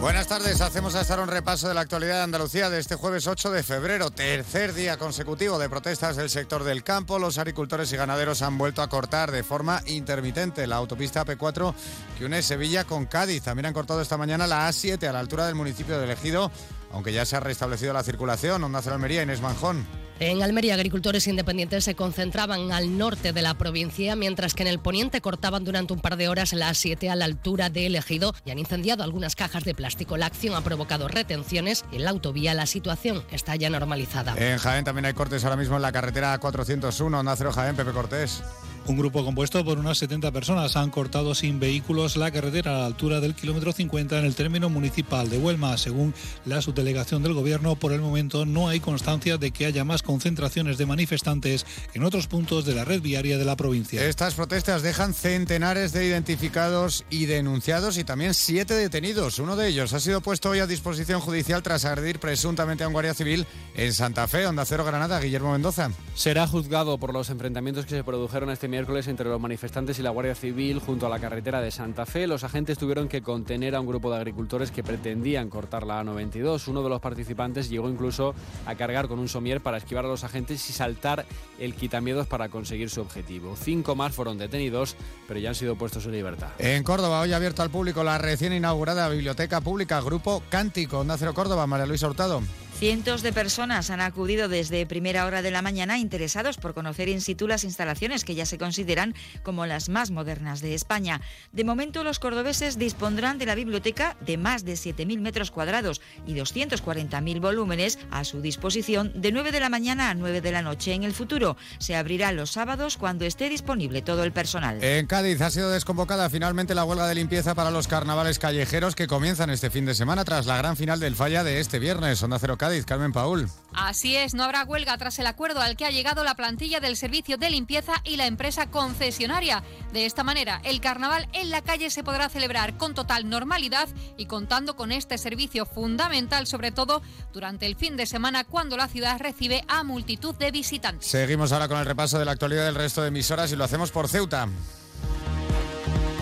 Buenas 0.00 0.26
tardes, 0.26 0.60
hacemos 0.60 0.96
hasta 0.96 1.22
un 1.22 1.28
repaso 1.28 1.68
de 1.68 1.74
la 1.74 1.82
actualidad 1.82 2.16
de 2.16 2.22
Andalucía 2.22 2.70
de 2.70 2.80
este 2.80 2.96
jueves 2.96 3.28
8 3.28 3.52
de 3.52 3.62
febrero, 3.62 4.10
tercer 4.10 4.74
día 4.74 4.96
consecutivo 4.96 5.60
de 5.60 5.68
protestas 5.68 6.16
del 6.16 6.28
sector 6.28 6.64
del 6.64 6.82
campo. 6.82 7.20
Los 7.20 7.38
agricultores 7.38 7.92
y 7.92 7.96
ganaderos 7.96 8.42
han 8.42 8.58
vuelto 8.58 8.82
a 8.82 8.88
cortar 8.88 9.30
de 9.30 9.44
forma 9.44 9.80
intermitente 9.86 10.66
la 10.66 10.74
autopista 10.74 11.24
P4 11.24 11.72
que 12.18 12.24
une 12.24 12.42
Sevilla 12.42 12.82
con 12.82 13.06
Cádiz. 13.06 13.44
También 13.44 13.66
han 13.66 13.74
cortado 13.74 14.00
esta 14.00 14.16
mañana 14.16 14.48
la 14.48 14.68
A7 14.68 15.06
a 15.06 15.12
la 15.12 15.20
altura 15.20 15.46
del 15.46 15.54
municipio 15.54 16.00
de 16.00 16.12
Ejido, 16.12 16.50
aunque 16.90 17.12
ya 17.12 17.24
se 17.24 17.36
ha 17.36 17.40
restablecido 17.40 17.92
la 17.92 18.02
circulación. 18.02 18.64
Onda 18.64 18.82
Cero 18.82 18.96
Almería, 18.96 19.22
Inés 19.22 19.40
Manjón. 19.40 19.86
En 20.20 20.42
Almería, 20.42 20.74
agricultores 20.74 21.26
independientes 21.26 21.84
se 21.84 21.96
concentraban 21.96 22.70
al 22.70 22.96
norte 22.96 23.32
de 23.32 23.42
la 23.42 23.54
provincia, 23.54 24.14
mientras 24.14 24.54
que 24.54 24.62
en 24.62 24.68
el 24.68 24.78
poniente 24.78 25.20
cortaban 25.20 25.64
durante 25.64 25.92
un 25.92 26.00
par 26.00 26.16
de 26.16 26.28
horas 26.28 26.52
la 26.52 26.70
A7 26.70 27.10
a 27.10 27.16
la 27.16 27.24
altura 27.24 27.68
de 27.68 27.86
Elegido 27.86 28.32
y 28.44 28.50
han 28.52 28.58
incendiado 28.58 29.02
algunas 29.02 29.34
cajas 29.34 29.64
de 29.64 29.74
plástico. 29.74 30.16
La 30.16 30.26
acción 30.26 30.54
ha 30.54 30.62
provocado 30.62 31.08
retenciones 31.08 31.84
en 31.92 32.04
la 32.04 32.10
autovía 32.10 32.54
la 32.54 32.66
situación 32.66 33.24
está 33.30 33.56
ya 33.56 33.70
normalizada. 33.70 34.34
En 34.36 34.58
Jaén 34.58 34.84
también 34.84 35.06
hay 35.06 35.14
cortes 35.14 35.44
ahora 35.44 35.56
mismo 35.56 35.76
en 35.76 35.82
la 35.82 35.92
carretera 35.92 36.38
401, 36.38 37.22
Nacero 37.22 37.52
Jaén, 37.52 37.76
Pepe 37.76 37.92
Cortés. 37.92 38.42
Un 38.86 38.98
grupo 38.98 39.24
compuesto 39.24 39.64
por 39.64 39.78
unas 39.78 39.96
70 39.96 40.30
personas 40.30 40.76
han 40.76 40.90
cortado 40.90 41.34
sin 41.34 41.58
vehículos 41.58 42.18
la 42.18 42.30
carretera 42.30 42.76
a 42.76 42.80
la 42.80 42.86
altura 42.86 43.18
del 43.20 43.34
kilómetro 43.34 43.72
50 43.72 44.18
en 44.18 44.26
el 44.26 44.34
término 44.34 44.68
municipal 44.68 45.30
de 45.30 45.38
Huelma. 45.38 45.78
Según 45.78 46.12
la 46.44 46.60
subdelegación 46.60 47.22
del 47.22 47.32
Gobierno, 47.32 47.76
por 47.76 47.92
el 47.92 48.02
momento 48.02 48.44
no 48.44 48.68
hay 48.68 48.80
constancia 48.80 49.38
de 49.38 49.52
que 49.52 49.64
haya 49.64 49.84
más 49.84 50.02
concentraciones 50.02 50.76
de 50.76 50.84
manifestantes 50.84 51.64
en 51.94 52.04
otros 52.04 52.26
puntos 52.26 52.66
de 52.66 52.74
la 52.74 52.84
red 52.84 53.00
viaria 53.00 53.38
de 53.38 53.46
la 53.46 53.56
provincia. 53.56 54.04
Estas 54.04 54.34
protestas 54.34 54.82
dejan 54.82 55.14
centenares 55.14 55.94
de 55.94 56.04
identificados 56.04 57.06
y 57.08 57.24
denunciados 57.24 57.96
y 57.96 58.04
también 58.04 58.34
siete 58.34 58.74
detenidos. 58.74 59.38
Uno 59.38 59.56
de 59.56 59.68
ellos 59.68 59.94
ha 59.94 60.00
sido 60.00 60.20
puesto 60.20 60.50
hoy 60.50 60.58
a 60.58 60.66
disposición 60.66 61.22
judicial 61.22 61.62
tras 61.62 61.86
agredir 61.86 62.20
presuntamente 62.20 62.84
a 62.84 62.88
un 62.88 62.92
guardia 62.92 63.14
civil 63.14 63.46
en 63.76 63.94
Santa 63.94 64.28
Fe, 64.28 64.46
Onda 64.46 64.66
Cero 64.66 64.84
Granada, 64.84 65.20
Guillermo 65.20 65.52
Mendoza. 65.52 65.90
Será 66.14 66.46
juzgado 66.46 66.98
por 66.98 67.14
los 67.14 67.30
enfrentamientos 67.30 67.86
que 67.86 67.96
se 67.96 68.04
produjeron 68.04 68.50
este 68.50 68.73
miércoles 68.74 69.06
entre 69.06 69.28
los 69.28 69.40
manifestantes 69.40 70.00
y 70.00 70.02
la 70.02 70.10
Guardia 70.10 70.34
Civil 70.34 70.80
junto 70.80 71.06
a 71.06 71.08
la 71.08 71.20
carretera 71.20 71.60
de 71.60 71.70
Santa 71.70 72.06
Fe. 72.06 72.26
Los 72.26 72.42
agentes 72.42 72.76
tuvieron 72.76 73.06
que 73.06 73.22
contener 73.22 73.76
a 73.76 73.80
un 73.80 73.86
grupo 73.86 74.10
de 74.10 74.16
agricultores 74.16 74.72
que 74.72 74.82
pretendían 74.82 75.48
cortar 75.48 75.86
la 75.86 76.02
A92. 76.02 76.66
Uno 76.66 76.82
de 76.82 76.88
los 76.88 77.00
participantes 77.00 77.70
llegó 77.70 77.88
incluso 77.88 78.34
a 78.66 78.74
cargar 78.74 79.06
con 79.06 79.20
un 79.20 79.28
somier 79.28 79.60
para 79.60 79.76
esquivar 79.76 80.06
a 80.06 80.08
los 80.08 80.24
agentes 80.24 80.68
y 80.68 80.72
saltar 80.72 81.24
el 81.60 81.76
quitamiedos 81.76 82.26
para 82.26 82.48
conseguir 82.48 82.90
su 82.90 83.00
objetivo. 83.00 83.54
Cinco 83.54 83.94
más 83.94 84.12
fueron 84.12 84.38
detenidos, 84.38 84.96
pero 85.28 85.38
ya 85.38 85.50
han 85.50 85.54
sido 85.54 85.76
puestos 85.76 86.06
en 86.06 86.12
libertad. 86.12 86.48
En 86.58 86.82
Córdoba, 86.82 87.20
hoy 87.20 87.32
abierto 87.32 87.62
al 87.62 87.70
público 87.70 88.02
la 88.02 88.18
recién 88.18 88.52
inaugurada 88.52 89.08
Biblioteca 89.08 89.60
Pública 89.60 90.00
Grupo 90.00 90.42
Cántico. 90.48 90.98
Onda 90.98 91.16
Córdoba, 91.32 91.68
María 91.68 91.86
Luisa 91.86 92.08
Hurtado. 92.08 92.42
Cientos 92.78 93.22
de 93.22 93.32
personas 93.32 93.88
han 93.90 94.00
acudido 94.00 94.48
desde 94.48 94.84
primera 94.84 95.26
hora 95.26 95.42
de 95.42 95.52
la 95.52 95.62
mañana 95.62 95.98
interesados 95.98 96.56
por 96.56 96.74
conocer 96.74 97.08
in 97.08 97.20
situ 97.20 97.46
las 97.46 97.62
instalaciones 97.62 98.24
que 98.24 98.34
ya 98.34 98.46
se 98.46 98.58
consideran 98.58 99.14
como 99.44 99.64
las 99.64 99.88
más 99.88 100.10
modernas 100.10 100.60
de 100.60 100.74
España. 100.74 101.20
De 101.52 101.62
momento, 101.62 102.02
los 102.02 102.18
cordobeses 102.18 102.76
dispondrán 102.76 103.38
de 103.38 103.46
la 103.46 103.54
biblioteca 103.54 104.16
de 104.20 104.38
más 104.38 104.64
de 104.64 104.72
7.000 104.72 105.20
metros 105.20 105.52
cuadrados 105.52 106.00
y 106.26 106.34
240.000 106.34 107.40
volúmenes 107.40 107.98
a 108.10 108.24
su 108.24 108.40
disposición 108.40 109.12
de 109.14 109.30
9 109.30 109.52
de 109.52 109.60
la 109.60 109.68
mañana 109.68 110.10
a 110.10 110.14
9 110.14 110.40
de 110.40 110.52
la 110.52 110.62
noche. 110.62 110.94
En 110.94 111.04
el 111.04 111.14
futuro 111.14 111.56
se 111.78 111.94
abrirá 111.94 112.32
los 112.32 112.50
sábados 112.50 112.96
cuando 112.96 113.24
esté 113.24 113.48
disponible 113.48 114.02
todo 114.02 114.24
el 114.24 114.32
personal. 114.32 114.82
En 114.82 115.06
Cádiz 115.06 115.40
ha 115.42 115.50
sido 115.50 115.70
desconvocada 115.70 116.28
finalmente 116.28 116.74
la 116.74 116.84
huelga 116.84 117.06
de 117.06 117.14
limpieza 117.14 117.54
para 117.54 117.70
los 117.70 117.86
carnavales 117.86 118.40
callejeros 118.40 118.96
que 118.96 119.06
comienzan 119.06 119.50
este 119.50 119.70
fin 119.70 119.86
de 119.86 119.94
semana 119.94 120.24
tras 120.24 120.46
la 120.46 120.56
gran 120.56 120.76
final 120.76 120.98
del 120.98 121.14
falla 121.14 121.44
de 121.44 121.60
este 121.60 121.78
viernes. 121.78 122.22
Cádiz, 122.64 122.86
Carmen 122.86 123.12
Paul. 123.12 123.46
Así 123.74 124.16
es, 124.16 124.32
no 124.32 124.42
habrá 124.42 124.64
huelga 124.64 124.96
tras 124.96 125.18
el 125.18 125.26
acuerdo 125.26 125.60
al 125.60 125.76
que 125.76 125.84
ha 125.84 125.90
llegado 125.90 126.24
la 126.24 126.34
plantilla 126.34 126.80
del 126.80 126.96
servicio 126.96 127.36
de 127.36 127.50
limpieza 127.50 127.92
y 128.04 128.16
la 128.16 128.24
empresa 128.24 128.70
concesionaria. 128.70 129.62
De 129.92 130.06
esta 130.06 130.24
manera, 130.24 130.62
el 130.64 130.80
carnaval 130.80 131.28
en 131.34 131.50
la 131.50 131.60
calle 131.60 131.90
se 131.90 132.02
podrá 132.02 132.30
celebrar 132.30 132.78
con 132.78 132.94
total 132.94 133.28
normalidad 133.28 133.86
y 134.16 134.24
contando 134.24 134.76
con 134.76 134.92
este 134.92 135.18
servicio 135.18 135.66
fundamental, 135.66 136.46
sobre 136.46 136.72
todo 136.72 137.02
durante 137.34 137.66
el 137.66 137.76
fin 137.76 137.98
de 137.98 138.06
semana 138.06 138.44
cuando 138.44 138.78
la 138.78 138.88
ciudad 138.88 139.20
recibe 139.20 139.62
a 139.68 139.84
multitud 139.84 140.34
de 140.34 140.50
visitantes. 140.50 141.06
Seguimos 141.06 141.52
ahora 141.52 141.68
con 141.68 141.76
el 141.76 141.84
repaso 141.84 142.18
de 142.18 142.24
la 142.24 142.32
actualidad 142.32 142.64
del 142.64 142.76
resto 142.76 143.02
de 143.02 143.08
emisoras 143.08 143.52
y 143.52 143.56
lo 143.56 143.64
hacemos 143.64 143.90
por 143.90 144.08
Ceuta. 144.08 144.48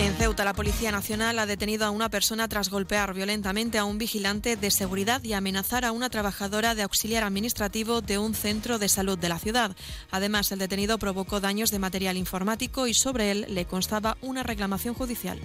En 0.02 0.16
Ceuta, 0.16 0.44
la 0.44 0.52
Policía 0.52 0.90
Nacional 0.90 1.38
ha 1.38 1.46
detenido 1.46 1.86
a 1.86 1.90
una 1.90 2.10
persona 2.10 2.48
tras 2.48 2.70
golpear 2.70 3.14
violentamente 3.14 3.78
a 3.78 3.84
un 3.84 3.98
vigilante 3.98 4.56
de 4.56 4.72
seguridad 4.72 5.22
y 5.22 5.32
amenazar 5.32 5.84
a 5.84 5.92
una 5.92 6.10
trabajadora 6.10 6.74
de 6.74 6.82
auxiliar 6.82 7.22
administrativo 7.22 8.00
de 8.00 8.18
un 8.18 8.34
centro 8.34 8.80
de 8.80 8.88
salud 8.88 9.16
de 9.16 9.28
la 9.28 9.38
ciudad. 9.38 9.76
Además, 10.10 10.50
el 10.50 10.58
detenido 10.58 10.98
provocó 10.98 11.38
daños 11.38 11.70
de 11.70 11.78
material 11.78 12.16
informático 12.16 12.88
y 12.88 12.94
sobre 12.94 13.30
él 13.30 13.46
le 13.48 13.64
constaba 13.66 14.18
una 14.22 14.42
reclamación 14.42 14.94
judicial. 14.94 15.38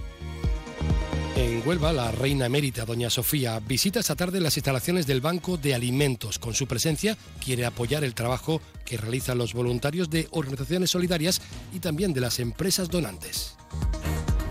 En 1.36 1.62
Huelva, 1.64 1.94
la 1.94 2.12
reina 2.12 2.48
emérita, 2.48 2.84
doña 2.84 3.12
Sofía, 3.12 3.60
visita 3.60 4.00
esta 4.00 4.16
tarde 4.16 4.40
las 4.40 4.58
instalaciones 4.58 5.06
del 5.06 5.22
Banco 5.22 5.58
de 5.58 5.76
Alimentos. 5.76 6.40
Con 6.40 6.56
su 6.56 6.66
presencia, 6.66 7.16
quiere 7.46 7.68
apoyar 7.68 8.04
el 8.04 8.16
trabajo 8.16 8.60
que 8.86 8.98
realizan 8.98 9.38
los 9.38 9.54
voluntarios 9.54 10.10
de 10.10 10.28
organizaciones 10.32 10.90
solidarias 10.90 11.44
y 11.76 11.80
también 11.80 12.12
de 12.12 12.22
las 12.22 12.40
empresas 12.40 12.90
donantes. 12.90 13.56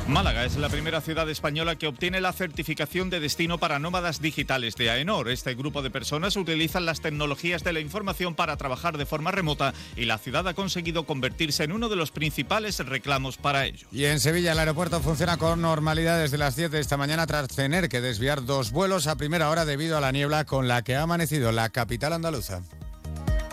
Málaga 0.09 0.45
es 0.45 0.57
la 0.57 0.69
primera 0.69 1.01
ciudad 1.01 1.29
española 1.29 1.75
que 1.75 1.89
obtiene 1.89 2.21
la 2.21 2.33
certificación 2.33 3.11
de 3.11 3.19
destino 3.19 3.59
para 3.59 3.81
nómadas 3.81 4.21
digitales 4.21 4.77
de 4.77 4.89
AENOR. 4.89 5.29
Este 5.29 5.57
grupo 5.57 5.83
de 5.83 5.91
personas 5.91 6.37
utilizan 6.37 6.87
las 6.87 7.01
tecnologías 7.01 7.65
de 7.65 7.73
la 7.73 7.81
información 7.81 8.37
para 8.37 8.57
trabajar 8.57 8.99
de 8.99 9.05
forma 9.05 9.33
remota 9.33 9.75
y 9.97 10.05
la 10.05 10.19
ciudad 10.19 10.47
ha 10.47 10.55
conseguido 10.55 11.07
convertirse 11.07 11.65
en 11.65 11.73
uno 11.73 11.89
de 11.89 11.97
los 11.97 12.13
principales 12.13 12.79
reclamos 12.79 13.37
para 13.37 13.67
ello. 13.67 13.89
Y 13.91 14.05
en 14.05 14.21
Sevilla 14.21 14.53
el 14.53 14.61
aeropuerto 14.61 15.01
funciona 15.01 15.39
con 15.39 15.61
normalidad 15.61 16.21
desde 16.21 16.39
las 16.39 16.55
10 16.55 16.71
de 16.71 16.81
esta 16.81 16.97
mañana 16.97 17.27
tras 17.27 17.49
tener 17.49 17.89
que 17.89 18.01
desviar 18.01 18.45
dos 18.45 18.71
vuelos 18.71 19.09
a 19.09 19.17
primera 19.17 19.51
hora 19.51 19.65
debido 19.65 19.99
a 19.99 20.01
la 20.01 20.13
niebla 20.13 20.45
con 20.45 20.69
la 20.69 20.83
que 20.83 20.95
ha 20.95 21.03
amanecido 21.03 21.51
la 21.51 21.69
capital 21.71 22.13
andaluza. 22.13 22.63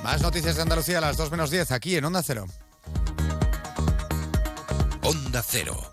Más 0.04 0.22
noticias 0.22 0.56
de 0.56 0.62
Andalucía 0.62 1.00
a 1.00 1.02
las 1.02 1.18
2 1.18 1.32
menos 1.32 1.50
10 1.50 1.72
aquí 1.72 1.96
en 1.96 2.06
Onda 2.06 2.22
Cero. 2.22 2.46
Onda 5.02 5.42
Cero. 5.42 5.93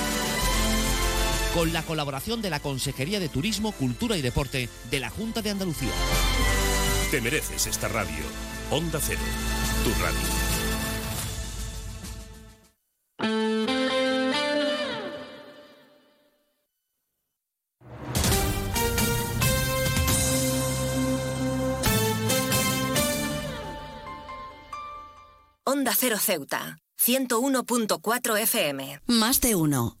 con 1.53 1.73
la 1.73 1.83
colaboración 1.83 2.41
de 2.41 2.49
la 2.49 2.59
Consejería 2.59 3.19
de 3.19 3.29
Turismo, 3.29 3.71
Cultura 3.73 4.17
y 4.17 4.21
Deporte 4.21 4.69
de 4.89 4.99
la 4.99 5.09
Junta 5.09 5.41
de 5.41 5.49
Andalucía. 5.49 5.91
Te 7.09 7.21
mereces 7.21 7.67
esta 7.67 7.87
radio. 7.87 8.23
Onda 8.69 8.99
Cero, 9.01 9.19
tu 9.83 9.89
radio. 10.01 10.19
Onda 25.63 25.93
Cero 25.95 26.17
Ceuta, 26.17 26.79
101.4 26.99 28.39
FM. 28.39 29.01
Más 29.07 29.41
de 29.41 29.55
uno. 29.55 30.00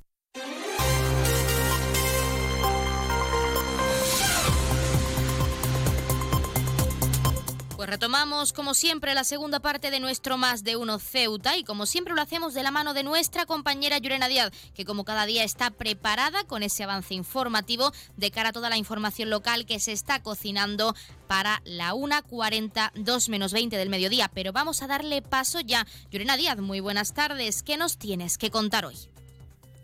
Retomamos, 7.91 8.53
como 8.53 8.73
siempre, 8.73 9.13
la 9.13 9.25
segunda 9.25 9.59
parte 9.59 9.91
de 9.91 9.99
nuestro 9.99 10.37
Más 10.37 10.63
de 10.63 10.77
Uno 10.77 10.97
Ceuta 10.97 11.57
y 11.57 11.65
como 11.65 11.85
siempre 11.85 12.13
lo 12.13 12.21
hacemos 12.21 12.53
de 12.53 12.63
la 12.63 12.71
mano 12.71 12.93
de 12.93 13.03
nuestra 13.03 13.45
compañera 13.45 13.97
Yurena 13.97 14.29
Díaz, 14.29 14.53
que 14.73 14.85
como 14.85 15.03
cada 15.03 15.25
día 15.25 15.43
está 15.43 15.71
preparada 15.71 16.45
con 16.45 16.63
ese 16.63 16.85
avance 16.85 17.15
informativo 17.15 17.91
de 18.15 18.31
cara 18.31 18.49
a 18.49 18.53
toda 18.53 18.69
la 18.69 18.77
información 18.77 19.29
local 19.29 19.65
que 19.65 19.81
se 19.81 19.91
está 19.91 20.23
cocinando 20.23 20.95
para 21.27 21.61
la 21.65 21.91
1.40, 21.91 22.91
2 22.95 23.27
menos 23.27 23.51
20 23.51 23.75
del 23.75 23.89
mediodía. 23.89 24.31
Pero 24.33 24.53
vamos 24.53 24.81
a 24.81 24.87
darle 24.87 25.21
paso 25.21 25.59
ya. 25.59 25.85
Yurena 26.11 26.37
Díaz, 26.37 26.59
muy 26.59 26.79
buenas 26.79 27.13
tardes. 27.13 27.61
¿Qué 27.61 27.75
nos 27.75 27.97
tienes 27.97 28.37
que 28.37 28.51
contar 28.51 28.85
hoy? 28.85 29.10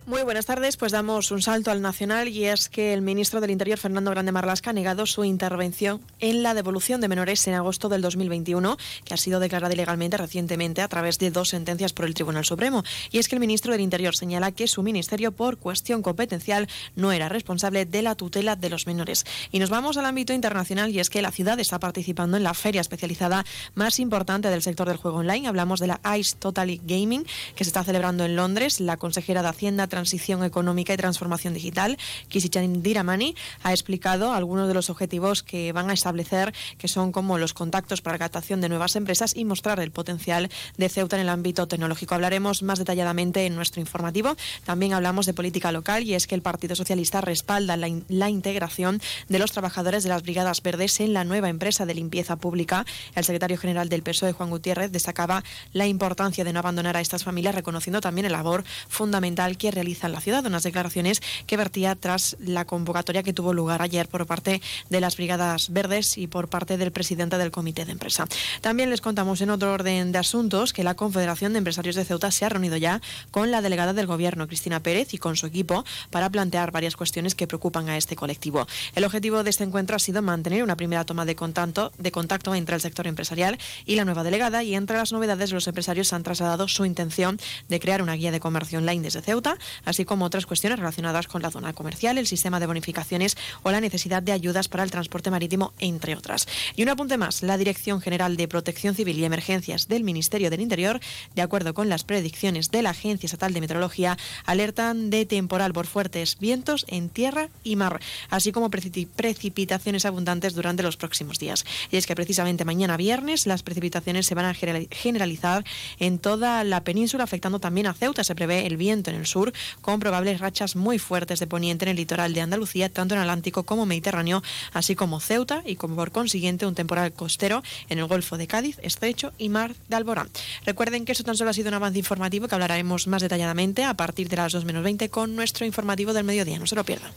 Muy 0.08 0.24
buenas 0.24 0.46
tardes, 0.46 0.78
pues 0.78 0.94
damos 0.94 1.32
un 1.32 1.42
salto 1.42 1.70
al 1.70 1.82
nacional 1.82 2.30
y 2.30 2.46
es 2.46 2.70
que 2.70 2.94
el 2.94 3.02
ministro 3.02 3.42
del 3.42 3.52
Interior, 3.52 3.78
Fernando 3.78 4.10
Grande 4.10 4.32
Marlasca, 4.32 4.70
ha 4.70 4.74
negado 4.74 5.06
su 5.06 5.26
intervención 5.26 6.00
en 6.22 6.44
la 6.44 6.54
devolución 6.54 7.02
de 7.02 7.10
menores 7.10 7.46
en 7.46 7.56
agosto 7.56 7.90
del 7.90 8.02
2021, 8.02 8.78
que 9.04 9.14
ha 9.14 9.18
sido 9.18 9.42
declarada 9.42 9.74
ilegalmente 9.74 10.16
recientemente 10.16 10.82
a 10.82 10.88
través 10.88 11.20
de 11.20 11.30
dos 11.30 11.50
sentencias 11.50 11.92
por 11.92 12.06
el 12.06 12.14
Tribunal 12.14 12.46
Supremo. 12.46 12.86
Y 13.12 13.18
es 13.18 13.28
que 13.28 13.36
el 13.36 13.42
ministro 13.42 13.74
del 13.74 13.82
Interior 13.82 14.16
señala 14.16 14.54
que 14.54 14.70
su 14.70 14.82
ministerio, 14.82 15.34
por 15.34 15.58
cuestión 15.58 16.02
competencial, 16.02 16.70
no 16.96 17.12
era 17.12 17.28
responsable 17.28 17.84
de 17.84 18.02
la 18.02 18.16
tutela 18.16 18.56
de 18.56 18.70
los 18.70 18.88
menores. 18.88 19.26
Y 19.52 19.60
nos 19.60 19.70
vamos 19.70 19.98
al 19.98 20.06
ámbito 20.06 20.32
internacional 20.32 20.90
y 20.90 21.02
es 21.02 21.10
que 21.10 21.22
la 21.22 21.32
ciudad 21.34 21.60
está 21.60 21.80
participando 21.80 22.38
en 22.38 22.44
la 22.44 22.54
feria 22.54 22.80
especializada 22.80 23.46
más 23.76 24.00
importante 24.00 24.50
del 24.50 24.62
sector 24.62 24.88
del 24.88 24.96
juego 24.96 25.18
online. 25.18 25.50
Hablamos 25.50 25.82
de 25.82 25.88
la 25.88 26.00
ICE 26.18 26.38
Totally 26.38 26.80
Gaming, 26.86 27.26
que 27.58 27.66
se 27.66 27.72
está 27.72 27.84
celebrando 27.84 28.24
en 28.24 28.38
Londres. 28.38 28.80
La 28.80 28.96
consejera 28.96 29.42
de 29.42 29.50
Hacienda, 29.50 29.88
Transición 29.98 30.44
Económica 30.44 30.94
y 30.94 30.98
Transformación 30.98 31.56
Digital, 31.56 31.98
Kisichan 32.30 32.84
Diramani, 32.84 33.34
ha 33.64 33.72
explicado 33.72 34.32
algunos 34.32 34.68
de 34.68 34.76
los 34.76 34.92
objetivos 34.92 35.42
que 35.42 35.72
van 35.72 35.90
a 35.90 35.94
establecer, 35.94 36.54
que 36.78 36.88
son 36.88 37.12
como 37.12 37.40
los 37.40 37.54
contactos 37.56 38.02
para 38.02 38.14
la 38.14 38.20
captación 38.20 38.62
de 38.62 38.70
nuevas 38.70 38.96
empresas 38.96 39.36
y 39.36 39.44
mostrar 39.44 39.80
el 39.80 39.90
potencial 39.90 40.50
de 40.78 40.90
Ceuta 40.90 41.16
en 41.16 41.24
el 41.24 41.30
ámbito 41.30 41.68
tecnológico. 41.68 42.14
Hablaremos 42.14 42.62
más 42.62 42.78
detalladamente 42.78 43.48
en 43.48 43.56
nuestro 43.56 43.82
informativo. 43.82 44.36
También 44.66 44.94
hablamos 44.94 45.26
de 45.26 45.34
política 45.34 45.72
local 45.72 46.04
y 46.04 46.14
es 46.14 46.28
que 46.28 46.36
el 46.36 46.44
Partido 46.44 46.76
Socialista 46.76 47.20
respalda 47.22 47.76
la, 47.76 47.88
in- 47.88 48.06
la 48.08 48.30
integración 48.30 49.02
de 49.30 49.40
los 49.40 49.52
trabajadores 49.52 50.04
de 50.04 50.10
las 50.10 50.22
Brigadas 50.22 50.62
Verdes 50.62 51.00
en 51.00 51.14
la 51.14 51.24
nueva 51.24 51.50
empresa 51.50 51.88
de 51.88 51.96
limpieza 51.96 52.36
pública. 52.36 52.86
El 53.16 53.24
secretario 53.24 53.58
general 53.58 53.90
del 53.90 54.04
PSOE, 54.04 54.34
Juan 54.34 54.52
Gutiérrez, 54.52 54.92
destacaba 54.92 55.44
la 55.74 55.88
importancia 55.88 56.44
de 56.44 56.54
no 56.54 56.60
abandonar 56.60 56.96
a 56.98 57.02
estas 57.02 57.24
familias, 57.24 57.56
reconociendo 57.56 58.00
también 58.00 58.26
el 58.26 58.34
labor 58.34 58.64
fundamental 58.88 59.58
que 59.58 59.72
realiza 59.88 60.08
en 60.08 60.14
la 60.14 60.22
ciudad. 60.22 60.46
Unas 60.46 60.64
declaraciones 60.64 61.22
que 61.46 61.56
vertía 61.56 61.96
tras 61.96 62.36
la 62.42 62.66
convocatoria 62.66 63.24
que 63.24 63.32
tuvo 63.32 63.54
lugar 63.54 63.82
ayer 63.82 64.10
por 64.10 64.26
parte 64.26 64.62
de 64.90 65.00
las 65.00 65.16
Brigadas 65.16 65.72
Verdes 65.72 66.18
y 66.18 66.28
por 66.28 66.50
parte 66.50 66.78
del 66.78 66.92
presidente 66.92 67.38
del 67.38 67.52
Comité 67.52 67.86
de 67.86 67.94
Empresa. 67.94 68.28
También 68.60 68.90
les 68.90 69.00
contamos 69.00 69.40
en 69.40 69.50
otro 69.50 69.72
orden 69.72 70.12
de 70.12 70.18
asuntos 70.18 70.74
que 70.74 70.84
la 70.84 70.96
Confederación 70.96 71.54
de 71.54 71.60
Empresarios 71.60 71.96
de 71.96 72.04
Ceuta 72.04 72.32
se 72.32 72.44
ha 72.44 72.50
reunido 72.50 72.76
ya 72.76 73.02
con 73.32 73.50
la 73.50 73.62
delegada 73.62 73.94
del 73.94 74.08
Gobierno, 74.08 74.48
Cristina 74.48 74.82
Pérez, 74.82 75.14
y 75.14 75.20
con 75.20 75.38
su 75.38 75.46
equipo 75.46 75.86
para 76.10 76.30
plantear 76.30 76.72
varias 76.72 76.98
cuestiones 76.98 77.34
que 77.34 77.48
preocupan 77.48 77.88
a 77.88 77.96
este 77.96 78.18
colectivo. 78.18 78.68
El 78.94 79.06
objetivo 79.06 79.44
de 79.44 79.52
este 79.52 79.64
encuentro 79.64 79.96
ha 79.96 80.00
sido 80.00 80.22
mantener 80.22 80.64
una 80.64 80.76
primera 80.76 81.06
toma 81.06 81.24
de 81.24 81.36
contacto, 81.36 81.94
de 81.98 82.12
contacto 82.12 82.54
entre 82.56 82.76
el 82.76 82.82
sector 82.82 83.08
empresarial 83.08 83.58
y 83.86 83.96
la 83.96 84.04
nueva 84.04 84.24
delegada 84.24 84.64
y 84.64 84.76
entre 84.76 84.98
las 84.98 85.14
novedades 85.14 85.54
los 85.54 85.66
empresarios 85.68 86.12
han 86.12 86.24
trasladado 86.24 86.68
su 86.68 86.84
intención 86.84 87.40
de 87.70 87.80
crear 87.80 88.02
una 88.02 88.16
guía 88.16 88.32
de 88.32 88.42
comercio 88.42 88.80
online 88.80 89.02
desde 89.02 89.22
Ceuta, 89.22 89.58
así 89.86 90.06
como 90.06 90.26
otras 90.26 90.46
cuestiones 90.46 90.80
relacionadas 90.80 91.28
con 91.28 91.42
la 91.42 91.52
zona 91.52 91.74
comercial, 91.74 92.18
el 92.18 92.28
sistema 92.28 92.60
de 92.60 92.68
bonificaciones 92.68 93.38
o 93.64 93.72
la 93.72 93.82
necesidad 93.82 94.24
de 94.24 94.32
ayudas 94.32 94.68
para 94.68 94.84
el 94.84 94.92
transporte 94.92 95.32
marítimo, 95.32 95.74
entre 95.80 96.16
otras. 96.16 96.48
Y 96.76 96.84
un 96.84 96.90
apunte 96.90 97.18
más, 97.18 97.44
la 97.44 97.58
Dirección 97.58 98.02
General 98.02 98.38
de 98.38 98.48
Protección 98.48 98.96
Civil 98.96 99.18
y 99.20 99.26
Emergencias 99.26 99.88
del 99.88 100.04
Ministerio 100.04 100.50
del 100.50 100.62
Interior, 100.62 101.00
de 101.36 101.42
acuerdo 101.42 101.74
con 101.74 101.90
las 101.90 102.04
predicciones 102.04 102.72
de 102.72 102.82
la 102.82 102.92
Agencia 102.92 103.28
Estatal 103.28 103.54
de 103.54 103.62
Meteorología, 103.62 104.18
alertan 104.46 105.10
de 105.10 105.26
temporal 105.26 105.74
por 105.74 105.88
fuertes 105.88 106.38
vientos 106.40 106.86
en 106.88 107.10
tierra 107.10 107.50
y 107.64 107.76
mar, 107.76 108.00
así 108.30 108.52
como 108.52 108.70
precipitaciones 108.70 110.06
abundantes 110.06 110.54
durante 110.54 110.84
los 110.84 110.98
próximos 110.98 111.40
días. 111.40 111.66
Y 111.92 111.98
es 111.98 112.08
que 112.08 112.16
precisamente 112.16 112.66
mañana 112.66 112.98
viernes 112.98 113.48
las 113.48 113.64
precipitaciones 113.64 114.26
se 114.26 114.36
van 114.36 114.46
a 114.46 114.54
generalizar 114.54 115.64
en 116.00 116.20
toda 116.20 116.64
la 116.64 116.84
península, 116.84 117.24
afectando 117.24 117.60
también 117.60 117.88
a 117.88 117.94
Ceuta. 117.94 118.24
Se 118.24 118.36
prevé 118.36 118.66
el 118.66 118.78
viento 118.78 119.10
en 119.10 119.18
el 119.18 119.26
sur, 119.26 119.54
con 119.82 120.00
probables 120.00 120.40
rachas 120.40 120.76
muy 120.76 121.00
fuertes 121.00 121.40
de 121.40 121.48
poniente 121.48 121.86
en 121.86 121.90
el 121.90 121.98
litoral 121.98 122.34
de 122.34 122.42
Andalucía, 122.42 122.90
tanto 122.90 123.16
en 123.16 123.22
Atlántico 123.22 123.64
como 123.64 123.86
Mediterráneo, 123.86 124.44
así 124.74 124.96
como 124.96 125.20
Ceuta 125.20 125.62
y 125.66 125.76
como 125.76 125.96
por 125.96 126.12
consiguiente 126.12 126.66
un 126.66 126.76
temporal 126.76 127.14
costero 127.14 127.64
en 127.90 128.00
el 128.00 128.06
Golfo 128.06 128.38
de 128.38 128.48
Cádiz, 128.48 128.78
Estrecho 128.82 129.34
y 129.38 129.50
Mar 129.50 129.76
de 129.90 129.96
Alborán. 129.96 130.30
Recuerden 130.66 131.06
que 131.06 131.12
eso 131.12 131.24
tan 131.24 131.38
solo 131.38 131.50
ha 131.50 131.54
sido 131.54 131.70
un 131.70 131.76
avance 131.76 132.00
informativo 132.00 132.48
que 132.48 132.56
hablaremos 132.56 133.08
más 133.08 133.22
detalladamente 133.22 133.84
a 133.84 133.94
partir 133.96 134.30
de 134.30 134.38
las 134.38 134.52
2 134.52 134.66
menos 134.66 134.84
20 134.84 135.10
con 135.10 135.36
nuestro 135.36 135.66
informativo 135.66 136.14
del 136.14 136.24
mediodía. 136.24 136.60
No 136.60 136.68
se 136.68 136.76
lo 136.76 136.84
pierdan. 136.84 137.12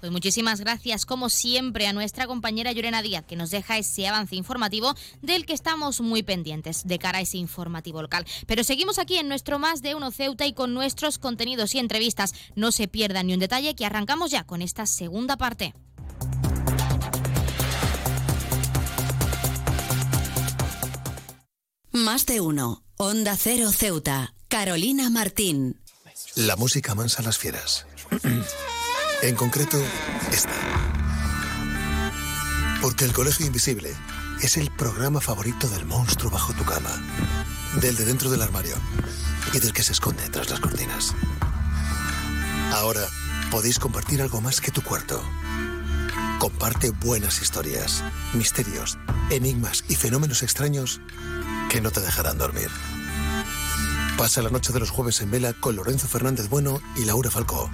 Pues 0.00 0.12
muchísimas 0.12 0.60
gracias, 0.60 1.06
como 1.06 1.30
siempre, 1.30 1.86
a 1.86 1.92
nuestra 1.92 2.26
compañera 2.26 2.72
Llorena 2.72 3.02
Díaz, 3.02 3.24
que 3.26 3.36
nos 3.36 3.50
deja 3.50 3.78
ese 3.78 4.06
avance 4.06 4.36
informativo 4.36 4.94
del 5.22 5.46
que 5.46 5.54
estamos 5.54 6.00
muy 6.00 6.22
pendientes 6.22 6.86
de 6.86 6.98
cara 6.98 7.18
a 7.18 7.22
ese 7.22 7.38
informativo 7.38 8.02
local. 8.02 8.26
Pero 8.46 8.62
seguimos 8.62 8.98
aquí 8.98 9.16
en 9.16 9.28
nuestro 9.28 9.58
Más 9.58 9.82
de 9.82 9.94
Uno 9.94 10.10
Ceuta 10.10 10.46
y 10.46 10.52
con 10.52 10.74
nuestros 10.74 11.18
contenidos 11.18 11.74
y 11.74 11.78
entrevistas. 11.78 12.34
No 12.54 12.72
se 12.72 12.88
pierdan 12.88 13.26
ni 13.26 13.34
un 13.34 13.40
detalle, 13.40 13.74
que 13.74 13.86
arrancamos 13.86 14.30
ya 14.30 14.44
con 14.44 14.60
esta 14.62 14.86
segunda 14.86 15.36
parte. 15.36 15.74
Más 21.90 22.26
de 22.26 22.42
uno. 22.42 22.84
Onda 22.98 23.36
Cero 23.36 23.70
Ceuta. 23.72 24.34
Carolina 24.48 25.08
Martín. 25.08 25.80
La 26.34 26.54
música 26.56 26.94
mansa 26.94 27.22
las 27.22 27.38
fieras. 27.38 27.86
en 29.22 29.34
concreto, 29.34 29.78
esta. 30.32 30.52
Porque 32.82 33.04
el 33.04 33.12
Colegio 33.12 33.46
Invisible 33.46 33.94
es 34.42 34.56
el 34.56 34.70
programa 34.70 35.20
favorito 35.20 35.68
del 35.68 35.86
monstruo 35.86 36.30
bajo 36.30 36.52
tu 36.52 36.64
cama, 36.64 36.90
del 37.80 37.96
de 37.96 38.04
dentro 38.04 38.30
del 38.30 38.42
armario 38.42 38.76
y 39.52 39.58
del 39.58 39.72
que 39.72 39.82
se 39.82 39.92
esconde 39.92 40.28
tras 40.28 40.50
las 40.50 40.60
cortinas. 40.60 41.14
Ahora 42.72 43.06
podéis 43.50 43.78
compartir 43.78 44.20
algo 44.20 44.40
más 44.40 44.60
que 44.60 44.70
tu 44.70 44.82
cuarto. 44.82 45.22
Comparte 46.38 46.90
buenas 46.90 47.40
historias, 47.40 48.04
misterios, 48.34 48.98
enigmas 49.30 49.84
y 49.88 49.96
fenómenos 49.96 50.42
extraños 50.42 51.00
que 51.70 51.80
no 51.80 51.90
te 51.90 52.00
dejarán 52.00 52.38
dormir. 52.38 52.68
Pasa 54.18 54.42
la 54.42 54.50
noche 54.50 54.72
de 54.72 54.80
los 54.80 54.90
jueves 54.90 55.20
en 55.20 55.30
vela 55.30 55.54
con 55.54 55.76
Lorenzo 55.76 56.06
Fernández 56.06 56.48
Bueno 56.48 56.80
y 56.96 57.04
Laura 57.04 57.30
Falcó. 57.30 57.70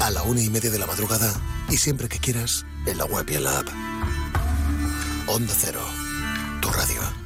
A 0.00 0.10
la 0.10 0.22
una 0.22 0.40
y 0.40 0.50
media 0.50 0.70
de 0.70 0.78
la 0.78 0.86
madrugada 0.86 1.32
y 1.68 1.76
siempre 1.76 2.08
que 2.08 2.18
quieras 2.18 2.64
en 2.86 2.98
la 2.98 3.04
web 3.06 3.26
y 3.30 3.34
en 3.34 3.44
la 3.44 3.58
app. 3.58 3.68
Onda 5.26 5.52
Cero, 5.56 5.80
tu 6.60 6.70
radio. 6.70 7.25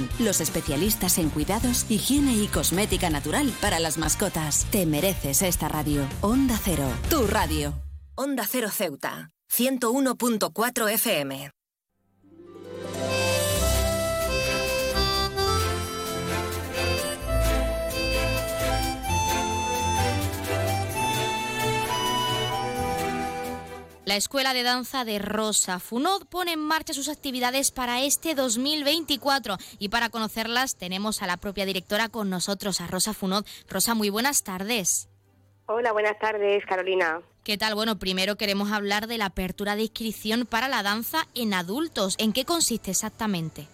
los 0.19 0.41
especialistas 0.41 1.17
en 1.17 1.29
cuidados, 1.29 1.85
higiene 1.89 2.35
y 2.35 2.47
cosmética 2.47 3.09
natural 3.09 3.51
para 3.61 3.79
las 3.79 3.97
mascotas. 3.97 4.65
Te 4.71 4.85
mereces 4.85 5.41
esta 5.41 5.67
radio. 5.67 6.07
Onda 6.21 6.59
Cero, 6.63 6.87
tu 7.09 7.27
radio. 7.27 7.73
Onda 8.15 8.45
Cero 8.47 8.69
Ceuta, 8.69 9.29
101.4 9.49 10.91
FM. 10.91 11.60
La 24.03 24.15
Escuela 24.15 24.55
de 24.55 24.63
Danza 24.63 25.05
de 25.05 25.19
Rosa 25.19 25.79
Funod 25.79 26.25
pone 26.25 26.53
en 26.53 26.59
marcha 26.59 26.91
sus 26.91 27.07
actividades 27.07 27.69
para 27.71 28.01
este 28.01 28.33
2024 28.33 29.57
y 29.77 29.89
para 29.89 30.09
conocerlas 30.09 30.75
tenemos 30.75 31.21
a 31.21 31.27
la 31.27 31.37
propia 31.37 31.67
directora 31.67 32.09
con 32.09 32.27
nosotros, 32.27 32.81
a 32.81 32.87
Rosa 32.87 33.13
Funod. 33.13 33.45
Rosa, 33.69 33.93
muy 33.93 34.09
buenas 34.09 34.43
tardes. 34.43 35.07
Hola, 35.67 35.91
buenas 35.91 36.17
tardes, 36.17 36.65
Carolina. 36.65 37.21
¿Qué 37.43 37.59
tal? 37.59 37.75
Bueno, 37.75 37.99
primero 37.99 38.37
queremos 38.37 38.71
hablar 38.71 39.05
de 39.05 39.19
la 39.19 39.25
apertura 39.25 39.75
de 39.75 39.83
inscripción 39.83 40.47
para 40.47 40.67
la 40.67 40.81
danza 40.81 41.27
en 41.35 41.53
adultos. 41.53 42.15
¿En 42.17 42.33
qué 42.33 42.43
consiste 42.43 42.89
exactamente? 42.89 43.67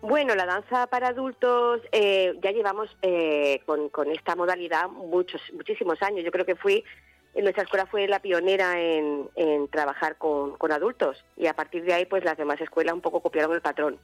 Bueno, 0.00 0.34
la 0.34 0.46
danza 0.46 0.86
para 0.86 1.08
adultos 1.08 1.82
eh, 1.92 2.38
ya 2.42 2.52
llevamos 2.52 2.88
eh, 3.02 3.60
con, 3.66 3.90
con, 3.90 4.10
esta 4.10 4.34
modalidad 4.34 4.88
muchos, 4.88 5.42
muchísimos 5.52 6.00
años. 6.02 6.24
Yo 6.24 6.30
creo 6.30 6.46
que 6.46 6.56
fui 6.56 6.84
nuestra 7.42 7.64
escuela 7.64 7.86
fue 7.86 8.08
la 8.08 8.20
pionera 8.20 8.80
en, 8.80 9.28
trabajar 9.70 10.16
con, 10.16 10.56
adultos. 10.70 11.24
Y 11.36 11.46
a 11.46 11.54
partir 11.54 11.84
de 11.84 11.92
ahí 11.92 12.06
pues 12.06 12.24
las 12.24 12.36
demás 12.36 12.60
escuelas 12.60 12.94
un 12.94 13.00
poco 13.00 13.20
copiaron 13.20 13.54
el 13.54 13.60
patrón. 13.60 13.98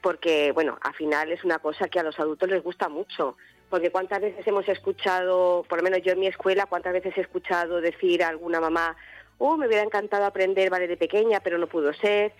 Porque 0.00 0.52
bueno 0.52 0.78
al 0.80 0.94
final 0.94 1.32
es 1.32 1.44
una 1.44 1.58
cosa 1.58 1.88
que 1.88 2.00
a 2.00 2.02
los 2.02 2.18
adultos 2.18 2.48
les 2.48 2.62
gusta 2.62 2.88
mucho. 2.88 3.36
Porque 3.68 3.90
cuántas 3.90 4.20
veces 4.20 4.46
hemos 4.46 4.68
escuchado 4.68 5.64
por 5.68 5.78
lo 5.78 5.84
menos 5.84 6.02
yo 6.02 6.12
en 6.12 6.20
mi 6.20 6.26
escuela 6.26 6.66
cuántas 6.66 6.92
veces 6.92 7.16
he 7.16 7.22
escuchado 7.22 7.80
decir 7.80 8.22
a 8.22 8.28
alguna 8.28 8.60
mamá 8.60 8.96
oh 9.38 9.56
me 9.56 9.66
hubiera 9.66 9.82
encantado 9.82 10.24
aprender 10.24 10.70
ballet 10.70 10.88
de 10.88 10.96
pequeña 10.96 11.40
pero 11.40 11.58
no 11.58 11.66
pudo 11.66 11.92
ser 11.94 12.32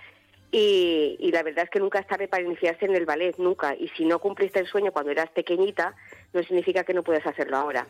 y, 0.54 1.16
y, 1.18 1.32
la 1.32 1.42
verdad 1.42 1.64
es 1.64 1.70
que 1.70 1.80
nunca 1.80 1.98
es 1.98 2.06
tarde 2.06 2.28
para 2.28 2.42
iniciarse 2.42 2.84
en 2.84 2.94
el 2.94 3.06
ballet, 3.06 3.38
nunca. 3.38 3.74
Y 3.74 3.88
si 3.96 4.04
no 4.04 4.18
cumpliste 4.18 4.58
el 4.58 4.66
sueño 4.66 4.92
cuando 4.92 5.10
eras 5.10 5.30
pequeñita, 5.30 5.94
no 6.34 6.42
significa 6.42 6.84
que 6.84 6.92
no 6.92 7.02
puedas 7.02 7.26
hacerlo 7.26 7.56
ahora 7.56 7.86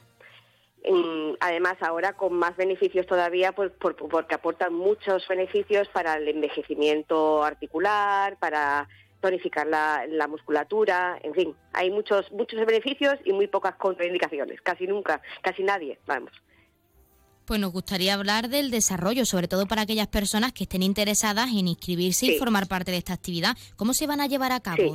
además, 1.40 1.76
ahora 1.80 2.14
con 2.14 2.34
más 2.34 2.56
beneficios 2.56 3.06
todavía, 3.06 3.52
pues 3.52 3.72
porque 3.78 4.34
aportan 4.34 4.74
muchos 4.74 5.26
beneficios 5.28 5.88
para 5.88 6.16
el 6.16 6.28
envejecimiento 6.28 7.44
articular, 7.44 8.36
para 8.38 8.88
tonificar 9.20 9.66
la, 9.66 10.26
musculatura, 10.28 11.18
en 11.22 11.32
fin, 11.32 11.54
hay 11.72 11.90
muchos 11.90 12.30
muchos 12.32 12.66
beneficios 12.66 13.14
y 13.24 13.32
muy 13.32 13.46
pocas 13.46 13.76
contraindicaciones, 13.76 14.60
casi 14.60 14.86
nunca, 14.86 15.22
casi 15.42 15.62
nadie, 15.62 15.98
vamos. 16.06 16.32
Pues 17.46 17.60
nos 17.60 17.72
gustaría 17.72 18.14
hablar 18.14 18.48
del 18.48 18.70
desarrollo, 18.70 19.24
sobre 19.24 19.48
todo 19.48 19.66
para 19.66 19.82
aquellas 19.82 20.08
personas 20.08 20.52
que 20.52 20.64
estén 20.64 20.82
interesadas 20.82 21.50
en 21.50 21.68
inscribirse 21.68 22.26
y 22.26 22.38
formar 22.38 22.66
parte 22.66 22.90
de 22.90 22.98
esta 22.98 23.14
actividad. 23.14 23.56
¿Cómo 23.76 23.94
se 23.94 24.06
van 24.06 24.20
a 24.20 24.26
llevar 24.26 24.52
a 24.52 24.60
cabo? 24.60 24.92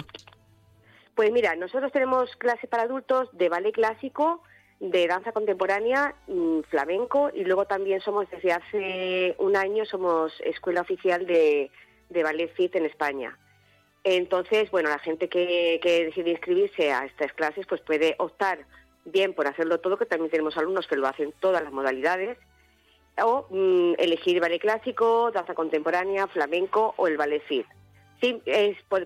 Pues 1.15 1.31
mira, 1.31 1.55
nosotros 1.55 1.91
tenemos 1.91 2.29
clase 2.37 2.67
para 2.67 2.83
adultos 2.83 3.29
de 3.33 3.49
ballet 3.49 3.73
clásico, 3.73 4.43
de 4.79 5.07
danza 5.07 5.31
contemporánea, 5.31 6.15
mm, 6.27 6.61
flamenco 6.69 7.31
y 7.33 7.43
luego 7.43 7.65
también 7.65 7.99
somos 8.01 8.29
desde 8.29 8.51
hace 8.51 9.35
un 9.39 9.55
año 9.55 9.85
somos 9.85 10.39
escuela 10.41 10.81
oficial 10.81 11.25
de, 11.25 11.71
de 12.09 12.23
ballet 12.23 12.53
fit 12.53 12.75
en 12.75 12.85
España. 12.85 13.37
Entonces, 14.03 14.71
bueno, 14.71 14.89
la 14.89 14.99
gente 14.99 15.27
que, 15.27 15.79
decide 15.83 16.31
inscribirse 16.31 16.91
a 16.91 17.05
estas 17.05 17.33
clases 17.33 17.65
pues 17.67 17.81
puede 17.81 18.15
optar 18.19 18.59
bien 19.05 19.33
por 19.33 19.47
hacerlo 19.47 19.79
todo, 19.79 19.97
que 19.97 20.05
también 20.05 20.31
tenemos 20.31 20.57
alumnos 20.57 20.87
que 20.87 20.95
lo 20.95 21.07
hacen 21.07 21.33
todas 21.39 21.63
las 21.63 21.73
modalidades, 21.73 22.37
o 23.21 23.47
mm, 23.49 23.93
elegir 23.97 24.39
ballet 24.39 24.59
clásico, 24.59 25.31
danza 25.31 25.55
contemporánea, 25.55 26.27
flamenco 26.27 26.93
o 26.97 27.07
el 27.07 27.17
ballet 27.17 27.43
fit. 27.43 27.65
Sí, 28.21 28.41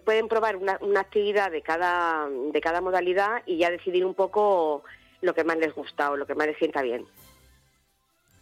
pueden 0.05 0.27
probar 0.27 0.55
una, 0.55 0.77
una 0.81 1.01
actividad 1.01 1.51
de 1.51 1.61
cada, 1.61 2.29
de 2.29 2.61
cada 2.61 2.79
modalidad 2.79 3.41
y 3.45 3.57
ya 3.57 3.69
decidir 3.69 4.05
un 4.05 4.13
poco 4.13 4.83
lo 5.21 5.33
que 5.33 5.43
más 5.43 5.57
les 5.57 5.73
gusta 5.73 6.11
o 6.11 6.17
lo 6.17 6.25
que 6.25 6.35
más 6.35 6.47
les 6.47 6.57
sienta 6.57 6.81
bien. 6.81 7.05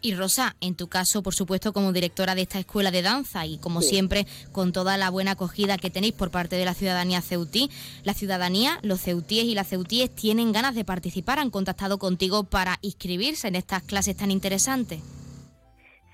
Y 0.02 0.16
Rosa, 0.16 0.56
en 0.62 0.76
tu 0.76 0.88
caso, 0.88 1.22
por 1.22 1.34
supuesto, 1.34 1.74
como 1.74 1.92
directora 1.92 2.34
de 2.34 2.44
esta 2.44 2.58
escuela 2.58 2.90
de 2.90 3.02
danza 3.02 3.46
y 3.46 3.60
como 3.60 3.82
siempre, 3.82 4.26
con 4.54 4.72
toda 4.72 4.96
la 4.96 5.10
buena 5.10 5.32
acogida 5.32 5.78
que 5.78 5.90
tenéis 5.90 6.14
por 6.14 6.32
parte 6.32 6.56
de 6.56 6.64
la 6.64 6.74
ciudadanía 6.74 7.22
ceutí, 7.22 7.70
la 8.06 8.14
ciudadanía, 8.14 8.80
los 8.82 9.02
ceutíes 9.02 9.44
y 9.44 9.56
las 9.56 9.68
ceutíes 9.68 10.16
tienen 10.16 10.54
ganas 10.54 10.74
de 10.76 10.86
participar, 10.86 11.40
han 11.40 11.50
contactado 11.50 11.98
contigo 11.98 12.46
para 12.46 12.78
inscribirse 12.82 13.50
en 13.50 13.56
estas 13.56 13.84
clases 13.84 14.16
tan 14.16 14.32
interesantes. 14.32 15.02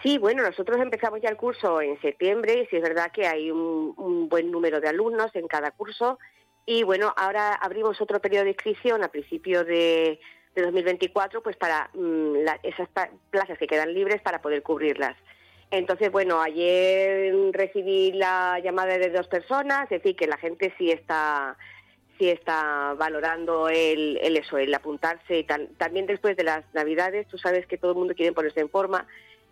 Sí, 0.01 0.17
bueno, 0.17 0.41
nosotros 0.41 0.79
empezamos 0.81 1.19
ya 1.21 1.29
el 1.29 1.37
curso 1.37 1.79
en 1.79 1.99
septiembre 2.01 2.61
y 2.61 2.65
sí 2.67 2.77
es 2.77 2.81
verdad 2.81 3.11
que 3.11 3.27
hay 3.27 3.51
un, 3.51 4.29
buen 4.29 4.51
número 4.51 4.81
de 4.81 4.89
alumnos 4.89 5.29
en 5.35 5.47
cada 5.47 5.69
curso 5.71 6.17
y 6.65 6.81
bueno, 6.83 7.13
ahora 7.17 7.53
abrimos 7.53 8.01
otro 8.01 8.19
periodo 8.19 8.45
de 8.45 8.51
inscripción 8.51 9.03
a 9.03 9.09
principio 9.09 9.63
de, 9.63 10.19
2024 10.61 11.41
pues 11.41 11.57
para 11.57 11.89
mm, 11.93 12.35
esas 12.63 12.89
plazas 13.29 13.57
que 13.57 13.67
quedan 13.67 13.93
libres 13.93 14.21
para 14.21 14.41
poder 14.41 14.63
cubrirlas. 14.63 15.15
Entonces, 15.71 16.11
bueno, 16.11 16.41
ayer 16.41 17.33
recibí 17.51 18.11
la 18.13 18.59
llamada 18.63 18.97
de 18.97 19.09
dos 19.09 19.27
personas, 19.27 19.83
es 19.83 20.01
decir, 20.01 20.15
que 20.15 20.27
la 20.27 20.37
gente 20.37 20.73
sí 20.77 20.91
está 20.91 21.57
sí 22.17 22.29
está 22.29 22.93
valorando 22.97 23.67
el, 23.67 24.17
el 24.21 24.37
eso, 24.37 24.57
el 24.57 24.73
apuntarse 24.73 25.39
y. 25.39 25.43
También 25.43 26.05
después 26.05 26.37
de 26.37 26.43
las 26.43 26.63
Navidades, 26.73 27.27
tú 27.27 27.37
sabes 27.37 27.67
que 27.67 27.77
todo 27.77 27.91
el 27.91 27.97
mundo 27.97 28.15
quiere 28.15 28.31
ponerse 28.31 28.61
en 28.61 28.69
forma 28.69 29.05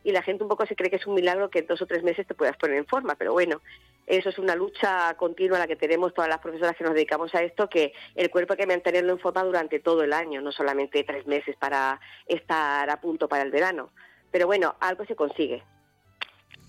y 0.04 0.12
la 0.12 0.22
gente 0.22 0.44
un 0.44 0.50
poco 0.50 0.66
se 0.66 0.76
cree 0.76 0.90
que 0.90 0.98
es 0.98 1.08
un 1.08 1.16
milagro 1.16 1.50
que 1.50 1.60
en 1.60 1.68
dos 1.68 1.82
o 1.82 1.86
tres 1.86 2.04
meses 2.04 2.28
te 2.28 2.36
puedas 2.36 2.58
poner 2.58 2.78
en 2.78 2.86
forma, 2.86 3.16
pero 3.16 3.34
bueno, 3.34 3.62
eso 4.06 4.30
es 4.30 4.38
una 4.38 4.56
lucha 4.56 5.14
continua 5.16 5.60
la 5.60 5.68
que 5.68 5.76
tenemos 5.76 6.14
todas 6.14 6.30
las 6.30 6.40
profesoras 6.40 6.76
que 6.76 6.84
nos 6.84 6.94
dedicamos 6.94 7.34
a 7.36 7.42
esto, 7.42 7.70
que 7.70 7.94
el 8.16 8.30
cuerpo 8.30 8.54
hay 8.54 8.58
que 8.58 8.68
mantenerlo 8.68 9.14
en 9.14 9.20
forma 9.20 9.44
durante 9.44 9.80
todo 9.80 10.04
el 10.04 10.14
año, 10.14 10.42
no 10.42 10.52
solamente 10.52 11.04
tres 11.04 11.26
meses 11.26 11.56
para 11.56 12.00
estar 12.28 12.90
a 12.90 13.00
punto 13.00 13.28
para 13.28 13.44
el 13.44 13.52
verano. 13.52 13.92
Pero 14.32 14.48
bueno, 14.48 14.76
algo 14.80 15.06
se 15.06 15.16
consigue. 15.16 15.64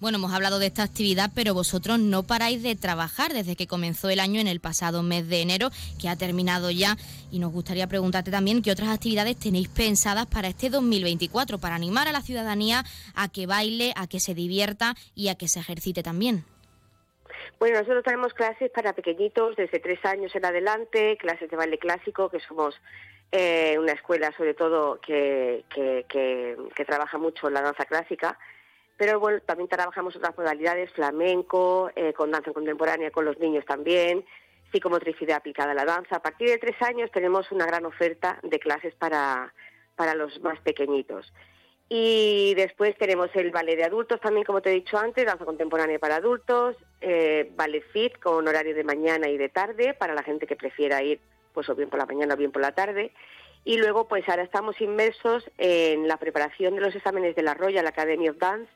Bueno, 0.05 0.19
hemos 0.19 0.35
hablado 0.35 0.59
de 0.59 0.67
esta 0.67 0.83
actividad, 0.83 1.31
pero 1.35 1.55
vosotros 1.55 1.99
no 1.99 2.25
paráis 2.25 2.63
de 2.63 2.77
trabajar 2.77 3.33
desde 3.33 3.57
que 3.57 3.67
comenzó 3.67 4.11
el 4.11 4.21
año 4.21 4.39
en 4.39 4.49
el 4.49 4.61
pasado 4.61 5.03
mes 5.03 5.31
de 5.31 5.41
enero, 5.41 5.71
que 5.99 6.11
ha 6.11 6.17
terminado 6.17 6.71
ya. 6.71 6.97
Y 7.33 7.39
nos 7.39 7.53
gustaría 7.53 7.87
preguntarte 7.87 8.31
también 8.31 8.61
qué 8.61 8.71
otras 8.71 8.91
actividades 8.91 9.39
tenéis 9.39 9.69
pensadas 9.71 10.27
para 10.27 10.49
este 10.49 10.69
2024, 10.69 11.57
para 11.57 11.77
animar 11.77 12.07
a 12.07 12.13
la 12.13 12.21
ciudadanía 12.21 12.85
a 13.15 13.33
que 13.33 13.47
baile, 13.47 13.95
a 13.97 14.07
que 14.07 14.21
se 14.21 14.35
divierta 14.35 14.95
y 15.15 15.29
a 15.29 15.37
que 15.37 15.49
se 15.49 15.61
ejercite 15.61 16.03
también. 16.03 16.45
Bueno, 17.59 17.79
nosotros 17.79 18.05
tenemos 18.05 18.35
clases 18.35 18.71
para 18.73 18.93
pequeñitos 18.93 19.57
desde 19.57 19.81
tres 19.81 20.05
años 20.05 20.37
en 20.37 20.45
adelante, 20.45 21.17
clases 21.17 21.49
de 21.49 21.57
baile 21.57 21.79
clásico, 21.79 22.29
que 22.29 22.41
somos 22.41 22.79
eh, 23.33 23.79
una 23.79 23.93
escuela 23.93 24.35
sobre 24.37 24.53
todo 24.53 25.01
que, 25.01 25.65
que, 25.75 26.05
que 26.07 26.85
trabaja 26.85 27.17
mucho 27.17 27.49
la 27.49 27.63
danza 27.63 27.87
clásica 27.87 28.39
pero 28.97 29.19
bueno, 29.19 29.41
también 29.41 29.69
trabajamos 29.69 30.15
otras 30.17 30.37
modalidades, 30.37 30.93
flamenco, 30.93 31.91
eh, 31.97 32.13
con 32.13 32.31
danza 32.31 32.53
contemporánea 32.53 33.11
con 33.11 33.25
los 33.25 33.39
niños 33.39 33.65
también, 33.65 34.25
psicomotricidad 34.73 35.39
aplicada 35.39 35.73
a 35.73 35.75
la 35.75 35.85
danza. 35.85 36.17
A 36.17 36.23
partir 36.23 36.49
de 36.49 36.59
tres 36.59 36.81
años 36.83 37.11
tenemos 37.11 37.51
una 37.53 37.67
gran 37.67 37.85
oferta 37.87 38.39
de 38.43 38.59
clases 38.59 38.95
para, 38.95 39.53
para 39.97 40.15
los 40.15 40.41
más 40.41 40.61
pequeñitos. 40.61 41.33
Y 41.89 42.55
después 42.55 42.97
tenemos 42.97 43.29
el 43.35 43.51
ballet 43.51 43.77
de 43.77 43.85
adultos 43.85 44.21
también, 44.21 44.45
como 44.45 44.63
te 44.63 44.71
he 44.71 44.75
dicho 44.75 44.97
antes, 44.97 45.27
danza 45.27 45.45
contemporánea 45.45 45.99
para 45.99 46.17
adultos, 46.17 46.77
eh, 47.01 47.53
ballet 47.57 47.85
fit 47.93 48.19
con 48.19 48.49
horario 48.49 48.75
de 48.75 48.85
mañana 48.85 49.29
y 49.29 49.37
de 49.37 49.51
tarde 49.51 49.93
para 49.95 50.15
la 50.15 50.23
gente 50.23 50.47
que 50.47 50.57
prefiera 50.57 51.03
ir 51.03 51.21
pues 51.53 51.69
o 51.69 51.75
bien 51.75 51.91
por 51.91 51.99
la 51.99 52.07
mañana 52.07 52.35
o 52.35 52.37
bien 52.37 52.53
por 52.53 52.63
la 52.63 52.73
tarde. 52.73 53.13
Y 53.65 53.77
luego 53.77 54.09
pues 54.09 54.29
ahora 54.29 54.43
estamos 54.43 54.81
inmersos 54.81 55.51
en 55.59 56.09
la 56.09 56.17
preparación 56.17 56.75
de 56.75 56.81
los 56.81 56.95
exámenes 56.95 57.37
de 57.37 57.43
la 57.43 57.55
Royal 57.55 57.87
Academy 57.87 58.29
of 58.29 58.39
Dance, 58.39 58.71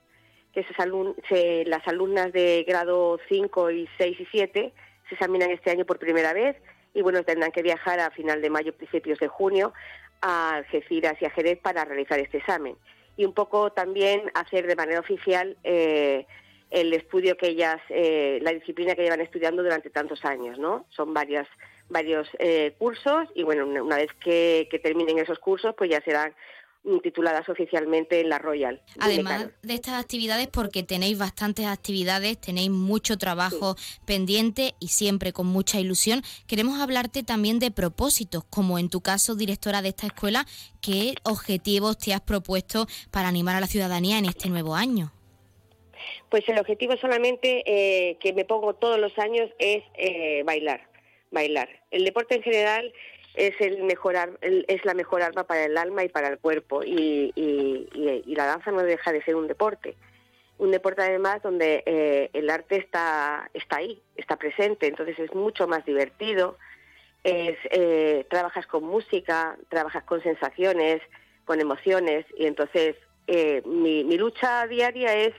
que 1.29 1.65
las 1.67 1.87
alumnas 1.87 2.33
de 2.33 2.65
grado 2.67 3.19
5 3.29 3.71
y 3.71 3.89
6 3.99 4.21
y 4.21 4.27
7 4.31 4.73
se 5.09 5.15
examinan 5.15 5.51
este 5.51 5.71
año 5.71 5.85
por 5.85 5.99
primera 5.99 6.33
vez 6.33 6.57
y 6.95 7.03
bueno, 7.03 7.23
tendrán 7.23 7.53
que 7.53 7.63
viajar 7.63 8.01
a 8.01 8.11
final 8.11 8.43
de 8.43 8.51
mayo, 8.51 8.75
principios 8.75 9.19
de 9.19 9.29
junio 9.29 9.73
a 10.21 10.57
Algeciras 10.57 11.21
y 11.21 11.27
a 11.27 11.31
Jerez 11.31 11.59
para 11.59 11.85
realizar 11.85 12.19
este 12.19 12.39
examen. 12.39 12.77
Y 13.17 13.25
un 13.25 13.35
poco 13.35 13.73
también 13.73 14.31
hacer 14.35 14.67
de 14.67 14.77
manera 14.77 15.01
oficial 15.01 15.57
eh, 15.65 16.27
el 16.71 16.93
estudio 16.93 17.37
que 17.37 17.49
ellas, 17.49 17.81
eh, 17.89 18.39
la 18.43 18.53
disciplina 18.53 18.95
que 18.95 19.03
llevan 19.03 19.21
estudiando 19.21 19.63
durante 19.63 19.91
tantos 19.91 20.25
años, 20.25 20.59
¿no? 20.59 20.87
Son 20.91 21.15
varias, 21.15 21.49
varios 21.89 22.29
eh, 22.39 22.75
cursos 22.79 23.29
y 23.35 23.43
bueno, 23.43 23.67
una 23.67 23.97
vez 23.97 24.13
que, 24.21 24.69
que 24.71 24.79
terminen 24.79 25.19
esos 25.19 25.39
cursos, 25.39 25.75
pues 25.77 25.91
ya 25.91 26.01
serán 26.03 26.35
tituladas 27.03 27.49
oficialmente 27.49 28.21
en 28.21 28.29
la 28.29 28.39
Royal. 28.39 28.81
Además 28.99 29.49
de 29.63 29.75
estas 29.75 29.95
actividades, 29.95 30.49
porque 30.49 30.83
tenéis 30.83 31.19
bastantes 31.19 31.67
actividades, 31.67 32.39
tenéis 32.41 32.71
mucho 32.71 33.19
trabajo 33.19 33.77
pendiente 34.07 34.75
y 34.81 34.89
siempre 34.89 35.33
con 35.33 35.47
mucha 35.47 35.81
ilusión, 35.81 36.23
queremos 36.47 36.81
hablarte 36.81 37.23
también 37.23 37.59
de 37.59 37.71
propósitos, 37.71 38.45
como 38.45 38.79
en 38.79 38.89
tu 38.89 39.01
caso, 39.01 39.35
directora 39.35 39.83
de 39.83 39.91
esta 39.91 40.07
escuela, 40.07 40.47
¿qué 40.81 41.15
objetivos 41.25 41.99
te 41.99 42.15
has 42.15 42.21
propuesto 42.21 42.87
para 43.11 43.29
animar 43.29 43.57
a 43.57 43.61
la 43.61 43.67
ciudadanía 43.67 44.19
en 44.19 44.25
este 44.25 44.49
nuevo 44.49 44.75
año? 44.75 45.13
Pues 46.31 46.49
el 46.49 46.59
objetivo 46.59 46.97
solamente 46.97 47.63
eh, 47.67 48.17
que 48.21 48.33
me 48.33 48.45
pongo 48.45 48.75
todos 48.75 48.99
los 48.99 49.17
años 49.19 49.51
es 49.59 49.83
eh, 49.95 50.43
bailar, 50.45 50.89
bailar. 51.31 51.69
El 51.91 52.05
deporte 52.05 52.37
en 52.37 52.43
general 52.43 52.93
es 53.39 53.61
el 53.61 53.85
mejor 53.85 54.17
es 54.43 54.85
la 54.85 54.95
mejor 54.95 55.23
arma 55.23 55.45
para 55.45 55.65
el 55.65 55.79
alma 55.79 56.03
y 56.03 56.09
para 56.09 56.29
el 56.29 56.39
cuerpo 56.39 56.83
y, 56.85 57.33
la 58.27 58.47
danza 58.47 58.71
no 58.71 58.83
deja 58.83 59.13
de 59.13 59.23
ser 59.23 59.37
un 59.37 59.47
deporte. 59.47 59.97
Un 60.59 60.73
deporte 60.73 61.03
además 61.03 61.41
donde 61.43 61.85
eh, 61.87 62.31
el 62.33 62.51
arte 62.51 62.77
está 62.77 63.49
está 63.55 63.77
ahí 63.77 64.03
está 64.17 64.37
presente 64.37 64.89
entonces 64.89 65.19
es 65.19 65.33
mucho 65.35 65.69
más 65.69 65.85
divertido. 65.85 66.59
Es 67.23 67.57
eh, 67.71 68.27
trabajas 68.29 68.67
con 68.67 68.85
música 68.85 69.57
trabajas 69.69 70.05
con 70.05 70.23
sensaciones 70.23 71.01
con 71.45 71.61
emociones 71.61 72.27
y 72.37 72.47
entonces 72.47 72.97
eh, 73.29 73.63
mi, 73.65 74.05
mi 74.05 74.19
lucha 74.19 74.67
diaria 74.67 75.15
es 75.15 75.35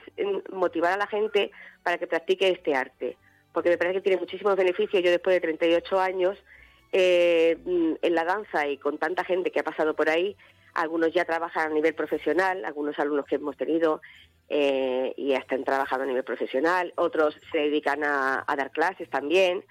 motivar 0.52 0.92
a 0.92 0.96
la 0.96 1.06
gente 1.06 1.50
para 1.82 1.98
que 1.98 2.06
practique 2.06 2.48
este 2.48 2.74
arte 2.74 3.16
porque 3.52 3.68
me 3.68 3.78
parece 3.78 3.96
que 3.96 4.02
tiene 4.02 4.20
muchísimos 4.20 4.56
beneficios. 4.56 5.02
Yo 5.02 5.10
después 5.10 5.34
de 5.34 5.40
38 5.40 6.00
años 6.00 6.38
eh, 6.92 7.56
en 8.02 8.14
la 8.14 8.24
danza 8.24 8.66
y 8.68 8.78
con 8.78 8.98
tanta 8.98 9.24
gente 9.24 9.50
que 9.50 9.60
ha 9.60 9.64
pasado 9.64 9.94
por 9.94 10.08
ahí, 10.08 10.36
algunos 10.74 11.12
ya 11.12 11.24
trabajan 11.24 11.70
a 11.70 11.74
nivel 11.74 11.94
profesional, 11.94 12.64
algunos 12.64 12.98
alumnos 12.98 13.26
que 13.26 13.36
hemos 13.36 13.56
tenido 13.56 14.00
eh, 14.48 15.14
y 15.16 15.32
están 15.32 15.64
trabajando 15.64 16.04
a 16.04 16.06
nivel 16.06 16.24
profesional, 16.24 16.92
otros 16.96 17.36
se 17.52 17.58
dedican 17.58 18.02
a, 18.04 18.44
dar 18.56 18.70
clases 18.70 19.08
también. 19.10 19.64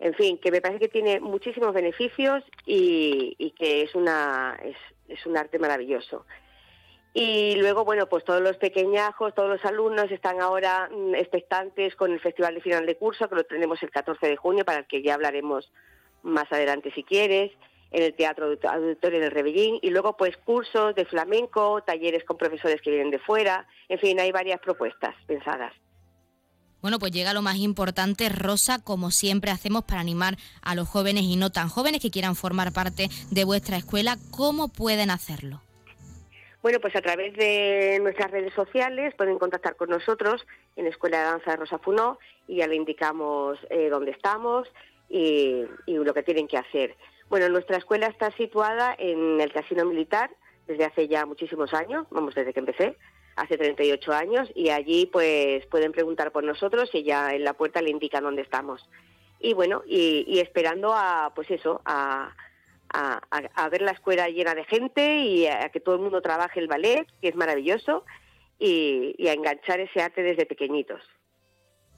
En 0.00 0.14
fin, 0.14 0.38
que 0.38 0.50
me 0.50 0.60
parece 0.60 0.80
que 0.80 0.88
tiene 0.88 1.20
muchísimos 1.20 1.72
beneficios 1.72 2.42
y, 2.66 3.54
que 3.58 3.82
es, 3.82 3.94
una, 3.94 4.58
es, 4.62 4.76
es 5.08 5.24
un 5.24 5.36
arte 5.36 5.58
maravilloso. 5.58 6.26
Y 7.16 7.54
luego, 7.56 7.84
bueno, 7.84 8.08
pues 8.08 8.24
todos 8.24 8.42
los 8.42 8.56
pequeñajos, 8.56 9.34
todos 9.34 9.48
los 9.48 9.64
alumnos 9.64 10.10
están 10.10 10.40
ahora 10.40 10.90
mm, 10.90 11.14
expectantes 11.14 11.94
con 11.94 12.12
el 12.12 12.18
Festival 12.18 12.56
de 12.56 12.60
Final 12.60 12.86
de 12.86 12.96
Curso, 12.96 13.28
que 13.28 13.36
lo 13.36 13.44
tenemos 13.44 13.80
el 13.84 13.90
14 13.90 14.26
de 14.26 14.36
junio, 14.36 14.64
para 14.64 14.80
el 14.80 14.86
que 14.86 15.00
ya 15.00 15.14
hablaremos 15.14 15.70
más 16.24 16.50
adelante 16.50 16.90
si 16.94 17.04
quieres, 17.04 17.52
en 17.92 18.02
el 18.02 18.14
Teatro 18.14 18.46
Auditorio 18.46 19.20
del 19.20 19.30
Rebellín, 19.30 19.78
y 19.80 19.90
luego 19.90 20.16
pues 20.16 20.36
cursos 20.38 20.96
de 20.96 21.04
flamenco, 21.04 21.80
talleres 21.82 22.24
con 22.24 22.36
profesores 22.36 22.80
que 22.82 22.90
vienen 22.90 23.12
de 23.12 23.20
fuera, 23.20 23.68
en 23.88 24.00
fin, 24.00 24.18
hay 24.18 24.32
varias 24.32 24.60
propuestas 24.60 25.14
pensadas. 25.26 25.72
Bueno, 26.82 26.98
pues 26.98 27.12
llega 27.12 27.32
lo 27.32 27.40
más 27.40 27.56
importante, 27.56 28.28
Rosa, 28.28 28.82
como 28.82 29.10
siempre 29.10 29.50
hacemos 29.50 29.84
para 29.84 30.00
animar 30.00 30.36
a 30.60 30.74
los 30.74 30.88
jóvenes 30.88 31.22
y 31.22 31.36
no 31.36 31.50
tan 31.50 31.68
jóvenes 31.68 32.02
que 32.02 32.10
quieran 32.10 32.36
formar 32.36 32.72
parte 32.72 33.08
de 33.30 33.44
vuestra 33.44 33.76
escuela, 33.76 34.18
¿cómo 34.30 34.68
pueden 34.68 35.10
hacerlo? 35.10 35.62
Bueno, 36.64 36.80
pues 36.80 36.96
a 36.96 37.00
través 37.00 37.34
de 37.36 38.00
nuestras 38.02 38.30
redes 38.30 38.52
sociales 38.54 39.14
pueden 39.16 39.38
contactar 39.38 39.76
con 39.76 39.90
nosotros 39.90 40.46
en 40.76 40.86
Escuela 40.86 41.18
de 41.18 41.24
Danza 41.24 41.50
de 41.52 41.56
Rosa 41.58 41.78
Funó 41.78 42.18
y 42.48 42.56
ya 42.56 42.66
le 42.66 42.74
indicamos 42.74 43.58
eh, 43.70 43.88
dónde 43.90 44.10
estamos, 44.10 44.66
y, 45.14 45.66
lo 45.86 46.12
que 46.12 46.22
tienen 46.22 46.48
que 46.48 46.58
hacer. 46.58 46.96
Bueno, 47.28 47.48
nuestra 47.48 47.76
escuela 47.76 48.08
está 48.08 48.30
situada 48.32 48.94
en 48.98 49.40
el 49.40 49.52
Casino 49.52 49.84
Militar 49.84 50.30
desde 50.66 50.84
hace 50.84 51.08
ya 51.08 51.24
muchísimos 51.24 51.72
años, 51.72 52.06
vamos, 52.10 52.34
desde 52.34 52.52
que 52.52 52.60
empecé, 52.60 52.96
hace 53.36 53.56
38 53.56 54.12
años, 54.12 54.50
y 54.54 54.70
allí 54.70 55.06
pues 55.06 55.66
pueden 55.66 55.92
preguntar 55.92 56.32
por 56.32 56.42
nosotros 56.42 56.90
y 56.94 57.04
ya 57.04 57.34
en 57.34 57.44
la 57.44 57.52
puerta 57.52 57.82
le 57.82 57.90
indican 57.90 58.24
dónde 58.24 58.42
estamos. 58.42 58.88
Y 59.38 59.54
bueno, 59.54 59.82
y, 59.86 60.38
esperando 60.40 60.92
a, 60.94 61.32
pues 61.34 61.50
eso, 61.50 61.82
a, 61.84 62.34
a, 62.88 63.68
ver 63.68 63.82
la 63.82 63.92
escuela 63.92 64.28
llena 64.28 64.54
de 64.54 64.64
gente 64.64 65.18
y 65.18 65.46
a, 65.46 65.68
que 65.68 65.80
todo 65.80 65.96
el 65.96 66.00
mundo 66.00 66.22
trabaje 66.22 66.60
el 66.60 66.68
ballet, 66.68 67.06
que 67.20 67.28
es 67.28 67.36
maravilloso, 67.36 68.04
y, 68.58 69.14
y 69.18 69.28
a 69.28 69.32
enganchar 69.32 69.80
ese 69.80 70.00
arte 70.00 70.22
desde 70.22 70.46
pequeñitos. 70.46 71.02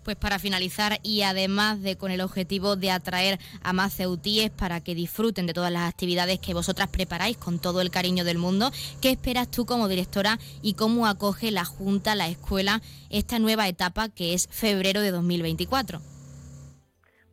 Pues 0.07 0.17
para 0.17 0.39
finalizar 0.39 1.01
y 1.03 1.23
además 1.23 1.83
de 1.83 1.97
con 1.97 2.13
el 2.13 2.21
objetivo 2.21 2.77
de 2.77 2.93
atraer 2.93 3.41
a 3.65 3.73
más 3.73 3.93
ceutíes 3.93 4.51
para 4.51 4.81
que 4.81 4.95
disfruten 4.95 5.49
de 5.49 5.53
todas 5.53 5.73
las 5.73 5.91
actividades 5.91 6.39
que 6.39 6.55
vosotras 6.55 6.89
preparáis 6.89 7.37
con 7.37 7.61
todo 7.61 7.81
el 7.81 7.91
cariño 7.91 8.23
del 8.23 8.39
mundo, 8.39 8.71
¿qué 9.03 9.11
esperas 9.11 9.51
tú 9.51 9.67
como 9.67 9.89
directora 9.89 10.39
y 10.63 10.75
cómo 10.75 11.09
acoge 11.09 11.51
la 11.51 11.65
Junta, 11.65 12.15
la 12.15 12.29
escuela, 12.29 12.83
esta 13.11 13.41
nueva 13.41 13.67
etapa 13.67 14.09
que 14.09 14.33
es 14.33 14.47
febrero 14.47 15.01
de 15.01 15.11
2024? 15.11 15.99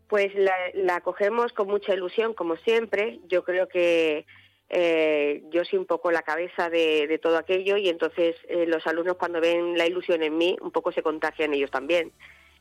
Pues 0.08 0.32
la, 0.34 0.96
acogemos 0.96 1.54
con 1.54 1.68
mucha 1.68 1.94
ilusión, 1.94 2.34
como 2.34 2.56
siempre. 2.56 3.20
Yo 3.28 3.44
creo 3.44 3.68
que 3.68 4.26
eh, 4.70 5.44
yo 5.52 5.64
soy 5.64 5.78
un 5.78 5.86
poco 5.86 6.10
la 6.10 6.24
cabeza 6.24 6.72
de, 6.72 7.20
todo 7.22 7.38
aquello 7.38 7.78
y 7.78 7.90
entonces 7.90 8.36
eh, 8.48 8.66
los 8.66 8.88
alumnos 8.88 9.18
cuando 9.18 9.40
ven 9.40 9.78
la 9.78 9.86
ilusión 9.86 10.24
en 10.24 10.36
mí, 10.40 10.58
un 10.60 10.72
poco 10.72 10.92
se 10.92 11.04
contagian 11.04 11.54
ellos 11.54 11.70
también. 11.70 12.12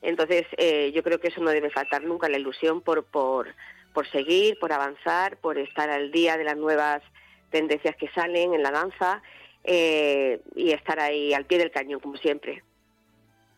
Entonces, 0.03 0.45
eh, 0.57 0.93
yo 0.95 1.03
creo 1.03 1.21
que 1.21 1.29
eso 1.29 1.41
no 1.41 1.51
debe 1.51 1.71
faltar 1.71 2.03
nunca, 2.03 2.29
la 2.29 2.39
ilusión 2.39 2.81
por, 2.81 3.05
por, 3.05 3.55
por 3.95 4.07
seguir, 4.11 4.59
por 4.59 4.73
avanzar, 4.73 5.37
por 5.39 5.59
estar 5.59 5.89
al 5.91 6.11
día 6.11 6.37
de 6.37 6.45
las 6.45 6.57
nuevas 6.57 7.03
tendencias 7.51 7.97
que 7.97 8.09
salen 8.09 8.55
en 8.55 8.63
la 8.63 8.73
danza 8.73 9.23
eh, 9.65 10.41
y 10.57 10.73
estar 10.73 10.99
ahí 10.99 11.33
al 11.33 11.47
pie 11.47 11.59
del 11.59 11.71
cañón, 11.71 12.01
como 12.01 12.17
siempre 12.17 12.63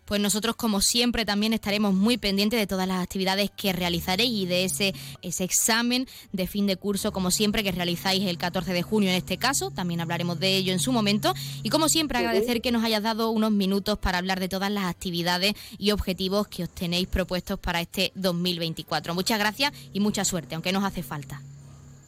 pues 0.04 0.20
nosotros 0.20 0.56
como 0.56 0.80
siempre 0.80 1.24
también 1.24 1.52
estaremos 1.52 1.94
muy 1.94 2.18
pendientes 2.18 2.58
de 2.58 2.66
todas 2.66 2.86
las 2.86 3.02
actividades 3.02 3.50
que 3.50 3.72
realizaréis 3.72 4.30
y 4.30 4.46
de 4.46 4.64
ese, 4.64 4.94
ese 5.22 5.44
examen 5.44 6.06
de 6.32 6.46
fin 6.46 6.66
de 6.66 6.76
curso 6.76 7.12
como 7.12 7.30
siempre 7.30 7.62
que 7.62 7.72
realizáis 7.72 8.26
el 8.26 8.38
14 8.38 8.72
de 8.72 8.82
junio 8.82 9.10
en 9.10 9.16
este 9.16 9.38
caso, 9.38 9.70
también 9.70 10.00
hablaremos 10.00 10.38
de 10.38 10.56
ello 10.56 10.72
en 10.72 10.78
su 10.78 10.92
momento 10.92 11.34
y 11.62 11.70
como 11.70 11.88
siempre 11.88 12.18
agradecer 12.18 12.60
que 12.60 12.72
nos 12.72 12.84
hayas 12.84 13.02
dado 13.02 13.30
unos 13.30 13.50
minutos 13.50 13.98
para 13.98 14.18
hablar 14.18 14.40
de 14.40 14.48
todas 14.48 14.70
las 14.70 14.84
actividades 14.84 15.54
y 15.78 15.90
objetivos 15.90 16.48
que 16.48 16.64
os 16.64 16.70
tenéis 16.70 17.08
propuestos 17.08 17.58
para 17.58 17.80
este 17.80 18.12
2024. 18.14 19.14
Muchas 19.14 19.38
gracias 19.38 19.72
y 19.92 20.00
mucha 20.00 20.24
suerte, 20.24 20.54
aunque 20.54 20.72
nos 20.72 20.84
hace 20.84 21.02
falta. 21.02 21.40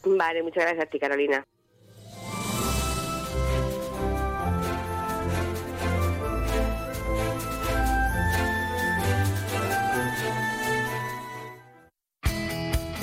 Vale, 0.03 0.43
muchas 0.43 0.63
gracias 0.63 0.85
a 0.85 0.89
ti 0.89 0.99
Carolina. 0.99 1.43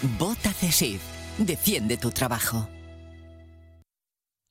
Vota 0.00 0.52
CESIF. 0.52 1.02
Defiende 1.38 1.96
tu 1.96 2.12
trabajo. 2.12 2.68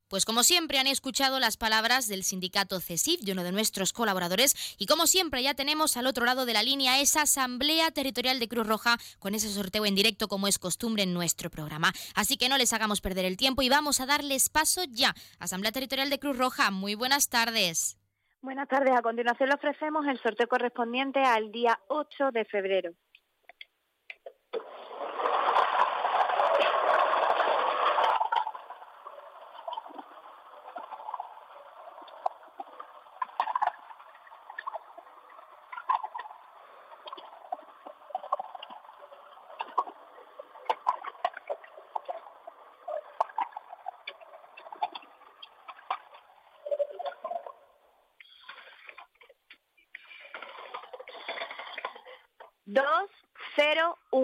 Pues 0.10 0.26
como 0.26 0.44
siempre 0.44 0.78
han 0.78 0.88
escuchado 0.88 1.40
las 1.40 1.56
palabras 1.56 2.10
del 2.10 2.26
sindicato 2.26 2.82
CESIF, 2.82 3.22
de 3.22 3.32
uno 3.32 3.44
de 3.44 3.54
nuestros 3.54 3.94
colaboradores, 3.94 4.76
y 4.78 4.88
como 4.88 5.08
siempre 5.08 5.42
ya 5.42 5.54
tenemos 5.54 5.96
al 5.96 6.08
otro 6.08 6.26
lado 6.26 6.46
de 6.46 6.52
la 6.52 6.64
línea 6.64 7.00
esa 7.00 7.22
Asamblea 7.22 7.92
Territorial 7.92 8.40
de 8.40 8.50
Cruz 8.50 8.68
Roja 8.68 8.98
con 9.20 9.36
ese 9.36 9.48
sorteo 9.48 9.86
en 9.86 9.96
directo 9.96 10.28
como 10.28 10.50
es 10.50 10.60
costumbre 10.60 11.04
en 11.04 11.14
nuestro 11.14 11.50
programa. 11.50 11.94
Así 12.14 12.36
que 12.36 12.50
no 12.50 12.58
les 12.58 12.74
hagamos 12.74 13.00
perder 13.00 13.24
el 13.24 13.38
tiempo 13.38 13.62
y 13.62 13.70
vamos 13.70 14.02
a 14.02 14.06
darles 14.06 14.50
paso 14.50 14.84
ya. 14.90 15.14
Asamblea 15.40 15.72
Territorial 15.72 16.10
de 16.10 16.20
Cruz 16.20 16.38
Roja, 16.38 16.72
muy 16.72 16.96
buenas 16.96 17.30
tardes. 17.30 17.98
Buenas 18.42 18.68
tardes. 18.68 18.94
A 18.96 19.02
continuación 19.02 19.48
le 19.48 19.56
ofrecemos 19.56 20.06
el 20.08 20.22
sorteo 20.22 20.48
correspondiente 20.48 21.20
al 21.22 21.52
día 21.54 21.80
8 21.88 22.32
de 22.34 22.46
febrero. 22.46 22.92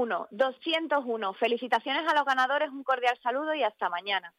Uno 0.04 0.28
201. 0.32 1.34
Felicitaciones 1.34 2.08
a 2.08 2.14
los 2.14 2.26
ganadores, 2.26 2.70
un 2.70 2.84
cordial 2.84 3.18
saludo 3.24 3.54
y 3.54 3.64
hasta 3.64 3.90
mañana. 3.90 4.34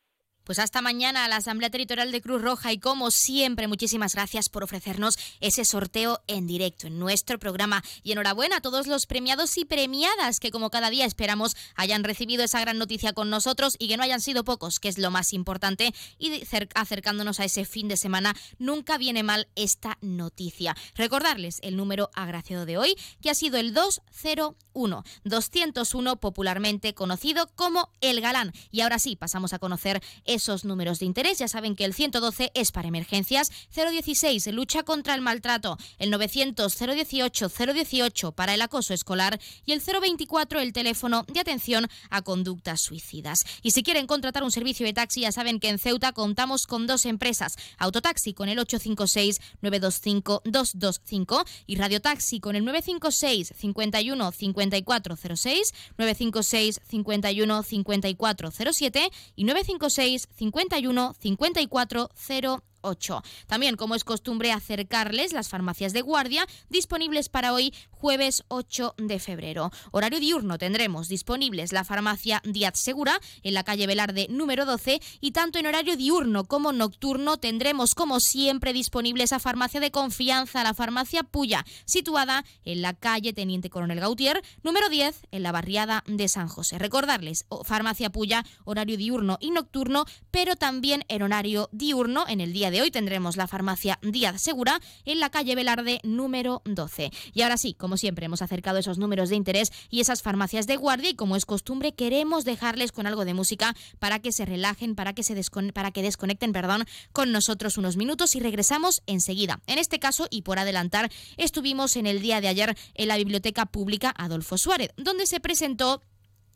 Pues 0.45 0.59
hasta 0.59 0.83
mañana 0.83 1.25
a 1.25 1.29
la 1.29 1.37
Asamblea 1.37 1.71
Territorial 1.71 2.13
de 2.13 2.21
Cruz 2.21 2.43
Roja 2.43 2.71
y 2.71 2.79
como 2.79 3.11
siempre 3.11 3.67
muchísimas 3.67 4.15
gracias 4.15 4.51
por 4.51 4.63
ofrecernos 4.63 5.19
ese 5.41 5.65
sorteo 5.65 6.23
en 6.27 6.47
directo 6.47 6.87
en 6.87 6.99
nuestro 6.99 7.39
programa 7.39 7.83
y 8.03 8.13
enhorabuena 8.13 8.57
a 8.57 8.61
todos 8.61 8.87
los 8.87 9.07
premiados 9.07 9.57
y 9.57 9.65
premiadas 9.65 10.41
que 10.41 10.51
como 10.51 10.69
cada 10.69 10.91
día 10.91 11.07
esperamos 11.07 11.57
hayan 11.77 12.05
recibido 12.05 12.45
esa 12.45 12.61
gran 12.61 12.77
noticia 12.77 13.15
con 13.15 13.31
nosotros 13.31 13.77
y 13.79 13.89
que 13.89 13.97
no 13.97 14.03
hayan 14.03 14.21
sido 14.21 14.45
pocos, 14.45 14.81
que 14.81 14.89
es 14.89 14.99
lo 14.99 15.11
más 15.11 15.33
importante 15.33 15.95
y 16.19 16.43
acercándonos 16.75 17.41
a 17.41 17.47
ese 17.47 17.65
fin 17.65 17.89
de 17.89 17.97
semana 17.97 18.37
nunca 18.59 18.99
viene 18.99 19.23
mal 19.23 19.49
esta 19.55 19.97
noticia. 20.03 20.77
Recordarles 20.95 21.59
el 21.63 21.79
número 21.79 22.11
agraciado 22.13 22.67
de 22.67 22.77
hoy 22.77 22.97
que 23.23 23.31
ha 23.31 23.35
sido 23.35 23.57
el 23.57 23.73
201 23.73 25.05
201 25.25 26.17
popularmente 26.17 26.93
conocido 26.93 27.49
como 27.55 27.91
el 28.03 28.21
galán 28.21 28.53
y 28.71 28.83
ahora 28.83 28.99
sí 28.99 29.17
pasamos 29.17 29.55
a 29.55 29.59
conocer 29.59 30.03
esos 30.35 30.65
números 30.65 30.99
de 30.99 31.07
interés. 31.07 31.39
Ya 31.39 31.49
saben 31.49 31.77
que 31.77 31.85
el 31.85 31.95
112 31.95 32.51
es 32.55 32.73
para 32.73 32.89
emergencias, 32.89 33.51
016 33.75 34.47
lucha 34.49 34.83
contra 34.83 35.15
el 35.15 35.21
maltrato, 35.21 35.79
el 35.99 36.11
900 36.11 36.77
018 36.77 37.49
018 37.49 38.33
para 38.33 38.55
el 38.55 38.63
acoso 38.63 38.95
escolar 38.95 39.41
y 39.65 39.73
el 39.73 39.81
024 39.81 40.61
el 40.61 40.73
teléfono 40.73 41.25
de 41.33 41.41
atención 41.41 41.89
a 42.11 42.23
conductas 42.23 42.81
suicidas. 42.81 43.45
Y 43.63 43.71
si 43.71 43.83
quieren 43.83 44.07
contratar 44.07 44.43
un 44.43 44.51
servicio 44.51 44.87
de 44.87 44.93
taxi, 44.93 45.23
ya 45.23 45.33
saben 45.33 45.61
que 45.61 45.69
en 45.69 45.79
Ceuta 45.79 46.13
contamos 46.13 46.67
con 46.67 46.87
dos 46.87 47.07
empresas, 47.07 47.57
Autotaxi 47.79 48.35
con 48.35 48.49
el 48.49 48.59
856 48.59 49.41
925 49.63 50.43
225 50.45 51.45
y 51.67 51.77
Radiotaxi 51.77 52.41
con 52.41 52.57
el 52.57 52.65
956 52.65 53.55
51 53.57 54.33
5406, 54.33 55.75
956 55.99 56.81
51 56.89 57.63
5407 57.63 59.11
y 59.37 59.45
956 59.45 60.24
51 60.37 61.15
54 61.21 62.74
08. 62.85 63.23
También, 63.47 63.77
como 63.77 63.95
es 63.95 64.05
costumbre, 64.05 64.53
acercarles 64.53 65.33
las 65.33 65.49
farmacias 65.49 65.93
de 65.93 66.03
guardia 66.03 66.47
disponibles 66.69 67.29
para 67.29 67.53
hoy, 67.53 67.75
jueves 67.91 68.45
8 68.49 68.95
de 68.99 69.19
febrero. 69.19 69.71
Horario 69.91 70.21
diurno 70.21 70.59
tendremos 70.59 71.09
disponibles 71.09 71.73
la 71.73 71.85
farmacia 71.85 72.43
Díaz 72.45 72.75
Segura 72.79 73.19
en 73.43 73.55
la 73.55 73.65
calle 73.65 73.87
Velarde 73.87 74.27
número 74.29 74.67
12 74.67 75.01
y 75.21 75.33
tanto 75.33 75.59
en 75.59 75.67
horario 75.67 75.97
diurno 75.97 76.45
como 76.45 76.73
nocturno 76.73 77.39
tendremos 77.39 77.95
como 77.95 78.21
siempre 78.21 78.73
disponible 78.73 79.25
esa 79.25 79.41
farmacia 79.41 79.81
de 79.81 79.91
confianza, 79.91 80.63
la 80.63 80.75
farmacia 80.75 81.23
Puya, 81.23 81.65
situada 81.87 82.45
en 82.65 82.83
la 82.83 82.93
calle 82.93 83.33
Teniente 83.33 83.71
Coronel 83.71 84.01
Gautier 84.01 84.43
número 84.63 84.89
10 84.89 85.23
en 85.31 85.43
la 85.43 85.53
barriada 85.53 86.05
de 86.07 86.29
San 86.29 86.49
José. 86.49 86.79
Recordarles, 86.79 87.47
farmacia 87.65 88.11
Puya, 88.11 88.45
horario 88.65 88.97
diurno 88.97 89.39
y 89.41 89.51
nocturno, 89.51 90.05
pero 90.31 90.57
también 90.57 91.05
en 91.09 91.23
horario 91.23 91.69
diurno 91.73 92.25
en 92.29 92.41
el 92.41 92.53
día 92.53 92.71
de 92.71 92.74
de 92.75 92.83
hoy 92.83 92.91
tendremos 92.91 93.37
la 93.37 93.47
farmacia 93.47 94.01
Díaz 94.03 94.43
Segura 94.43 94.81
en 95.05 95.21
la 95.21 95.31
calle 95.31 95.55
Velarde 95.55 96.01
número 96.03 96.61
12. 96.65 97.13
Y 97.33 97.43
ahora 97.43 97.57
sí, 97.57 97.75
como 97.75 97.97
siempre, 97.97 98.27
hemos 98.27 98.43
acercado 98.43 98.79
esos 98.79 98.99
números 98.99 99.29
de 99.29 99.37
interés 99.37 99.71
y 99.91 100.01
esas 100.01 100.23
farmacias 100.23 100.67
de 100.67 100.75
guardia 100.77 101.11
y 101.11 101.15
como 101.15 101.37
es 101.37 101.47
costumbre, 101.47 101.95
queremos 101.95 102.45
dejarles 102.45 102.91
con 102.91 103.07
algo 103.07 103.25
de 103.25 103.33
música 103.33 103.77
para 104.01 104.19
que 104.19 104.33
se 104.33 104.45
relajen, 104.45 104.97
para 104.97 105.13
que, 105.13 105.23
se 105.23 105.41
para 105.73 105.93
que 105.93 106.03
desconecten 106.03 106.51
perdón, 106.51 106.85
con 107.13 107.31
nosotros 107.31 107.79
unos 107.79 107.97
minutos 107.97 108.35
y 108.35 108.41
regresamos 108.41 109.05
enseguida. 109.07 109.61
En 109.69 109.79
este 109.79 110.01
caso, 110.01 110.27
y 110.29 110.43
por 110.43 110.59
adelantar, 110.59 111.13
estuvimos 111.37 111.95
en 111.95 112.09
el 112.09 112.21
día 112.23 112.41
de 112.41 112.49
ayer 112.49 112.77
en 112.95 113.07
la 113.07 113.17
Biblioteca 113.17 113.67
Pública 113.67 114.13
Adolfo 114.19 114.59
Suárez, 114.59 114.91
donde 114.97 115.27
se 115.27 115.39
presentó 115.39 116.03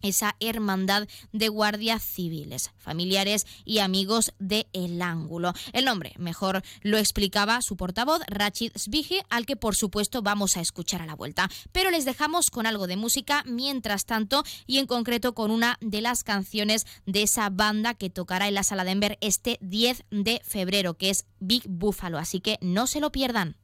esa 0.03 0.37
hermandad 0.41 1.09
de 1.33 1.49
guardias 1.49 2.03
civiles, 2.03 2.71
familiares 2.79 3.47
y 3.65 3.79
amigos 3.79 4.33
de 4.39 4.67
El 4.73 5.01
Ángulo. 5.03 5.53
El 5.73 5.85
nombre 5.85 6.15
mejor 6.19 6.63
lo 6.83 6.99
explicaba 6.99 7.63
su 7.63 7.77
portavoz, 7.77 8.21
Rachid 8.27 8.73
Sbigi, 8.77 9.21
al 9.31 9.47
que 9.47 9.57
por 9.57 9.77
supuesto 9.77 10.23
vamos 10.23 10.57
a 10.57 10.61
escuchar 10.61 11.03
a 11.03 11.07
la 11.07 11.15
vuelta. 11.15 11.49
Pero 11.73 11.91
les 11.91 12.05
dejamos 12.05 12.51
con 12.51 12.67
algo 12.67 12.87
de 12.87 12.97
música 12.97 13.43
mientras 13.47 14.05
tanto 14.05 14.45
y 14.67 14.79
en 14.79 14.87
concreto 14.87 15.35
con 15.35 15.51
una 15.51 15.79
de 15.81 16.01
las 16.01 16.25
canciones 16.25 16.87
de 17.07 17.23
esa 17.23 17.51
banda 17.51 17.95
que 17.95 18.11
tocará 18.11 18.49
en 18.49 18.55
la 18.55 18.63
Sala 18.63 18.85
de 18.85 18.91
Enver 18.93 19.19
este 19.21 19.59
10 19.61 20.05
de 20.11 20.41
febrero, 20.45 20.95
que 20.95 21.11
es 21.11 21.27
Big 21.41 21.63
Buffalo. 21.69 22.19
Así 22.19 22.41
que 22.41 22.59
no 22.61 22.87
se 22.87 23.01
lo 23.01 23.13
pierdan. 23.13 23.57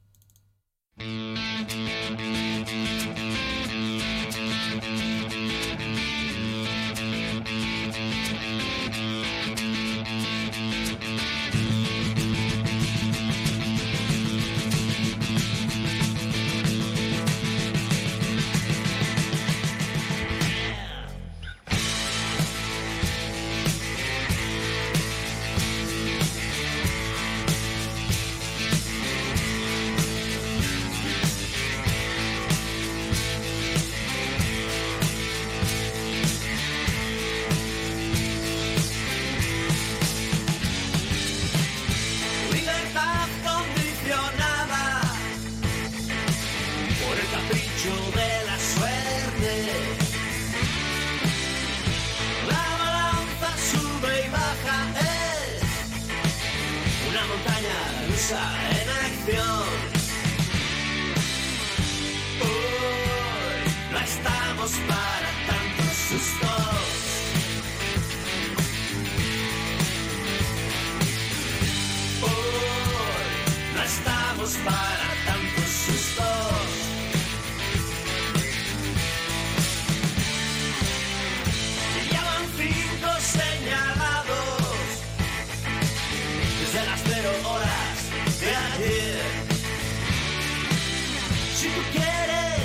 Si 91.65 91.71
tú 91.71 91.81
quieres, 91.93 92.61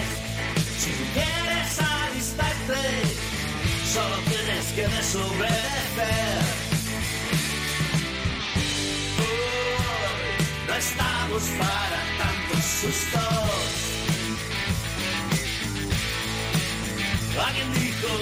si 0.78 0.90
tú 0.90 1.04
quieres 1.14 1.78
alistarte, 1.80 2.82
solo 3.94 4.16
tienes 4.28 4.66
que 4.74 4.88
desobedecer. 4.88 6.42
No 10.68 10.74
estamos 10.74 11.42
para 11.58 11.98
tantos 12.20 12.64
sustos. 12.80 13.60
Alguien 17.46 17.72
dijo, 17.72 18.12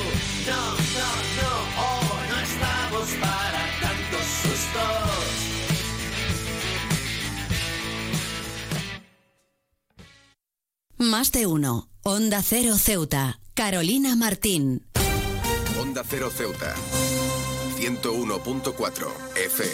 no, 0.47 0.63
no, 0.97 1.11
no, 1.39 1.51
hoy 1.83 2.25
no 2.31 2.39
estamos 2.39 3.09
para 3.19 3.61
tantos 3.81 4.27
sustos. 4.45 5.48
Más 11.09 11.33
de 11.33 11.47
uno. 11.47 11.89
Onda 12.03 12.43
Cero 12.43 12.77
Ceuta. 12.77 13.41
Carolina 13.55 14.15
Martín. 14.15 14.85
Onda 15.81 16.03
Cero 16.07 16.29
Ceuta. 16.31 16.75
101.4 17.79 19.09
FM. 19.35 19.73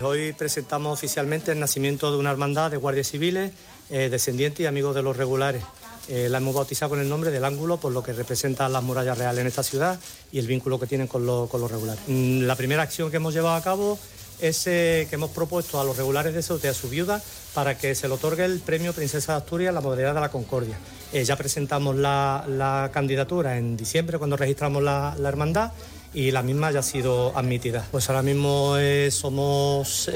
Hoy 0.00 0.32
presentamos 0.32 0.92
oficialmente 0.92 1.52
el 1.52 1.60
nacimiento 1.60 2.10
de 2.10 2.18
una 2.18 2.32
hermandad 2.32 2.72
de 2.72 2.78
guardias 2.78 3.06
civiles, 3.06 3.52
eh, 3.90 4.08
descendientes 4.10 4.58
y 4.58 4.66
amigos 4.66 4.96
de 4.96 5.02
los 5.02 5.16
regulares. 5.16 5.62
Eh, 6.08 6.28
la 6.28 6.38
hemos 6.38 6.54
bautizado 6.54 6.90
con 6.90 7.00
el 7.00 7.08
nombre 7.08 7.30
del 7.30 7.44
ángulo 7.44 7.78
por 7.78 7.90
lo 7.92 8.02
que 8.02 8.12
representan 8.12 8.72
las 8.72 8.82
murallas 8.82 9.16
reales 9.16 9.40
en 9.40 9.46
esta 9.46 9.62
ciudad 9.62 9.98
y 10.32 10.38
el 10.38 10.46
vínculo 10.46 10.78
que 10.78 10.86
tienen 10.86 11.06
con, 11.06 11.24
lo- 11.24 11.48
con 11.50 11.60
los 11.60 11.70
regulares. 11.70 12.02
Mm, 12.06 12.42
La 12.42 12.56
primera 12.56 12.82
acción 12.82 13.10
que 13.10 13.16
hemos 13.16 13.32
llevado 13.32 13.56
a 13.56 13.62
cabo 13.62 13.98
es 14.40 14.66
eh, 14.66 15.06
que 15.08 15.14
hemos 15.14 15.30
propuesto 15.30 15.80
a 15.80 15.84
los 15.84 15.96
regulares 15.96 16.34
de 16.34 16.42
Ceuta 16.42 16.66
y 16.66 16.70
a 16.70 16.74
su 16.74 16.88
viuda 16.90 17.22
para 17.54 17.78
que 17.78 17.94
se 17.94 18.08
le 18.08 18.14
otorgue 18.14 18.44
el 18.44 18.58
premio 18.60 18.92
Princesa 18.92 19.32
de 19.32 19.38
Asturias 19.38 19.72
la 19.72 19.80
modalidad 19.80 20.12
de 20.14 20.20
la 20.20 20.30
Concordia. 20.30 20.76
Eh, 21.12 21.24
ya 21.24 21.36
presentamos 21.36 21.96
la, 21.96 22.90
candidatura 22.92 23.56
en 23.56 23.76
diciembre 23.76 24.18
cuando 24.18 24.36
registramos 24.36 24.82
la, 24.82 25.14
la 25.18 25.28
hermandad 25.28 25.72
y 26.12 26.30
la 26.32 26.42
misma 26.42 26.70
ya 26.70 26.80
ha 26.80 26.82
sido 26.82 27.36
admitida. 27.36 27.86
Pues 27.90 28.08
ahora 28.10 28.22
mismo 28.22 28.76
somos 29.10 30.08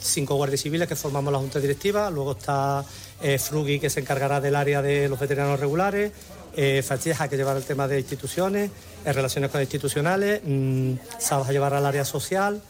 cinco 0.00 0.34
guardias 0.36 0.62
civiles 0.62 0.88
que 0.88 0.96
formamos 0.96 1.32
la 1.32 1.38
junta 1.38 1.60
directiva, 1.60 2.10
luego 2.10 2.32
está 2.32 2.84
eh, 3.22 3.38
Frugi 3.38 3.80
que 3.80 3.90
se 3.90 4.00
encargará 4.00 4.40
del 4.40 4.56
área 4.56 4.82
de 4.82 5.08
los 5.08 5.18
veteranos 5.18 5.60
regulares, 5.60 6.12
eh, 6.56 6.82
que 7.30 7.36
llevará 7.36 7.58
el 7.58 7.64
tema 7.64 7.86
de 7.88 7.98
instituciones, 7.98 8.70
eh, 9.04 9.12
relaciones 9.12 9.50
con 9.50 9.60
institucionales, 9.60 10.40
mm, 10.44 10.94
Sabas 11.18 11.50
llevará 11.50 11.78
el 11.78 11.86
área 11.86 12.04
social, 12.04 12.60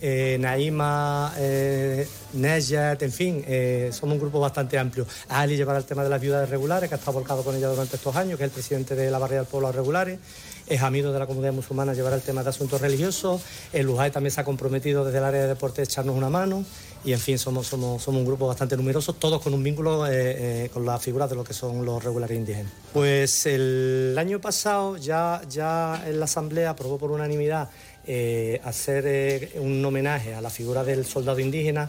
eh, 0.00 0.36
Naima, 0.38 1.32
eh, 1.38 2.06
en 2.34 3.12
fin, 3.12 3.42
eh, 3.46 3.90
somos 3.92 4.14
un 4.14 4.20
grupo 4.20 4.38
bastante 4.38 4.78
amplio. 4.78 5.06
Ali 5.28 5.56
llevará 5.56 5.78
el 5.78 5.84
tema 5.84 6.04
de 6.04 6.10
las 6.10 6.20
viudas 6.20 6.48
regulares, 6.50 6.88
que 6.88 6.94
ha 6.94 6.98
estado 6.98 7.14
volcado 7.14 7.42
con 7.42 7.56
ella 7.56 7.68
durante 7.68 7.96
estos 7.96 8.14
años, 8.14 8.36
que 8.36 8.44
es 8.44 8.50
el 8.50 8.54
presidente 8.54 8.94
de 8.94 9.10
la 9.10 9.18
Barriada 9.18 9.42
del 9.42 9.50
Pueblo 9.50 9.72
Regulares. 9.72 10.18
Es 10.66 10.82
amigo 10.82 11.12
de 11.12 11.18
la 11.18 11.26
comunidad 11.26 11.52
musulmana, 11.52 11.94
llevará 11.94 12.16
el 12.16 12.22
tema 12.22 12.42
de 12.42 12.50
asuntos 12.50 12.80
religiosos. 12.80 13.40
El 13.72 13.86
también 14.12 14.32
se 14.32 14.40
ha 14.40 14.44
comprometido 14.44 15.04
desde 15.04 15.18
el 15.18 15.24
área 15.24 15.42
de 15.42 15.48
deporte 15.48 15.80
a 15.80 15.84
echarnos 15.84 16.14
una 16.14 16.28
mano. 16.28 16.64
Y 17.06 17.12
en 17.12 17.20
fin, 17.20 17.38
somos, 17.38 17.68
somos, 17.68 18.02
somos 18.02 18.18
un 18.18 18.26
grupo 18.26 18.48
bastante 18.48 18.76
numeroso, 18.76 19.12
todos 19.12 19.40
con 19.40 19.54
un 19.54 19.62
vínculo 19.62 20.08
eh, 20.08 20.64
eh, 20.64 20.70
con 20.72 20.84
las 20.84 21.00
figuras 21.00 21.30
de 21.30 21.36
lo 21.36 21.44
que 21.44 21.54
son 21.54 21.86
los 21.86 22.02
regulares 22.02 22.36
indígenas. 22.36 22.72
Pues 22.92 23.46
el 23.46 24.16
año 24.18 24.40
pasado 24.40 24.96
ya, 24.96 25.40
ya 25.48 26.02
en 26.04 26.18
la 26.18 26.24
Asamblea 26.24 26.70
aprobó 26.70 26.98
por 26.98 27.12
unanimidad 27.12 27.70
eh, 28.08 28.60
hacer 28.64 29.52
un 29.60 29.84
homenaje 29.84 30.34
a 30.34 30.40
la 30.40 30.50
figura 30.50 30.82
del 30.82 31.06
soldado 31.06 31.38
indígena, 31.38 31.88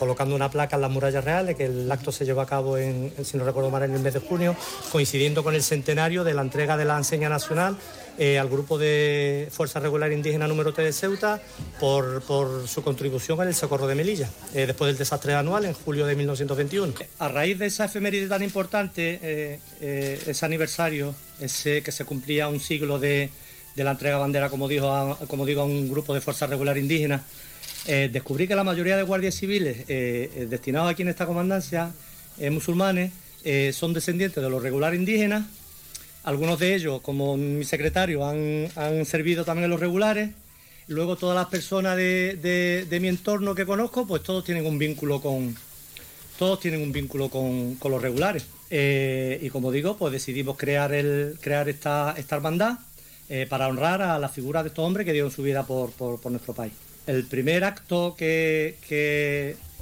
colocando 0.00 0.34
una 0.34 0.50
placa 0.50 0.74
en 0.74 0.82
las 0.82 0.90
murallas 0.90 1.24
reales, 1.24 1.54
que 1.54 1.66
el 1.66 1.90
acto 1.92 2.10
se 2.10 2.24
llevó 2.24 2.40
a 2.40 2.46
cabo, 2.46 2.76
en, 2.76 3.12
si 3.22 3.36
no 3.36 3.44
recuerdo 3.44 3.70
mal, 3.70 3.84
en 3.84 3.94
el 3.94 4.00
mes 4.00 4.14
de 4.14 4.20
junio, 4.20 4.56
coincidiendo 4.90 5.44
con 5.44 5.54
el 5.54 5.62
centenario 5.62 6.24
de 6.24 6.34
la 6.34 6.42
entrega 6.42 6.76
de 6.76 6.84
la 6.84 6.96
enseña 6.96 7.28
nacional 7.28 7.76
eh, 8.16 8.38
al 8.38 8.48
grupo 8.48 8.78
de 8.78 9.48
Fuerza 9.50 9.80
Regular 9.80 10.12
Indígena 10.12 10.46
número 10.46 10.72
3 10.72 10.86
de 10.86 10.92
Ceuta 10.92 11.42
por, 11.80 12.22
su 12.68 12.82
contribución 12.82 13.40
en 13.42 13.48
el 13.48 13.54
socorro 13.56 13.88
de 13.88 13.96
Melilla, 13.96 14.30
eh, 14.54 14.66
después 14.66 14.88
del 14.88 14.96
desastre 14.96 15.34
anual 15.34 15.64
en 15.64 15.72
julio 15.72 16.06
de 16.06 16.14
1921. 16.14 16.94
A 17.18 17.28
raíz 17.28 17.58
de 17.58 17.66
esa 17.66 17.86
efeméride 17.86 18.28
tan 18.28 18.44
importante, 18.44 19.18
eh, 19.20 20.20
ese 20.26 20.46
aniversario, 20.46 21.12
ese 21.40 21.82
que 21.82 21.90
se 21.90 22.04
cumplía 22.04 22.46
un 22.46 22.60
siglo 22.60 23.00
de, 23.00 23.30
la 23.74 23.90
entrega 23.90 24.16
de 24.16 24.20
bandera, 24.20 24.48
como, 24.48 24.68
dijo 24.68 24.90
a, 24.92 25.18
como 25.26 25.44
digo, 25.44 25.62
a 25.62 25.64
un 25.64 25.90
grupo 25.90 26.14
de 26.14 26.20
Fuerza 26.20 26.46
Regular 26.46 26.78
Indígena, 26.78 27.24
descubrí 27.86 28.46
que 28.46 28.54
la 28.54 28.64
mayoría 28.64 28.96
de 28.96 29.02
guardias 29.02 29.34
civiles 29.34 29.86
destinados 29.86 30.90
aquí 30.90 31.02
en 31.02 31.08
esta 31.08 31.26
comandancia, 31.26 31.90
musulmanes, 32.50 33.12
son 33.72 33.92
descendientes 33.92 34.42
de 34.42 34.48
los 34.48 34.62
regulares 34.62 34.98
indígenas. 34.98 35.44
Algunos 36.24 36.58
de 36.58 36.74
ellos, 36.74 37.02
como 37.02 37.36
mi 37.36 37.64
secretario, 37.64 38.24
han, 38.26 39.04
servido 39.04 39.44
también 39.44 39.66
en 39.66 39.70
los 39.70 39.80
regulares. 39.80 40.30
Luego 40.88 41.16
todas 41.16 41.36
las 41.36 41.48
personas 41.48 41.96
de, 41.98 42.98
mi 43.00 43.08
entorno 43.08 43.54
que 43.54 43.66
conozco, 43.66 44.06
pues 44.06 44.22
todos 44.22 44.42
tienen 44.42 44.64
un 44.64 44.78
vínculo 44.78 45.20
con, 45.20 45.54
todos 46.38 46.60
tienen 46.60 46.80
un 46.80 46.92
vínculo 46.92 47.28
con, 47.28 47.78
los 47.82 48.00
regulares. 48.00 48.46
Eh, 48.70 49.38
y 49.42 49.50
como 49.50 49.70
digo, 49.70 49.98
pues 49.98 50.14
decidimos 50.14 50.56
crear, 50.56 50.94
el, 50.94 51.36
crear 51.42 51.68
esta, 51.68 52.14
esta 52.16 52.36
hermandad 52.36 52.78
eh, 53.28 53.46
para 53.48 53.68
honrar 53.68 54.00
a 54.00 54.18
la 54.18 54.30
figura 54.30 54.62
de 54.62 54.70
estos 54.70 54.84
hombres 54.84 55.04
que 55.04 55.12
dieron 55.12 55.30
su 55.30 55.42
vida 55.42 55.64
por, 55.66 55.92
nuestro 56.30 56.54
país. 56.54 56.72
El 57.06 57.24
primer 57.26 57.64
acto 57.64 58.14
que, 58.16 58.78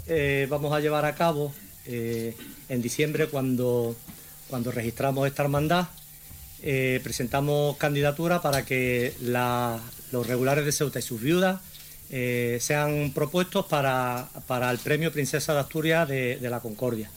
eh, 0.08 0.46
vamos 0.50 0.72
a 0.72 0.80
llevar 0.80 1.04
a 1.04 1.14
cabo 1.14 1.54
en 1.86 2.82
diciembre, 2.82 3.26
cuando, 3.26 3.94
cuando 4.48 4.72
registramos 4.72 5.26
esta 5.26 5.42
hermandad, 5.42 5.86
presentamos 6.62 7.76
candidatura 7.76 8.40
para 8.40 8.64
que 8.64 9.14
los 9.20 10.26
regulares 10.26 10.64
de 10.64 10.72
Ceuta 10.72 11.00
y 11.00 11.02
sus 11.02 11.20
viudas 11.20 11.60
sean 12.08 13.12
propuestos 13.12 13.66
para, 13.66 14.28
el 14.70 14.78
premio 14.78 15.10
Princesa 15.12 15.54
de 15.54 15.60
Asturias 15.60 16.08
de, 16.08 16.38
la 16.48 16.60
Concordia. 16.60 17.10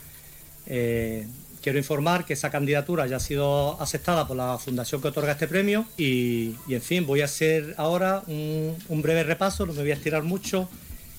Quiero 1.65 1.79
informar 1.79 2.25
que 2.25 2.33
esa 2.33 2.51
candidatura 2.51 3.07
ya 3.07 3.15
ha 3.15 3.19
sido 3.19 3.81
aceptada 3.81 4.27
por 4.27 4.37
la 4.37 4.59
fundación 4.59 5.01
que 5.01 5.07
otorga 5.07 5.31
este 5.31 5.47
premio 5.47 5.87
y, 5.97 6.53
en 6.69 6.81
fin, 6.83 7.07
voy 7.07 7.21
a 7.21 7.25
hacer 7.25 7.73
ahora 7.77 8.21
un, 8.27 9.01
breve 9.01 9.23
repaso, 9.23 9.65
no 9.65 9.73
me 9.73 9.81
voy 9.81 9.89
a 9.89 9.95
estirar 9.95 10.21
mucho, 10.21 10.69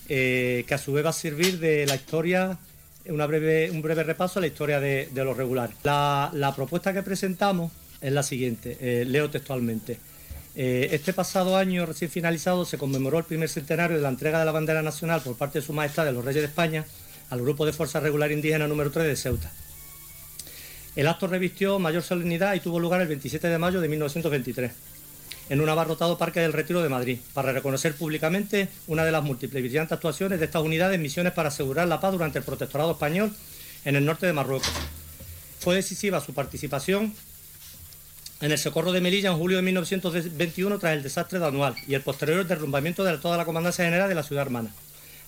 eh, 0.08 0.64
que 0.68 0.74
a 0.74 0.78
su 0.78 0.92
vez 0.92 1.04
va 1.04 1.10
a 1.10 1.12
servir 1.12 1.58
de 1.58 1.84
la 1.86 1.96
historia, 1.96 2.58
una 3.06 3.26
breve, 3.26 3.72
un 3.72 3.82
breve 3.82 4.04
repaso 4.04 4.38
a 4.38 4.42
la 4.42 4.46
historia 4.46 4.78
de, 4.78 5.10
los 5.16 5.36
regulares. 5.36 5.74
La, 5.82 6.52
propuesta 6.54 6.92
que 6.92 7.02
presentamos 7.02 7.72
es 8.00 8.12
la 8.12 8.22
siguiente, 8.22 8.76
eh, 8.80 9.04
leo 9.04 9.30
textualmente. 9.30 9.98
Eh, 10.54 10.88
este 10.92 11.12
pasado 11.12 11.56
año 11.56 11.84
recién 11.84 12.10
finalizado 12.10 12.64
se 12.64 12.78
conmemoró 12.78 13.18
el 13.18 13.24
primer 13.24 13.48
centenario 13.48 13.96
de 13.96 14.02
la 14.02 14.08
entrega 14.08 14.38
de 14.38 14.46
la 14.46 14.52
bandera 14.52 14.82
nacional 14.82 15.20
por 15.20 15.36
parte 15.36 15.60
de 15.60 15.66
Su 15.66 15.72
Majestad 15.72 16.06
de 16.06 16.12
los 16.12 16.24
Reyes 16.24 16.42
de 16.42 16.48
España 16.48 16.86
al 17.28 17.42
Grupo 17.42 17.66
de 17.66 17.72
Fuerza 17.72 18.00
Regular 18.00 18.32
Indígena 18.32 18.66
número 18.66 18.90
3 18.90 19.06
de 19.06 19.16
Ceuta. 19.16 19.52
El 20.94 21.08
acto 21.08 21.26
revistió 21.26 21.78
mayor 21.78 22.02
solemnidad 22.02 22.54
y 22.54 22.60
tuvo 22.60 22.80
lugar 22.80 23.02
el 23.02 23.08
27 23.08 23.48
de 23.48 23.58
mayo 23.58 23.82
de 23.82 23.88
1923 23.88 24.72
en 25.48 25.60
un 25.60 25.68
abarrotado 25.68 26.18
Parque 26.18 26.40
del 26.40 26.52
Retiro 26.52 26.82
de 26.82 26.88
Madrid, 26.88 27.18
para 27.32 27.52
reconocer 27.52 27.94
públicamente 27.94 28.68
una 28.86 29.04
de 29.04 29.12
las 29.12 29.22
múltiples 29.22 29.60
y 29.60 29.62
brillantes 29.62 29.92
actuaciones 29.92 30.38
de 30.40 30.46
estas 30.46 30.62
unidades 30.62 30.96
en 30.96 31.02
misiones 31.02 31.32
para 31.32 31.48
asegurar 31.48 31.86
la 31.86 32.00
paz 32.00 32.12
durante 32.12 32.38
el 32.38 32.44
protectorado 32.44 32.92
español 32.92 33.32
en 33.84 33.96
el 33.96 34.04
norte 34.04 34.26
de 34.26 34.32
Marruecos. 34.32 34.72
Fue 35.60 35.74
decisiva 35.74 36.20
su 36.20 36.34
participación 36.34 37.14
en 38.40 38.52
el 38.52 38.58
socorro 38.58 38.92
de 38.92 39.00
Melilla 39.00 39.30
en 39.30 39.38
julio 39.38 39.56
de 39.56 39.62
1921 39.62 40.78
tras 40.78 40.92
el 40.92 41.02
desastre 41.02 41.38
de 41.38 41.46
Anual 41.46 41.74
y 41.86 41.94
el 41.94 42.02
posterior 42.02 42.46
derrumbamiento 42.46 43.04
de 43.04 43.16
toda 43.18 43.36
la 43.36 43.44
comandancia 43.44 43.84
general 43.84 44.08
de 44.08 44.14
la 44.14 44.22
ciudad 44.22 44.42
hermana. 44.42 44.70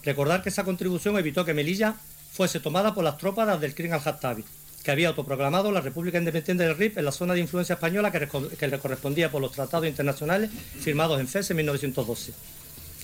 Recordar 0.02 0.43
que 0.43 0.51
esa 0.51 0.64
contribución 0.64 1.18
evitó 1.18 1.44
que 1.44 1.55
Melilla 1.55 1.97
fuese 2.32 2.60
tomada 2.60 2.94
por 2.94 3.05
las 3.05 3.18
tropas 3.18 3.60
del 3.60 3.74
Crin 3.74 3.94
al-Hattabi 3.94 4.44
que 4.82 4.93
había 4.93 5.09
autoproclamado 5.09 5.72
la 5.72 5.80
República 5.80 6.18
Independiente 6.18 6.64
del 6.64 6.76
RIP 6.76 6.98
en 6.98 7.05
la 7.05 7.12
zona 7.12 7.35
de 7.35 7.40
influencia 7.40 7.74
española 7.74 8.10
que, 8.10 8.68
le 8.68 8.78
correspondía 8.78 9.30
por 9.30 9.43
los 9.43 9.52
tratados 9.52 9.86
internacionales 9.86 10.51
firmados 10.80 11.20
en 11.20 11.28
FES 11.28 11.51
en 11.51 11.56
1912. 11.59 12.32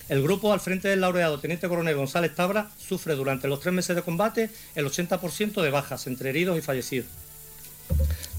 El 0.09 0.23
grupo, 0.23 0.53
al 0.53 0.59
frente 0.59 0.87
del 0.87 1.01
laureado 1.01 1.39
Teniente 1.39 1.67
Coronel 1.67 1.95
González 1.95 2.33
Tabra, 2.33 2.71
sufre 2.77 3.15
durante 3.15 3.47
los 3.47 3.59
tres 3.59 3.73
meses 3.73 3.95
de 3.95 4.03
combate 4.03 4.49
el 4.75 4.85
80% 4.85 5.61
de 5.61 5.69
bajas 5.69 6.07
entre 6.07 6.29
heridos 6.29 6.57
y 6.57 6.61
fallecidos. 6.61 7.07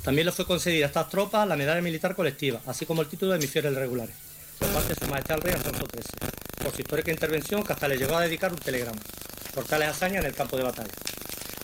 También 0.07 0.27
le 0.27 0.31
fue 0.31 0.47
concedida 0.47 0.85
a 0.85 0.87
estas 0.87 1.09
tropas 1.09 1.49
la 1.49 1.57
medalla 1.57 1.83
militar 1.83 2.15
colectiva, 2.15 2.61
así 2.67 2.87
como 2.87 3.03
el 3.03 3.09
título 3.09 3.33
de 3.33 3.41
misiones 3.41 3.75
regulares, 3.75 4.15
por 4.57 4.69
parte 4.69 4.91
de 4.91 4.95
su 4.95 5.07
majestad 5.09 5.39
el 5.39 5.43
rey 5.43 5.55
Alfonso 5.55 5.85
XIII, 5.93 6.31
por 6.63 6.73
su 6.73 6.81
histórica 6.81 7.11
intervención 7.11 7.65
que 7.65 7.73
hasta 7.73 7.89
le 7.89 7.97
llegó 7.97 8.17
a 8.17 8.23
dedicar 8.23 8.53
un 8.53 8.59
telegrama, 8.61 9.01
por 9.53 9.65
tales 9.65 9.89
hazañas 9.89 10.21
en 10.21 10.27
el 10.27 10.33
campo 10.33 10.57
de 10.57 10.63
batalla 10.63 10.93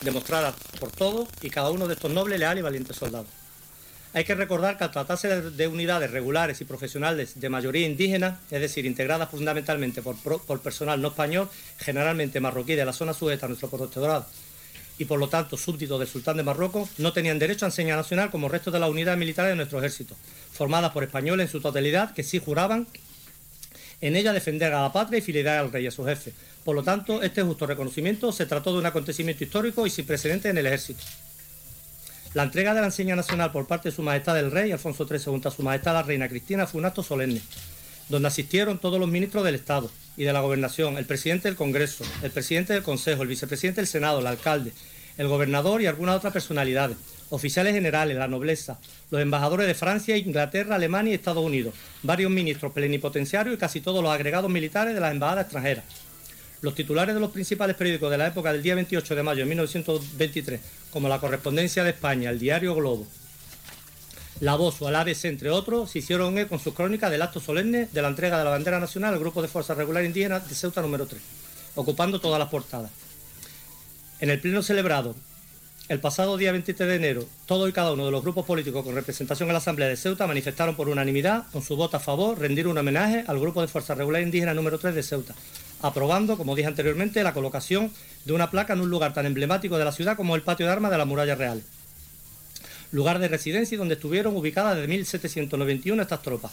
demostrada 0.01 0.53
por 0.81 0.91
todos 0.91 1.29
y 1.41 1.51
cada 1.51 1.71
uno 1.71 1.87
de 1.87 1.95
estos 1.95 2.11
nobles, 2.11 2.41
leales 2.41 2.63
y 2.63 2.65
valientes 2.65 2.97
soldados. 2.97 3.29
Hay 4.13 4.25
que 4.25 4.35
recordar 4.35 4.77
que 4.77 4.83
al 4.83 4.91
tratarse 4.91 5.41
de 5.41 5.69
unidades 5.69 6.11
regulares 6.11 6.61
y 6.61 6.65
profesionales 6.65 7.39
de 7.39 7.49
mayoría 7.49 7.87
indígena, 7.87 8.41
es 8.51 8.61
decir, 8.61 8.87
integradas 8.87 9.31
fundamentalmente 9.31 10.03
por, 10.03 10.61
personal 10.61 11.01
no 11.01 11.09
español, 11.09 11.49
generalmente 11.79 12.41
marroquí 12.41 12.75
de 12.75 12.85
la 12.85 12.93
zona 12.93 13.15
sudeste 13.15 13.45
a 13.47 13.49
nuestro 13.49 13.71
protectorado, 13.71 14.27
y 14.99 15.05
por 15.05 15.19
lo 15.19 15.29
tanto 15.29 15.57
súbditos 15.57 15.99
del 15.99 16.09
sultán 16.09 16.37
de 16.37 16.43
Marruecos, 16.43 16.91
no 16.99 17.13
tenían 17.13 17.39
derecho 17.39 17.65
a 17.65 17.69
enseña 17.69 17.97
nacional 17.97 18.31
como 18.31 18.47
el 18.47 18.53
resto 18.53 18.71
de 18.71 18.79
las 18.79 18.91
unidades 18.91 19.19
militares 19.19 19.51
de 19.51 19.57
nuestro 19.57 19.79
ejército, 19.79 20.17
formadas 20.53 20.93
por 20.93 21.03
españoles 21.03 21.47
en 21.47 21.53
su 21.53 21.61
totalidad 21.61 22.13
que 22.15 22.23
sí 22.23 22.39
juraban 22.39 22.87
en 24.01 24.17
ella 24.17 24.33
defender 24.33 24.73
a 24.73 24.83
la 24.83 24.93
patria 24.93 25.19
y 25.19 25.23
fidelidad 25.23 25.59
al 25.59 25.73
rey 25.73 25.85
y 25.85 25.87
a 25.87 25.91
su 25.91 26.05
jefe, 26.05 26.33
por 26.65 26.77
lo 26.77 26.83
tanto, 26.83 27.23
este 27.23 27.43
justo 27.43 27.67
reconocimiento 27.67 28.31
se 28.31 28.47
trató 28.47 28.73
de 28.73 28.79
un 28.79 28.87
acontecimiento 28.87 29.43
histórico 29.43 29.87
y 29.87 29.91
sin 29.91 30.07
precedentes 30.07 30.51
en 30.51 30.59
el 30.59 30.67
ejército. 30.67 31.03
La 32.35 32.45
entrega 32.45 32.73
de 32.73 32.81
la 32.81 32.87
enseña 32.87 33.17
nacional 33.17 33.53
por 33.53 33.67
parte 33.67 33.91
de 33.91 33.95
Su 33.95 34.03
Majestad 34.03 34.39
el 34.39 34.51
Rey, 34.51 34.73
Alfonso 34.73 35.07
XIII, 35.07 35.25
junto 35.25 35.49
a 35.49 35.53
Su 35.53 35.63
Majestad 35.63 35.95
la 35.95 36.03
Reina 36.03 36.29
Cristina, 36.29 36.67
fue 36.67 36.79
un 36.79 36.87
acto 36.87 37.03
solemne, 37.03 37.43
donde 38.09 38.29
asistieron 38.29 38.79
todos 38.79 38.99
los 38.99 39.09
ministros 39.09 39.45
del 39.45 39.57
Estado 39.57 39.91
y 40.17 40.25
de 40.25 40.33
la 40.33 40.41
Gobernación, 40.41 40.99
el 40.99 41.07
presidente 41.07 41.49
del 41.49 41.57
Congreso, 41.57 42.05
el 42.23 42.31
presidente 42.31 42.73
del 42.73 42.83
Consejo, 42.83 43.23
el 43.23 43.29
vicepresidente 43.29 43.81
del 43.81 43.89
Senado, 43.89 44.21
el 44.21 44.27
alcalde, 44.27 44.73
el 45.17 45.29
gobernador 45.29 45.83
y 45.83 45.87
algunas 45.87 46.17
otras 46.17 46.33
personalidades, 46.33 46.97
oficiales 47.31 47.75
generales, 47.75 48.17
la 48.17 48.29
nobleza, 48.29 48.79
los 49.11 49.21
embajadores 49.21 49.67
de 49.67 49.75
Francia, 49.75 50.17
Inglaterra, 50.17 50.77
Alemania 50.77 51.13
y 51.13 51.15
Estados 51.15 51.45
Unidos, 51.45 51.75
varios 52.03 52.31
ministros 52.31 52.73
plenipotenciarios 52.73 53.55
y 53.55 53.59
casi 53.59 53.81
todos 53.81 54.03
los 54.03 54.13
agregados 54.13 54.51
militares 54.51 54.95
de 54.95 55.01
las 55.01 55.13
embajadas 55.13 55.45
extranjeras, 55.45 55.85
los 56.61 56.75
titulares 56.75 57.15
de 57.15 57.21
los 57.21 57.31
principales 57.31 57.77
periódicos 57.77 58.11
de 58.11 58.19
la 58.19 58.29
época 58.29 58.53
del 58.53 58.63
día 58.63 58.75
28 58.75 59.15
de 59.15 59.23
mayo 59.23 59.41
de 59.41 59.47
1923, 59.47 60.61
como 60.91 61.09
la 61.09 61.19
Correspondencia 61.19 61.85
de 61.85 61.91
España, 61.91 62.31
el 62.31 62.39
Diario 62.39 62.75
Globo, 62.75 63.07
La 64.43 64.57
Voz 64.57 64.83
o 64.83 64.89
el 64.89 64.97
ABC, 64.97 65.27
entre 65.27 65.51
otros, 65.51 65.93
se 65.93 66.01
hicieron 66.01 66.35
con 66.47 66.59
sus 66.59 66.75
crónicas 66.75 67.13
del 67.13 67.23
acto 67.23 67.39
solemne 67.39 67.89
de 67.93 68.03
la 68.03 68.09
entrega 68.09 68.39
de 68.39 68.43
la 68.43 68.51
bandera 68.51 68.81
nacional 68.81 69.15
al 69.15 69.21
Grupo 69.21 69.41
de 69.41 69.47
Fuerzas 69.47 69.77
Regular 69.77 70.05
Indígenas 70.05 70.49
de 70.49 70.57
Ceuta 70.57 70.83
número 70.83 71.07
3, 71.07 71.23
ocupando 71.77 72.21
todas 72.21 72.41
las 72.41 72.49
portadas. 72.49 72.91
En 74.19 74.31
el 74.31 74.41
pleno 74.41 74.61
celebrado 74.65 75.15
el 75.89 76.01
pasado 76.01 76.37
día 76.37 76.51
23 76.51 76.89
de 76.89 76.97
enero, 76.97 77.25
todo 77.47 77.69
y 77.69 77.73
cada 77.73 77.93
uno 77.93 78.05
de 78.05 78.11
los 78.11 78.21
grupos 78.21 78.45
políticos 78.45 78.85
con 78.85 78.97
representación 78.97 79.49
en 79.49 79.53
la 79.53 79.59
Asamblea 79.59 79.89
de 79.89 79.97
Ceuta 79.97 80.27
manifestaron 80.27 80.75
por 80.75 80.89
unanimidad, 80.89 81.45
con 81.53 81.63
su 81.63 81.77
voto 81.77 81.99
a 81.99 82.01
favor, 82.01 82.37
rendir 82.41 82.67
un 82.67 82.77
homenaje 82.77 83.23
al 83.29 83.39
Grupo 83.39 83.61
de 83.61 83.69
Fuerzas 83.69 83.97
Regular 83.97 84.23
Indígenas 84.23 84.57
número 84.57 84.77
3 84.77 84.93
de 84.93 85.05
Ceuta, 85.05 85.37
aprobando, 85.83 86.37
como 86.37 86.57
dije 86.57 86.67
anteriormente, 86.67 87.23
la 87.23 87.33
colocación 87.33 87.93
de 88.25 88.33
una 88.33 88.51
placa 88.51 88.73
en 88.73 88.81
un 88.81 88.91
lugar 88.91 89.15
tan 89.15 89.25
emblemático 89.25 89.79
de 89.79 89.85
la 89.85 89.93
ciudad 89.93 90.17
como 90.17 90.35
el 90.35 90.43
patio 90.43 90.67
de 90.67 90.73
armas 90.73 90.91
de 90.91 90.99
la 90.99 91.05
muralla 91.05 91.37
real. 91.37 91.63
Lugar 92.93 93.19
de 93.19 93.29
residencia 93.29 93.75
y 93.75 93.79
donde 93.79 93.95
estuvieron 93.95 94.37
ubicadas 94.37 94.77
desde 94.77 94.89
1791 94.89 96.03
estas 96.03 96.23
tropas. 96.23 96.53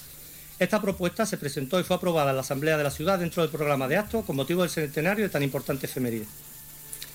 Esta 0.57 0.81
propuesta 0.81 1.25
se 1.25 1.37
presentó 1.37 1.79
y 1.79 1.83
fue 1.83 1.97
aprobada 1.97 2.31
en 2.31 2.37
la 2.37 2.41
Asamblea 2.41 2.77
de 2.77 2.83
la 2.83 2.91
Ciudad 2.91 3.19
dentro 3.19 3.43
del 3.43 3.51
programa 3.51 3.87
de 3.87 3.97
actos 3.97 4.25
con 4.25 4.37
motivo 4.37 4.61
del 4.61 4.69
centenario 4.69 5.25
de 5.25 5.29
tan 5.29 5.43
importante 5.43 5.85
efeméride. 5.85 6.25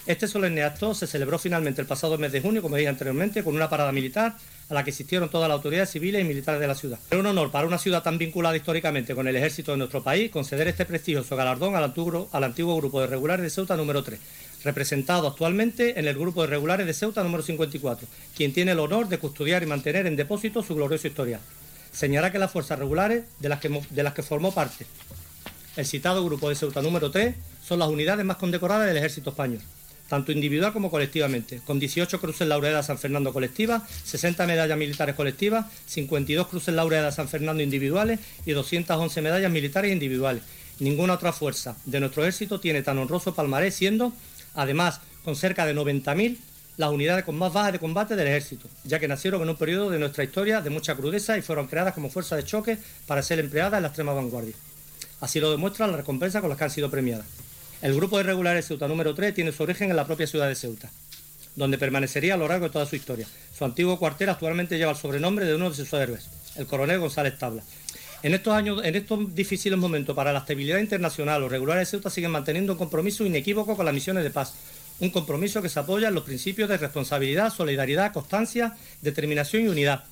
Este 0.06 0.28
solemne 0.28 0.62
acto 0.62 0.94
se 0.94 1.06
celebró 1.06 1.38
finalmente 1.38 1.80
el 1.80 1.86
pasado 1.86 2.18
mes 2.18 2.30
de 2.30 2.42
junio, 2.42 2.60
como 2.60 2.76
dije 2.76 2.90
anteriormente, 2.90 3.42
con 3.42 3.54
una 3.54 3.70
parada 3.70 3.90
militar 3.90 4.36
a 4.68 4.74
la 4.74 4.84
que 4.84 4.90
asistieron 4.90 5.30
todas 5.30 5.48
las 5.48 5.56
autoridades 5.56 5.90
civiles 5.90 6.20
y 6.20 6.24
militares 6.28 6.60
de 6.60 6.66
la 6.66 6.74
ciudad. 6.74 6.98
Es 7.10 7.18
un 7.18 7.24
honor 7.24 7.50
para 7.50 7.66
una 7.66 7.78
ciudad 7.78 8.02
tan 8.02 8.18
vinculada 8.18 8.54
históricamente 8.54 9.14
con 9.14 9.26
el 9.28 9.36
ejército 9.36 9.72
de 9.72 9.78
nuestro 9.78 10.02
país 10.02 10.30
conceder 10.30 10.68
este 10.68 10.84
prestigioso 10.84 11.34
galardón 11.36 11.74
al 11.74 11.84
antiguo, 11.84 12.28
al 12.32 12.44
antiguo 12.44 12.76
grupo 12.76 13.00
de 13.00 13.06
regulares 13.06 13.44
de 13.44 13.48
Ceuta 13.48 13.78
número 13.78 14.02
3, 14.02 14.20
representado 14.64 15.28
actualmente 15.28 15.98
en 15.98 16.08
el 16.08 16.18
grupo 16.18 16.42
de 16.42 16.48
regulares 16.48 16.86
de 16.86 16.94
Ceuta 16.94 17.22
número 17.22 17.42
54, 17.42 18.08
quien 18.36 18.52
tiene 18.52 18.72
el 18.72 18.80
honor 18.80 19.08
de 19.08 19.18
custodiar 19.18 19.62
y 19.62 19.66
mantener 19.66 20.06
en 20.06 20.16
depósito 20.16 20.62
su 20.62 20.74
glorioso 20.74 21.06
historial. 21.06 21.40
Señala 21.92 22.32
que 22.32 22.38
las 22.38 22.50
fuerzas 22.50 22.78
regulares 22.78 23.24
de 23.38 23.48
las 23.48 23.60
que, 24.12 24.22
formó 24.22 24.52
parte 24.52 24.86
el 25.76 25.86
citado 25.86 26.24
grupo 26.24 26.48
de 26.48 26.54
Ceuta 26.54 26.82
número 26.82 27.10
3 27.10 27.34
son 27.62 27.78
las 27.80 27.88
unidades 27.88 28.24
más 28.24 28.36
condecoradas 28.36 28.86
del 28.86 28.96
ejército 28.96 29.30
español 29.30 29.60
tanto 30.08 30.32
individual 30.32 30.72
como 30.72 30.90
colectivamente, 30.90 31.60
con 31.64 31.78
18 31.78 32.20
cruces 32.20 32.46
laureadas 32.46 32.86
San 32.86 32.98
Fernando 32.98 33.32
colectivas, 33.32 33.82
60 34.04 34.46
medallas 34.46 34.78
militares 34.78 35.14
colectivas, 35.14 35.66
52 35.86 36.46
cruces 36.48 36.74
laureadas 36.74 37.14
San 37.14 37.28
Fernando 37.28 37.62
individuales 37.62 38.20
y 38.44 38.52
211 38.52 39.22
medallas 39.22 39.50
militares 39.50 39.92
individuales. 39.92 40.42
Ninguna 40.78 41.14
otra 41.14 41.32
fuerza 41.32 41.76
de 41.84 42.00
nuestro 42.00 42.22
ejército 42.22 42.60
tiene 42.60 42.82
tan 42.82 42.98
honroso 42.98 43.34
palmarés, 43.34 43.76
siendo, 43.76 44.12
además, 44.54 45.00
con 45.24 45.36
cerca 45.36 45.66
de 45.66 45.74
90.000 45.74 46.38
las 46.76 46.90
unidades 46.90 47.24
con 47.24 47.36
más 47.36 47.52
bajas 47.52 47.72
de 47.72 47.78
combate 47.78 48.16
del 48.16 48.26
ejército, 48.26 48.68
ya 48.84 48.98
que 48.98 49.06
nacieron 49.08 49.42
en 49.42 49.48
un 49.48 49.56
periodo 49.56 49.90
de 49.90 49.98
nuestra 49.98 50.24
historia 50.24 50.60
de 50.60 50.70
mucha 50.70 50.94
crudeza 50.96 51.38
y 51.38 51.42
fueron 51.42 51.66
creadas 51.66 51.94
como 51.94 52.10
fuerza 52.10 52.36
de 52.36 52.44
choque 52.44 52.78
para 53.06 53.22
ser 53.22 53.38
empleadas 53.38 53.78
en 53.78 53.82
la 53.82 53.88
extrema 53.88 54.12
vanguardia. 54.12 54.54
Así 55.20 55.40
lo 55.40 55.50
demuestra 55.50 55.86
la 55.86 55.96
recompensa 55.96 56.40
con 56.40 56.50
las 56.50 56.58
que 56.58 56.64
han 56.64 56.70
sido 56.70 56.90
premiadas. 56.90 57.26
El 57.80 57.94
grupo 57.94 58.18
de 58.18 58.24
regulares 58.24 58.66
Ceuta 58.66 58.88
número 58.88 59.14
3 59.14 59.34
tiene 59.34 59.52
su 59.52 59.62
origen 59.62 59.90
en 59.90 59.96
la 59.96 60.06
propia 60.06 60.26
ciudad 60.26 60.48
de 60.48 60.54
Ceuta, 60.54 60.90
donde 61.54 61.78
permanecería 61.78 62.34
a 62.34 62.36
lo 62.36 62.48
largo 62.48 62.66
de 62.66 62.72
toda 62.72 62.86
su 62.86 62.96
historia. 62.96 63.26
Su 63.56 63.64
antiguo 63.64 63.98
cuartel 63.98 64.30
actualmente 64.30 64.78
lleva 64.78 64.92
el 64.92 64.96
sobrenombre 64.96 65.44
de 65.44 65.54
uno 65.54 65.70
de 65.70 65.76
sus 65.76 65.92
héroes, 65.92 66.28
el 66.56 66.66
coronel 66.66 66.98
González 66.98 67.38
Tabla. 67.38 67.62
En 68.24 68.32
estos 68.32 68.54
años, 68.54 68.82
en 68.82 68.94
estos 68.94 69.34
difíciles 69.34 69.78
momentos 69.78 70.16
para 70.16 70.32
la 70.32 70.38
estabilidad 70.38 70.78
internacional, 70.78 71.42
los 71.42 71.50
regulares 71.50 71.82
de 71.82 71.90
Ceuta 71.90 72.08
siguen 72.08 72.30
manteniendo 72.30 72.72
un 72.72 72.78
compromiso 72.78 73.26
inequívoco 73.26 73.76
con 73.76 73.84
las 73.84 73.92
misiones 73.92 74.24
de 74.24 74.30
paz, 74.30 74.54
un 75.00 75.10
compromiso 75.10 75.60
que 75.60 75.68
se 75.68 75.78
apoya 75.78 76.08
en 76.08 76.14
los 76.14 76.24
principios 76.24 76.70
de 76.70 76.78
responsabilidad, 76.78 77.52
solidaridad, 77.52 78.14
constancia, 78.14 78.78
determinación 79.02 79.64
y 79.64 79.68
unidad 79.68 80.04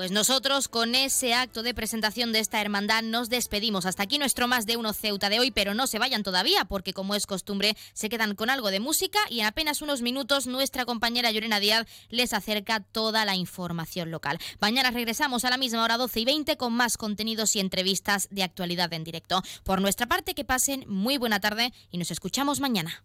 Pues 0.00 0.12
nosotros 0.12 0.68
con 0.68 0.94
ese 0.94 1.34
acto 1.34 1.62
de 1.62 1.74
presentación 1.74 2.32
de 2.32 2.38
esta 2.38 2.58
hermandad 2.58 3.02
nos 3.02 3.28
despedimos. 3.28 3.84
Hasta 3.84 4.04
aquí 4.04 4.16
nuestro 4.16 4.48
más 4.48 4.64
de 4.64 4.78
uno 4.78 4.94
Ceuta 4.94 5.28
de 5.28 5.40
hoy, 5.40 5.50
pero 5.50 5.74
no 5.74 5.86
se 5.86 5.98
vayan 5.98 6.22
todavía 6.22 6.64
porque 6.64 6.94
como 6.94 7.14
es 7.14 7.26
costumbre 7.26 7.76
se 7.92 8.08
quedan 8.08 8.34
con 8.34 8.48
algo 8.48 8.70
de 8.70 8.80
música 8.80 9.18
y 9.28 9.40
en 9.40 9.46
apenas 9.46 9.82
unos 9.82 10.00
minutos 10.00 10.46
nuestra 10.46 10.86
compañera 10.86 11.30
Llorena 11.30 11.60
Díaz 11.60 11.86
les 12.08 12.32
acerca 12.32 12.80
toda 12.80 13.26
la 13.26 13.36
información 13.36 14.10
local. 14.10 14.38
Mañana 14.58 14.90
regresamos 14.90 15.44
a 15.44 15.50
la 15.50 15.58
misma 15.58 15.84
hora 15.84 15.98
12 15.98 16.20
y 16.20 16.24
20 16.24 16.56
con 16.56 16.72
más 16.72 16.96
contenidos 16.96 17.54
y 17.54 17.60
entrevistas 17.60 18.26
de 18.30 18.42
actualidad 18.42 18.90
en 18.94 19.04
directo. 19.04 19.42
Por 19.64 19.82
nuestra 19.82 20.06
parte 20.06 20.34
que 20.34 20.46
pasen 20.46 20.86
muy 20.88 21.18
buena 21.18 21.40
tarde 21.40 21.74
y 21.90 21.98
nos 21.98 22.10
escuchamos 22.10 22.60
mañana. 22.60 23.04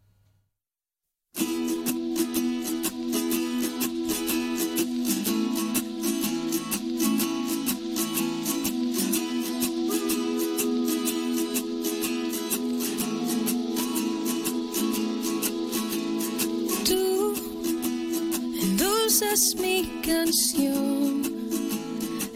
Endulzas 19.15 19.55
mi 19.55 20.01
canción, 20.01 21.21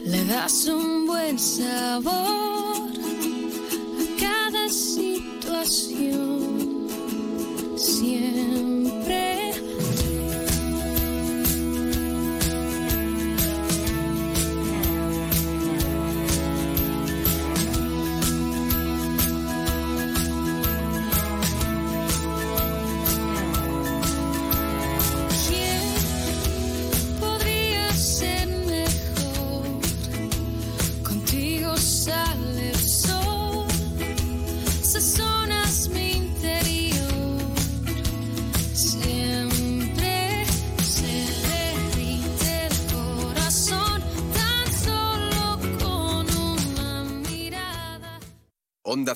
le 0.06 0.26
das 0.26 0.66
un 0.68 1.08
buen 1.08 1.38
sabor 1.38 2.14
a 2.16 4.06
cada 4.20 4.70
situación. 4.70 6.08
Siempre. 7.76 9.19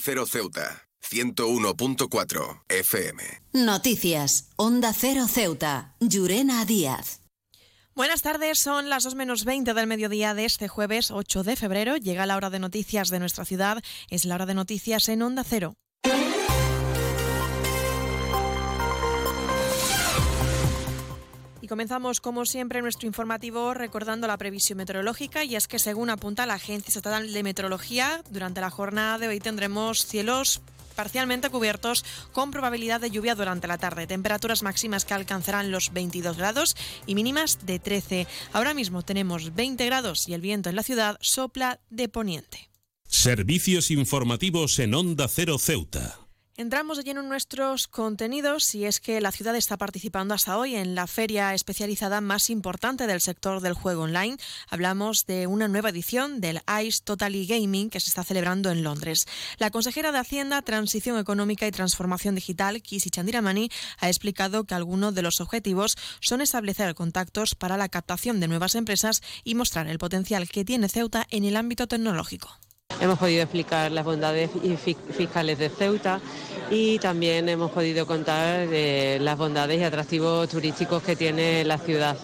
Cero 0.06 0.26
Ceuta, 0.26 0.90
101.4 1.10 2.64
FM. 2.68 3.24
Noticias. 3.54 4.50
Onda 4.58 4.92
Cero 4.92 5.28
Ceuta. 5.30 5.96
Llurena 6.02 6.66
Díaz. 6.66 7.22
Buenas 7.96 8.22
tardes, 8.22 8.60
son 8.60 8.90
las 8.90 9.06
2 9.06 9.16
menos 9.16 9.46
20 9.46 9.74
del 9.74 9.88
mediodía 9.88 10.34
de 10.34 10.44
este 10.44 10.68
jueves 10.68 11.10
8 11.10 11.44
de 11.44 11.56
febrero. 11.56 11.96
Llega 11.96 12.26
la 12.26 12.36
hora 12.36 12.50
de 12.50 12.60
noticias 12.60 13.12
de 13.12 13.20
nuestra 13.20 13.46
ciudad. 13.46 13.82
Es 14.10 14.26
la 14.26 14.36
hora 14.36 14.46
de 14.46 14.56
noticias 14.56 15.08
en 15.08 15.22
Onda 15.22 15.46
Cero. 15.46 15.76
Y 21.64 21.70
comenzamos, 21.70 22.20
como 22.20 22.46
siempre, 22.46 22.82
nuestro 22.82 23.08
informativo 23.08 23.74
recordando 23.74 24.28
la 24.28 24.36
previsión 24.36 24.80
meteorológica. 24.80 25.46
Y 25.46 25.56
es 25.56 25.70
que, 25.70 25.80
según 25.80 26.10
apunta 26.10 26.46
la 26.46 26.56
Agencia 26.56 26.90
Estatal 26.90 27.32
de 27.32 27.42
Meteorología, 27.42 28.22
durante 28.30 28.60
la 28.60 28.70
jornada 28.70 29.18
de 29.18 29.30
hoy 29.30 29.40
tendremos 29.40 30.06
cielos 30.06 30.60
parcialmente 30.98 31.50
cubiertos 31.50 32.04
con 32.34 32.52
probabilidad 32.52 33.00
de 33.00 33.12
lluvia 33.12 33.34
durante 33.34 33.70
la 33.70 33.78
tarde. 33.78 34.08
Temperaturas 34.08 34.62
máximas 34.62 35.06
que 35.06 35.14
alcanzarán 35.14 35.72
los 35.72 35.94
22 35.94 36.36
grados 36.36 36.76
y 37.06 37.16
mínimas 37.16 37.66
de 37.66 37.80
13. 37.80 38.28
Ahora 38.52 38.74
mismo 38.74 39.02
tenemos 39.02 39.56
20 39.56 39.86
grados 39.86 40.28
y 40.28 40.34
el 40.34 40.42
viento 40.42 40.70
en 40.70 40.76
la 40.76 40.84
ciudad 40.84 41.16
sopla 41.22 41.80
de 41.90 42.10
poniente. 42.10 42.70
Servicios 43.08 43.90
informativos 43.90 44.80
en 44.80 44.96
Onda 44.96 45.30
Cero 45.30 45.58
Ceuta. 45.58 46.23
Entramos 46.56 46.98
de 46.98 47.04
lleno 47.04 47.22
en 47.22 47.30
nuestros 47.30 47.88
contenidos 47.88 48.76
y 48.76 48.86
es 48.86 49.00
que 49.00 49.20
la 49.22 49.32
ciudad 49.32 49.56
está 49.56 49.76
participando 49.76 50.36
hasta 50.36 50.56
hoy 50.56 50.76
en 50.76 50.94
la 50.94 51.08
feria 51.08 51.56
especializada 51.56 52.22
más 52.22 52.52
importante 52.52 53.08
del 53.08 53.22
sector 53.22 53.60
del 53.60 53.74
juego 53.74 54.04
online. 54.04 54.38
Hablamos 54.70 55.26
de 55.26 55.48
una 55.48 55.68
nueva 55.68 55.90
edición 55.90 56.42
del 56.42 56.62
ICE 56.68 57.02
Totally 57.04 57.48
Gaming 57.48 57.90
que 57.90 58.00
se 58.00 58.10
está 58.10 58.24
celebrando 58.24 58.70
en 58.70 58.84
Londres. 58.84 59.26
La 59.58 59.72
consejera 59.72 60.12
de 60.12 60.20
Hacienda, 60.20 60.62
Transición 60.62 61.18
Económica 61.18 61.66
y 61.66 61.72
Transformación 61.72 62.36
Digital, 62.36 62.84
Kisi 62.84 63.10
Chandiramani, 63.10 63.72
ha 63.98 64.08
explicado 64.08 64.66
que 64.66 64.76
algunos 64.76 65.16
de 65.16 65.24
los 65.24 65.42
objetivos 65.42 65.98
son 66.22 66.40
establecer 66.40 66.94
contactos 66.94 67.56
para 67.56 67.78
la 67.78 67.90
captación 67.90 68.40
de 68.40 68.48
nuevas 68.48 68.76
empresas 68.76 69.24
y 69.44 69.56
mostrar 69.56 69.88
el 69.88 69.98
potencial 69.98 70.48
que 70.48 70.64
tiene 70.64 70.88
Ceuta 70.88 71.26
en 71.32 71.46
el 71.46 71.58
ámbito 71.58 71.88
tecnológico. 71.88 72.60
Hemos 73.02 73.20
podido 73.20 73.44
explicar 73.44 73.92
las 73.92 74.06
bondades 74.06 74.50
fiscales 75.16 75.60
de 75.60 75.70
Ceuta 75.70 76.20
y 76.70 77.00
también 77.00 77.50
hemos 77.50 77.72
podido 77.72 78.06
contar 78.06 78.68
de 78.68 79.18
las 79.22 79.38
bondades 79.38 79.80
y 79.80 79.84
atractivos 79.84 80.50
turísticos 80.50 81.04
que 81.04 81.16
tiene 81.16 81.64
la 81.66 81.78
ciudad. 81.78 82.18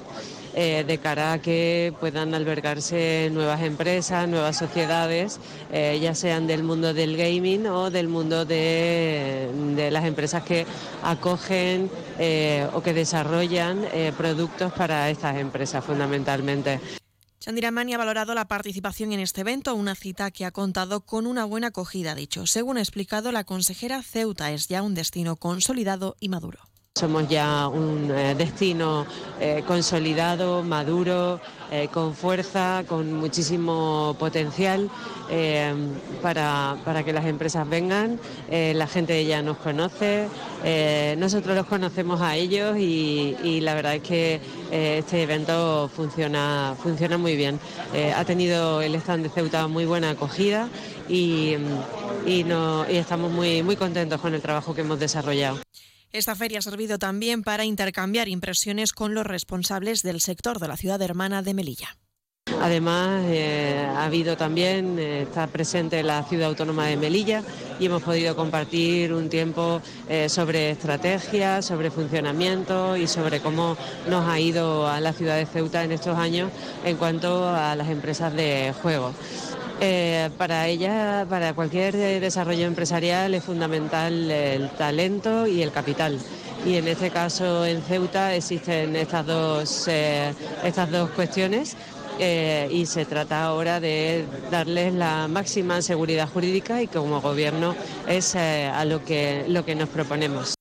eh, 0.55 0.83
de 0.85 0.97
cara 0.97 1.33
a 1.33 1.41
que 1.41 1.93
puedan 1.99 2.33
albergarse 2.33 3.29
nuevas 3.31 3.61
empresas, 3.61 4.27
nuevas 4.27 4.57
sociedades, 4.57 5.39
eh, 5.71 5.99
ya 6.01 6.15
sean 6.15 6.47
del 6.47 6.63
mundo 6.63 6.93
del 6.93 7.17
gaming 7.17 7.67
o 7.67 7.89
del 7.89 8.07
mundo 8.07 8.45
de, 8.45 9.49
las 9.91 10.05
empresas 10.05 10.43
que 10.43 10.65
acogen 11.03 11.89
eh, 12.17 12.67
o 12.73 12.81
que 12.81 12.93
desarrollan 12.93 13.85
eh, 13.93 14.11
productos 14.17 14.73
para 14.73 15.09
estas 15.09 15.37
empresas 15.37 15.83
fundamentalmente. 15.83 16.98
Chandiramani 17.39 17.93
ha 17.93 17.97
valorado 17.97 18.33
la 18.35 18.49
participación 18.49 19.13
en 19.13 19.21
este 19.21 19.41
evento, 19.41 19.73
una 19.73 19.95
cita 19.95 20.29
que 20.29 20.45
ha 20.45 20.51
contado 20.51 21.01
con 21.01 21.25
una 21.25 21.45
buena 21.45 21.67
acogida, 21.67 22.13
dicho. 22.13 22.45
Según 22.45 22.77
ha 22.77 22.81
explicado 22.81 23.31
la 23.31 23.45
consejera, 23.45 24.03
Ceuta 24.03 24.51
es 24.51 24.67
ya 24.67 24.83
un 24.83 24.93
destino 24.93 25.37
consolidado 25.37 26.17
y 26.19 26.27
maduro. 26.27 26.68
Somos 26.99 27.29
ya 27.29 27.69
un 27.69 28.11
eh, 28.11 28.35
destino 28.35 29.05
eh, 29.39 29.63
consolidado, 29.65 30.63
maduro, 30.63 31.39
eh, 31.71 31.87
con 31.87 32.13
fuerza, 32.13 32.83
con 32.89 33.13
muchísimo 33.13 34.17
potencial 34.19 34.89
para, 36.21 36.75
para 36.83 37.03
que 37.03 37.13
las 37.13 37.25
empresas 37.25 37.69
vengan. 37.69 38.19
La 38.49 38.87
gente 38.87 39.23
ya 39.23 39.41
nos 39.41 39.57
conoce, 39.57 40.27
nosotros 41.17 41.55
los 41.55 41.67
conocemos 41.67 42.19
a 42.19 42.35
ellos 42.35 42.77
y, 42.77 43.61
la 43.61 43.75
verdad 43.75 43.95
es 43.95 44.01
que 44.01 44.41
este 44.71 45.21
evento 45.21 45.89
funciona, 45.95 46.75
funciona 46.81 47.19
muy 47.19 47.35
bien. 47.35 47.59
Ha 48.15 48.25
tenido 48.25 48.81
el 48.81 48.95
stand 48.95 49.23
de 49.23 49.29
Ceuta 49.29 49.67
muy 49.67 49.85
buena 49.85 50.09
acogida 50.09 50.67
y, 51.07 51.57
y 52.25 52.43
estamos 52.89 53.31
muy, 53.31 53.61
muy 53.61 53.75
contentos 53.75 54.19
con 54.19 54.33
el 54.33 54.41
trabajo 54.41 54.73
que 54.73 54.81
hemos 54.81 54.99
desarrollado. 54.99 55.59
Esta 56.11 56.35
feria 56.35 56.59
ha 56.59 56.61
servido 56.63 56.97
también 56.97 57.43
para 57.43 57.65
intercambiar 57.65 58.27
impresiones 58.29 58.93
con 58.93 59.13
los 59.13 59.27
responsables 59.27 60.01
del 60.01 60.21
sector 60.21 60.59
de 60.59 60.67
la 60.67 60.75
ciudad 60.75 60.99
hermana 61.03 61.43
de 61.43 61.53
Melilla. 61.53 61.97
Además, 62.61 63.25
eh, 63.27 63.85
ha 63.87 64.05
habido 64.05 64.35
también, 64.35 64.97
eh, 64.97 65.21
está 65.21 65.45
presente 65.45 66.01
la 66.01 66.23
ciudad 66.23 66.49
autónoma 66.49 66.87
de 66.87 66.97
Melilla 66.97 67.43
y 67.79 67.85
hemos 67.85 68.01
podido 68.01 68.35
compartir 68.35 69.13
un 69.13 69.29
tiempo 69.29 69.81
eh, 70.09 70.29
sobre 70.29 70.71
estrategia, 70.71 71.61
sobre 71.61 71.91
funcionamiento 71.91 72.97
y 72.97 73.05
sobre 73.07 73.39
cómo 73.39 73.77
nos 74.09 74.27
ha 74.27 74.39
ido 74.39 74.87
a 74.87 74.99
la 74.99 75.13
ciudad 75.13 75.37
de 75.37 75.45
Ceuta 75.45 75.83
en 75.83 75.91
estos 75.91 76.17
años 76.17 76.51
en 76.83 76.97
cuanto 76.97 77.47
a 77.47 77.75
las 77.75 77.87
empresas 77.89 78.33
de 78.33 78.73
juego. 78.81 79.13
Eh, 79.81 80.29
para 80.37 80.67
ella, 80.67 81.25
para 81.29 81.53
cualquier 81.53 81.95
eh, 81.95 82.19
desarrollo 82.19 82.65
empresarial 82.65 83.33
es 83.33 83.43
fundamental 83.45 84.29
el 84.29 84.69
talento 84.71 85.47
y 85.47 85.61
el 85.61 85.71
capital. 85.71 86.19
Y 86.65 86.75
en 86.75 86.89
este 86.89 87.09
caso 87.09 87.65
en 87.65 87.81
Ceuta 87.81 88.35
existen 88.35 88.97
estas 88.97 89.25
dos, 89.25 89.87
eh, 89.87 90.33
estas 90.65 90.91
dos 90.91 91.11
cuestiones 91.11 91.77
eh, 92.19 92.67
y 92.69 92.85
se 92.87 93.05
trata 93.05 93.43
ahora 93.43 93.79
de 93.79 94.25
darles 94.51 94.93
la 94.93 95.29
máxima 95.29 95.81
seguridad 95.81 96.27
jurídica 96.27 96.81
y 96.81 96.87
como 96.87 97.21
gobierno 97.21 97.73
es 98.05 98.35
a 98.35 98.83
lo 98.83 99.05
que, 99.05 99.45
lo 99.47 99.63
que 99.63 99.75
nos 99.75 99.87
proponemos. 99.87 100.58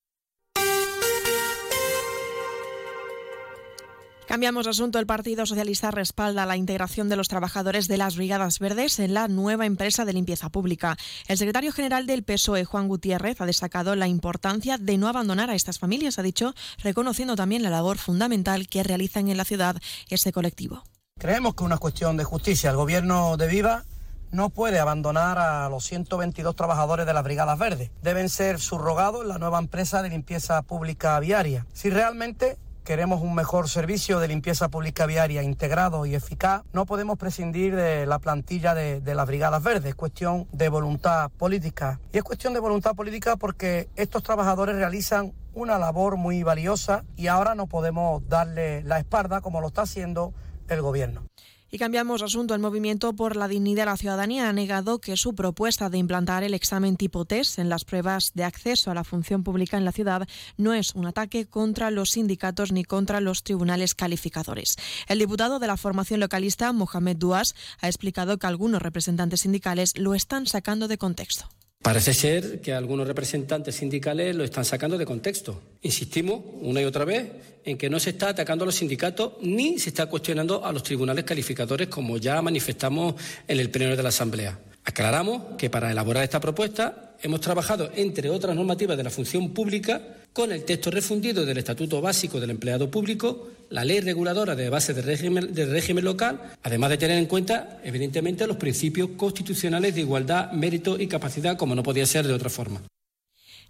Cambiamos 4.38 4.66
de 4.66 4.70
asunto. 4.70 5.00
El 5.00 5.06
Partido 5.06 5.46
Socialista 5.46 5.90
respalda 5.90 6.46
la 6.46 6.56
integración 6.56 7.08
de 7.08 7.16
los 7.16 7.26
trabajadores 7.26 7.88
de 7.88 7.96
las 7.96 8.14
Brigadas 8.14 8.60
Verdes 8.60 9.00
en 9.00 9.12
la 9.12 9.26
nueva 9.26 9.66
empresa 9.66 10.04
de 10.04 10.12
limpieza 10.12 10.48
pública. 10.48 10.96
El 11.26 11.38
secretario 11.38 11.72
general 11.72 12.06
del 12.06 12.22
PSOE, 12.22 12.64
Juan 12.64 12.86
Gutiérrez, 12.86 13.40
ha 13.40 13.46
destacado 13.46 13.96
la 13.96 14.06
importancia 14.06 14.78
de 14.78 14.96
no 14.96 15.08
abandonar 15.08 15.50
a 15.50 15.56
estas 15.56 15.80
familias, 15.80 16.20
ha 16.20 16.22
dicho, 16.22 16.54
reconociendo 16.84 17.34
también 17.34 17.64
la 17.64 17.70
labor 17.70 17.98
fundamental 17.98 18.68
que 18.68 18.84
realizan 18.84 19.26
en 19.26 19.38
la 19.38 19.44
ciudad 19.44 19.74
este 20.08 20.30
colectivo. 20.30 20.84
Creemos 21.18 21.56
que 21.56 21.64
una 21.64 21.78
cuestión 21.78 22.16
de 22.16 22.22
justicia. 22.22 22.70
El 22.70 22.76
gobierno 22.76 23.36
de 23.38 23.48
Viva 23.48 23.86
no 24.30 24.50
puede 24.50 24.78
abandonar 24.78 25.40
a 25.40 25.68
los 25.68 25.84
122 25.84 26.54
trabajadores 26.54 27.06
de 27.06 27.12
las 27.12 27.24
Brigadas 27.24 27.58
Verdes. 27.58 27.90
Deben 28.02 28.28
ser 28.28 28.60
subrogados 28.60 29.22
en 29.22 29.30
la 29.30 29.38
nueva 29.38 29.58
empresa 29.58 30.00
de 30.00 30.10
limpieza 30.10 30.62
pública 30.62 31.18
viaria. 31.18 31.66
Si 31.72 31.90
realmente 31.90 32.56
queremos 32.88 33.20
un 33.20 33.34
mejor 33.34 33.68
servicio 33.68 34.18
de 34.18 34.28
limpieza 34.28 34.70
pública 34.70 35.04
viaria 35.04 35.42
integrado 35.42 36.06
y 36.06 36.14
eficaz, 36.14 36.62
no 36.72 36.86
podemos 36.86 37.18
prescindir 37.18 37.76
de 37.76 38.06
la 38.06 38.18
plantilla 38.18 38.74
de, 38.74 39.02
de 39.02 39.14
las 39.14 39.26
Brigadas 39.26 39.62
Verdes. 39.62 39.90
Es 39.90 39.94
cuestión 39.94 40.48
de 40.52 40.70
voluntad 40.70 41.30
política. 41.36 42.00
Y 42.14 42.16
es 42.16 42.24
cuestión 42.24 42.54
de 42.54 42.60
voluntad 42.60 42.94
política 42.94 43.36
porque 43.36 43.90
estos 43.94 44.22
trabajadores 44.22 44.76
realizan 44.76 45.34
una 45.52 45.78
labor 45.78 46.16
muy 46.16 46.42
valiosa 46.42 47.04
y 47.14 47.26
ahora 47.26 47.54
no 47.54 47.66
podemos 47.66 48.26
darle 48.26 48.82
la 48.84 48.98
espalda 48.98 49.42
como 49.42 49.60
lo 49.60 49.66
está 49.66 49.82
haciendo 49.82 50.32
el 50.68 50.80
gobierno. 50.80 51.24
Y 51.70 51.78
cambiamos 51.78 52.22
asunto. 52.22 52.54
El 52.54 52.60
Movimiento 52.60 53.12
por 53.14 53.36
la 53.36 53.46
Dignidad 53.46 53.82
de 53.82 53.86
la 53.86 53.96
Ciudadanía 53.98 54.48
ha 54.48 54.52
negado 54.54 55.00
que 55.00 55.18
su 55.18 55.34
propuesta 55.34 55.90
de 55.90 55.98
implantar 55.98 56.42
el 56.42 56.54
examen 56.54 56.96
tipo 56.96 57.26
test 57.26 57.58
en 57.58 57.68
las 57.68 57.84
pruebas 57.84 58.32
de 58.34 58.44
acceso 58.44 58.90
a 58.90 58.94
la 58.94 59.04
función 59.04 59.44
pública 59.44 59.76
en 59.76 59.84
la 59.84 59.92
ciudad 59.92 60.26
no 60.56 60.72
es 60.72 60.94
un 60.94 61.06
ataque 61.06 61.46
contra 61.46 61.90
los 61.90 62.12
sindicatos 62.12 62.72
ni 62.72 62.84
contra 62.84 63.20
los 63.20 63.42
tribunales 63.42 63.94
calificadores. 63.94 64.76
El 65.08 65.18
diputado 65.18 65.58
de 65.58 65.66
la 65.66 65.76
formación 65.76 66.20
localista, 66.20 66.72
Mohamed 66.72 67.16
Duas, 67.18 67.54
ha 67.80 67.88
explicado 67.88 68.38
que 68.38 68.46
algunos 68.46 68.80
representantes 68.80 69.42
sindicales 69.42 69.92
lo 69.98 70.14
están 70.14 70.46
sacando 70.46 70.88
de 70.88 70.96
contexto. 70.96 71.50
Parece 71.88 72.12
ser 72.12 72.60
que 72.60 72.74
algunos 72.74 73.06
representantes 73.06 73.76
sindicales 73.76 74.36
lo 74.36 74.44
están 74.44 74.64
sacando 74.64 74.98
de 74.98 75.06
contexto. 75.06 75.62
Insistimos 75.80 76.42
una 76.60 76.82
y 76.82 76.84
otra 76.84 77.06
vez 77.06 77.30
en 77.64 77.78
que 77.78 77.88
no 77.88 77.98
se 77.98 78.10
está 78.10 78.28
atacando 78.28 78.64
a 78.64 78.66
los 78.66 78.74
sindicatos 78.74 79.34
ni 79.40 79.78
se 79.78 79.88
está 79.88 80.06
cuestionando 80.06 80.66
a 80.66 80.72
los 80.72 80.82
tribunales 80.82 81.24
calificadores 81.24 81.88
como 81.88 82.18
ya 82.18 82.42
manifestamos 82.42 83.14
en 83.46 83.58
el 83.58 83.70
pleno 83.70 83.96
de 83.96 84.02
la 84.02 84.10
Asamblea. 84.10 84.58
Aclaramos 84.84 85.56
que 85.56 85.70
para 85.70 85.90
elaborar 85.90 86.24
esta 86.24 86.40
propuesta 86.40 87.16
hemos 87.22 87.40
trabajado, 87.40 87.90
entre 87.94 88.28
otras 88.28 88.54
normativas 88.54 88.96
de 88.96 89.04
la 89.04 89.10
función 89.10 89.54
pública, 89.54 90.17
con 90.32 90.52
el 90.52 90.64
texto 90.64 90.90
refundido 90.90 91.44
del 91.44 91.58
Estatuto 91.58 92.00
Básico 92.00 92.40
del 92.40 92.50
Empleado 92.50 92.90
Público, 92.90 93.48
la 93.70 93.84
ley 93.84 94.00
reguladora 94.00 94.54
de 94.54 94.70
base 94.70 94.94
de 94.94 95.02
régimen, 95.02 95.54
régimen 95.54 96.04
local, 96.04 96.54
además 96.62 96.90
de 96.90 96.98
tener 96.98 97.18
en 97.18 97.26
cuenta, 97.26 97.80
evidentemente, 97.84 98.46
los 98.46 98.56
principios 98.56 99.10
constitucionales 99.16 99.94
de 99.94 100.02
igualdad, 100.02 100.52
mérito 100.52 100.98
y 100.98 101.06
capacidad, 101.08 101.56
como 101.56 101.74
no 101.74 101.82
podía 101.82 102.06
ser 102.06 102.26
de 102.26 102.34
otra 102.34 102.50
forma. 102.50 102.82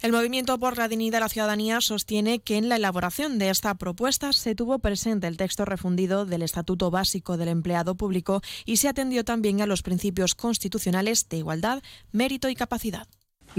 El 0.01 0.13
Movimiento 0.13 0.57
por 0.59 0.77
la 0.77 0.87
Dignidad 0.87 1.17
de 1.17 1.19
la 1.19 1.29
Ciudadanía 1.29 1.81
sostiene 1.81 2.39
que 2.39 2.55
en 2.55 2.69
la 2.69 2.77
elaboración 2.77 3.37
de 3.37 3.49
esta 3.49 3.75
propuesta 3.75 4.31
se 4.31 4.55
tuvo 4.55 4.79
presente 4.79 5.27
el 5.27 5.35
texto 5.35 5.65
refundido 5.65 6.25
del 6.25 6.41
Estatuto 6.41 6.89
Básico 6.89 7.35
del 7.35 7.49
Empleado 7.49 7.95
Público 7.95 8.41
y 8.65 8.77
se 8.77 8.87
atendió 8.87 9.25
también 9.25 9.59
a 9.59 9.65
los 9.65 9.81
principios 9.81 10.35
constitucionales 10.35 11.27
de 11.27 11.37
igualdad, 11.37 11.83
mérito 12.13 12.47
y 12.47 12.55
capacidad. 12.55 13.09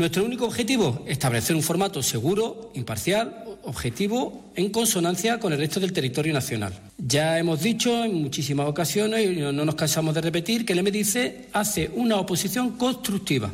Nuestro 0.00 0.24
único 0.24 0.46
objetivo, 0.46 1.04
establecer 1.06 1.54
un 1.54 1.62
formato 1.62 2.02
seguro, 2.02 2.70
imparcial, 2.72 3.44
objetivo, 3.64 4.50
en 4.54 4.70
consonancia 4.70 5.38
con 5.38 5.52
el 5.52 5.58
resto 5.58 5.78
del 5.78 5.92
territorio 5.92 6.32
nacional. 6.32 6.72
Ya 6.96 7.38
hemos 7.38 7.60
dicho 7.60 8.02
en 8.02 8.14
muchísimas 8.14 8.66
ocasiones, 8.66 9.26
y 9.26 9.36
no 9.36 9.52
nos 9.52 9.74
cansamos 9.74 10.14
de 10.14 10.22
repetir, 10.22 10.64
que 10.64 10.72
el 10.72 10.82
MDIC 10.82 11.50
hace 11.52 11.90
una 11.94 12.16
oposición 12.16 12.78
constructiva, 12.78 13.50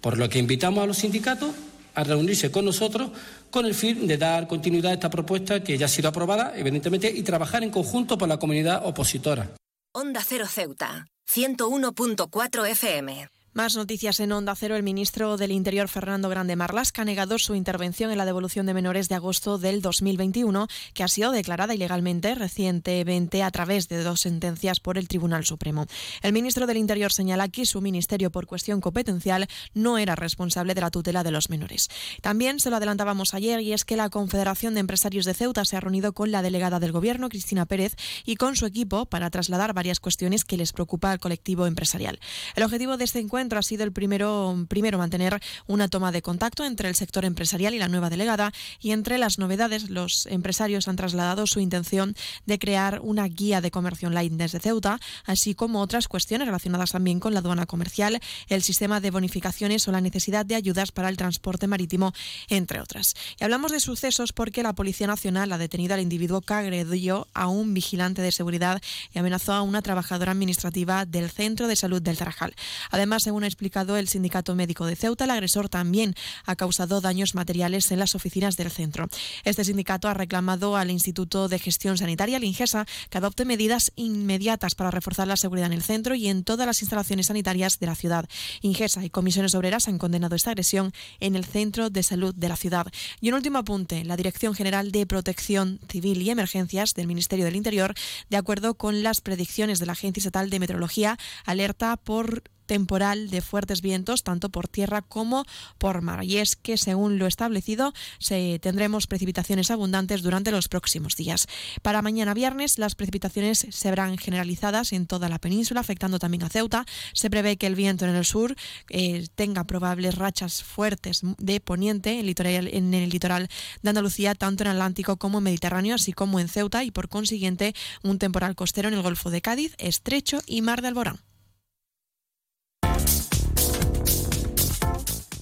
por 0.00 0.16
lo 0.16 0.28
que 0.28 0.38
invitamos 0.38 0.84
a 0.84 0.86
los 0.86 0.98
sindicatos 0.98 1.50
a 1.96 2.04
reunirse 2.04 2.52
con 2.52 2.64
nosotros 2.64 3.10
con 3.50 3.66
el 3.66 3.74
fin 3.74 4.06
de 4.06 4.18
dar 4.18 4.46
continuidad 4.46 4.92
a 4.92 4.94
esta 4.94 5.10
propuesta 5.10 5.64
que 5.64 5.76
ya 5.76 5.86
ha 5.86 5.88
sido 5.88 6.10
aprobada, 6.10 6.52
evidentemente, 6.56 7.10
y 7.10 7.24
trabajar 7.24 7.64
en 7.64 7.70
conjunto 7.70 8.16
por 8.16 8.28
la 8.28 8.38
comunidad 8.38 8.86
opositora. 8.86 9.50
Onda 9.90 10.22
Cero 10.24 10.46
Ceuta, 10.46 11.08
101.4 11.28 12.68
FM. 12.68 13.28
Más 13.58 13.74
noticias 13.74 14.20
en 14.20 14.30
Onda 14.30 14.54
Cero. 14.54 14.76
El 14.76 14.84
ministro 14.84 15.36
del 15.36 15.50
Interior, 15.50 15.88
Fernando 15.88 16.28
Grande 16.28 16.54
Marlasca, 16.54 17.02
ha 17.02 17.04
negado 17.04 17.40
su 17.40 17.56
intervención 17.56 18.12
en 18.12 18.18
la 18.18 18.24
devolución 18.24 18.66
de 18.66 18.72
menores 18.72 19.08
de 19.08 19.16
agosto 19.16 19.58
del 19.58 19.82
2021, 19.82 20.68
que 20.94 21.02
ha 21.02 21.08
sido 21.08 21.32
declarada 21.32 21.74
ilegalmente 21.74 22.36
recientemente 22.36 23.42
a 23.42 23.50
través 23.50 23.88
de 23.88 24.04
dos 24.04 24.20
sentencias 24.20 24.78
por 24.78 24.96
el 24.96 25.08
Tribunal 25.08 25.44
Supremo. 25.44 25.86
El 26.22 26.32
ministro 26.32 26.68
del 26.68 26.76
Interior 26.76 27.12
señala 27.12 27.48
que 27.48 27.66
su 27.66 27.80
ministerio, 27.80 28.30
por 28.30 28.46
cuestión 28.46 28.80
competencial, 28.80 29.48
no 29.74 29.98
era 29.98 30.14
responsable 30.14 30.74
de 30.76 30.80
la 30.80 30.92
tutela 30.92 31.24
de 31.24 31.32
los 31.32 31.50
menores. 31.50 31.88
También 32.22 32.60
se 32.60 32.70
lo 32.70 32.76
adelantábamos 32.76 33.34
ayer 33.34 33.60
y 33.60 33.72
es 33.72 33.84
que 33.84 33.96
la 33.96 34.08
Confederación 34.08 34.74
de 34.74 34.80
Empresarios 34.80 35.24
de 35.24 35.34
Ceuta 35.34 35.64
se 35.64 35.76
ha 35.76 35.80
reunido 35.80 36.12
con 36.12 36.30
la 36.30 36.42
delegada 36.42 36.78
del 36.78 36.92
Gobierno, 36.92 37.28
Cristina 37.28 37.66
Pérez, 37.66 37.96
y 38.24 38.36
con 38.36 38.54
su 38.54 38.66
equipo 38.66 39.06
para 39.06 39.30
trasladar 39.30 39.74
varias 39.74 39.98
cuestiones 39.98 40.44
que 40.44 40.56
les 40.56 40.72
preocupa 40.72 41.10
al 41.10 41.18
colectivo 41.18 41.66
empresarial. 41.66 42.20
El 42.54 42.62
objetivo 42.62 42.96
de 42.96 43.02
este 43.02 43.18
encuentro 43.18 43.47
ha 43.56 43.62
sido 43.62 43.84
el 43.84 43.92
primero, 43.92 44.66
primero 44.68 44.98
mantener 44.98 45.40
una 45.66 45.88
toma 45.88 46.12
de 46.12 46.20
contacto 46.20 46.64
entre 46.64 46.88
el 46.88 46.96
sector 46.96 47.24
empresarial 47.24 47.72
y 47.72 47.78
la 47.78 47.88
nueva 47.88 48.10
delegada 48.10 48.52
y 48.80 48.90
entre 48.90 49.16
las 49.16 49.38
novedades 49.38 49.88
los 49.88 50.26
empresarios 50.26 50.88
han 50.88 50.96
trasladado 50.96 51.46
su 51.46 51.60
intención 51.60 52.16
de 52.46 52.58
crear 52.58 53.00
una 53.02 53.26
guía 53.28 53.60
de 53.60 53.70
comercio 53.70 54.08
online 54.08 54.36
desde 54.36 54.60
Ceuta, 54.60 55.00
así 55.24 55.54
como 55.54 55.80
otras 55.80 56.08
cuestiones 56.08 56.46
relacionadas 56.46 56.90
también 56.90 57.20
con 57.20 57.32
la 57.32 57.40
aduana 57.40 57.66
comercial, 57.66 58.20
el 58.48 58.62
sistema 58.62 59.00
de 59.00 59.10
bonificaciones 59.10 59.86
o 59.88 59.92
la 59.92 60.00
necesidad 60.00 60.44
de 60.44 60.56
ayudas 60.56 60.92
para 60.92 61.08
el 61.08 61.16
transporte 61.16 61.66
marítimo, 61.66 62.12
entre 62.48 62.80
otras. 62.80 63.14
Y 63.40 63.44
hablamos 63.44 63.72
de 63.72 63.80
sucesos 63.80 64.32
porque 64.32 64.62
la 64.62 64.72
Policía 64.72 65.06
Nacional 65.06 65.52
ha 65.52 65.58
detenido 65.58 65.94
al 65.94 66.00
individuo 66.00 66.40
que 66.40 66.54
agredió 66.54 67.28
a 67.34 67.46
un 67.48 67.74
vigilante 67.74 68.22
de 68.22 68.32
seguridad 68.32 68.80
y 69.12 69.18
amenazó 69.18 69.52
a 69.52 69.62
una 69.62 69.82
trabajadora 69.82 70.32
administrativa 70.32 71.04
del 71.04 71.30
Centro 71.30 71.68
de 71.68 71.76
Salud 71.76 72.02
del 72.02 72.16
Tarajal. 72.16 72.54
Además, 72.90 73.22
según 73.22 73.37
ha 73.44 73.46
explicado 73.46 73.96
el 73.96 74.08
Sindicato 74.08 74.54
Médico 74.54 74.86
de 74.86 74.96
Ceuta, 74.96 75.24
el 75.24 75.30
agresor 75.30 75.68
también 75.68 76.14
ha 76.44 76.56
causado 76.56 77.00
daños 77.00 77.34
materiales 77.34 77.90
en 77.90 77.98
las 77.98 78.14
oficinas 78.14 78.56
del 78.56 78.70
centro. 78.70 79.08
Este 79.44 79.64
sindicato 79.64 80.08
ha 80.08 80.14
reclamado 80.14 80.76
al 80.76 80.90
Instituto 80.90 81.48
de 81.48 81.58
Gestión 81.58 81.98
Sanitaria, 81.98 82.36
el 82.36 82.44
INGESA, 82.44 82.86
que 83.10 83.18
adopte 83.18 83.44
medidas 83.44 83.92
inmediatas 83.96 84.74
para 84.74 84.90
reforzar 84.90 85.26
la 85.26 85.36
seguridad 85.36 85.66
en 85.66 85.74
el 85.74 85.82
centro 85.82 86.14
y 86.14 86.28
en 86.28 86.44
todas 86.44 86.66
las 86.66 86.82
instalaciones 86.82 87.26
sanitarias 87.26 87.78
de 87.78 87.86
la 87.86 87.94
ciudad. 87.94 88.28
INGESA 88.62 89.04
y 89.04 89.10
comisiones 89.10 89.54
obreras 89.54 89.88
han 89.88 89.98
condenado 89.98 90.36
esta 90.36 90.50
agresión 90.50 90.92
en 91.20 91.36
el 91.36 91.44
centro 91.44 91.90
de 91.90 92.02
salud 92.02 92.34
de 92.34 92.48
la 92.48 92.56
ciudad. 92.56 92.86
Y 93.20 93.28
un 93.28 93.34
último 93.34 93.58
apunte, 93.58 94.04
la 94.04 94.16
Dirección 94.16 94.54
General 94.54 94.92
de 94.92 95.06
Protección 95.06 95.80
Civil 95.88 96.22
y 96.22 96.30
Emergencias 96.30 96.94
del 96.94 97.06
Ministerio 97.06 97.44
del 97.44 97.56
Interior, 97.56 97.94
de 98.30 98.36
acuerdo 98.36 98.74
con 98.74 99.02
las 99.02 99.20
predicciones 99.20 99.78
de 99.78 99.86
la 99.86 99.92
Agencia 99.92 100.20
Estatal 100.20 100.50
de 100.50 100.58
Meteorología, 100.58 101.18
alerta 101.44 101.96
por 101.96 102.42
temporal 102.68 103.30
de 103.30 103.40
fuertes 103.40 103.82
vientos 103.82 104.22
tanto 104.22 104.50
por 104.50 104.68
tierra 104.68 105.02
como 105.02 105.44
por 105.78 106.02
mar. 106.02 106.22
Y 106.22 106.36
es 106.36 106.54
que, 106.54 106.76
según 106.76 107.18
lo 107.18 107.26
establecido, 107.26 107.92
se, 108.20 108.60
tendremos 108.60 109.08
precipitaciones 109.08 109.72
abundantes 109.72 110.22
durante 110.22 110.52
los 110.52 110.68
próximos 110.68 111.16
días. 111.16 111.48
Para 111.82 112.02
mañana 112.02 112.34
viernes, 112.34 112.78
las 112.78 112.94
precipitaciones 112.94 113.66
se 113.68 113.90
verán 113.90 114.18
generalizadas 114.18 114.92
en 114.92 115.06
toda 115.06 115.28
la 115.28 115.40
península, 115.40 115.80
afectando 115.80 116.20
también 116.20 116.44
a 116.44 116.50
Ceuta. 116.50 116.84
Se 117.14 117.30
prevé 117.30 117.56
que 117.56 117.66
el 117.66 117.74
viento 117.74 118.04
en 118.04 118.14
el 118.14 118.24
sur 118.24 118.54
eh, 118.90 119.26
tenga 119.34 119.64
probables 119.64 120.14
rachas 120.14 120.62
fuertes 120.62 121.22
de 121.38 121.60
poniente 121.60 122.20
en, 122.20 122.28
en 122.28 122.94
el 122.94 123.08
litoral 123.08 123.48
de 123.82 123.88
Andalucía, 123.88 124.34
tanto 124.34 124.62
en 124.62 124.68
Atlántico 124.68 125.16
como 125.16 125.38
en 125.38 125.44
Mediterráneo, 125.44 125.94
así 125.94 126.12
como 126.12 126.38
en 126.38 126.48
Ceuta, 126.48 126.84
y 126.84 126.90
por 126.90 127.08
consiguiente 127.08 127.74
un 128.02 128.18
temporal 128.18 128.54
costero 128.54 128.88
en 128.88 128.94
el 128.94 129.02
Golfo 129.02 129.30
de 129.30 129.40
Cádiz, 129.40 129.74
Estrecho 129.78 130.40
y 130.46 130.60
Mar 130.60 130.82
de 130.82 130.88
Alborán. 130.88 131.20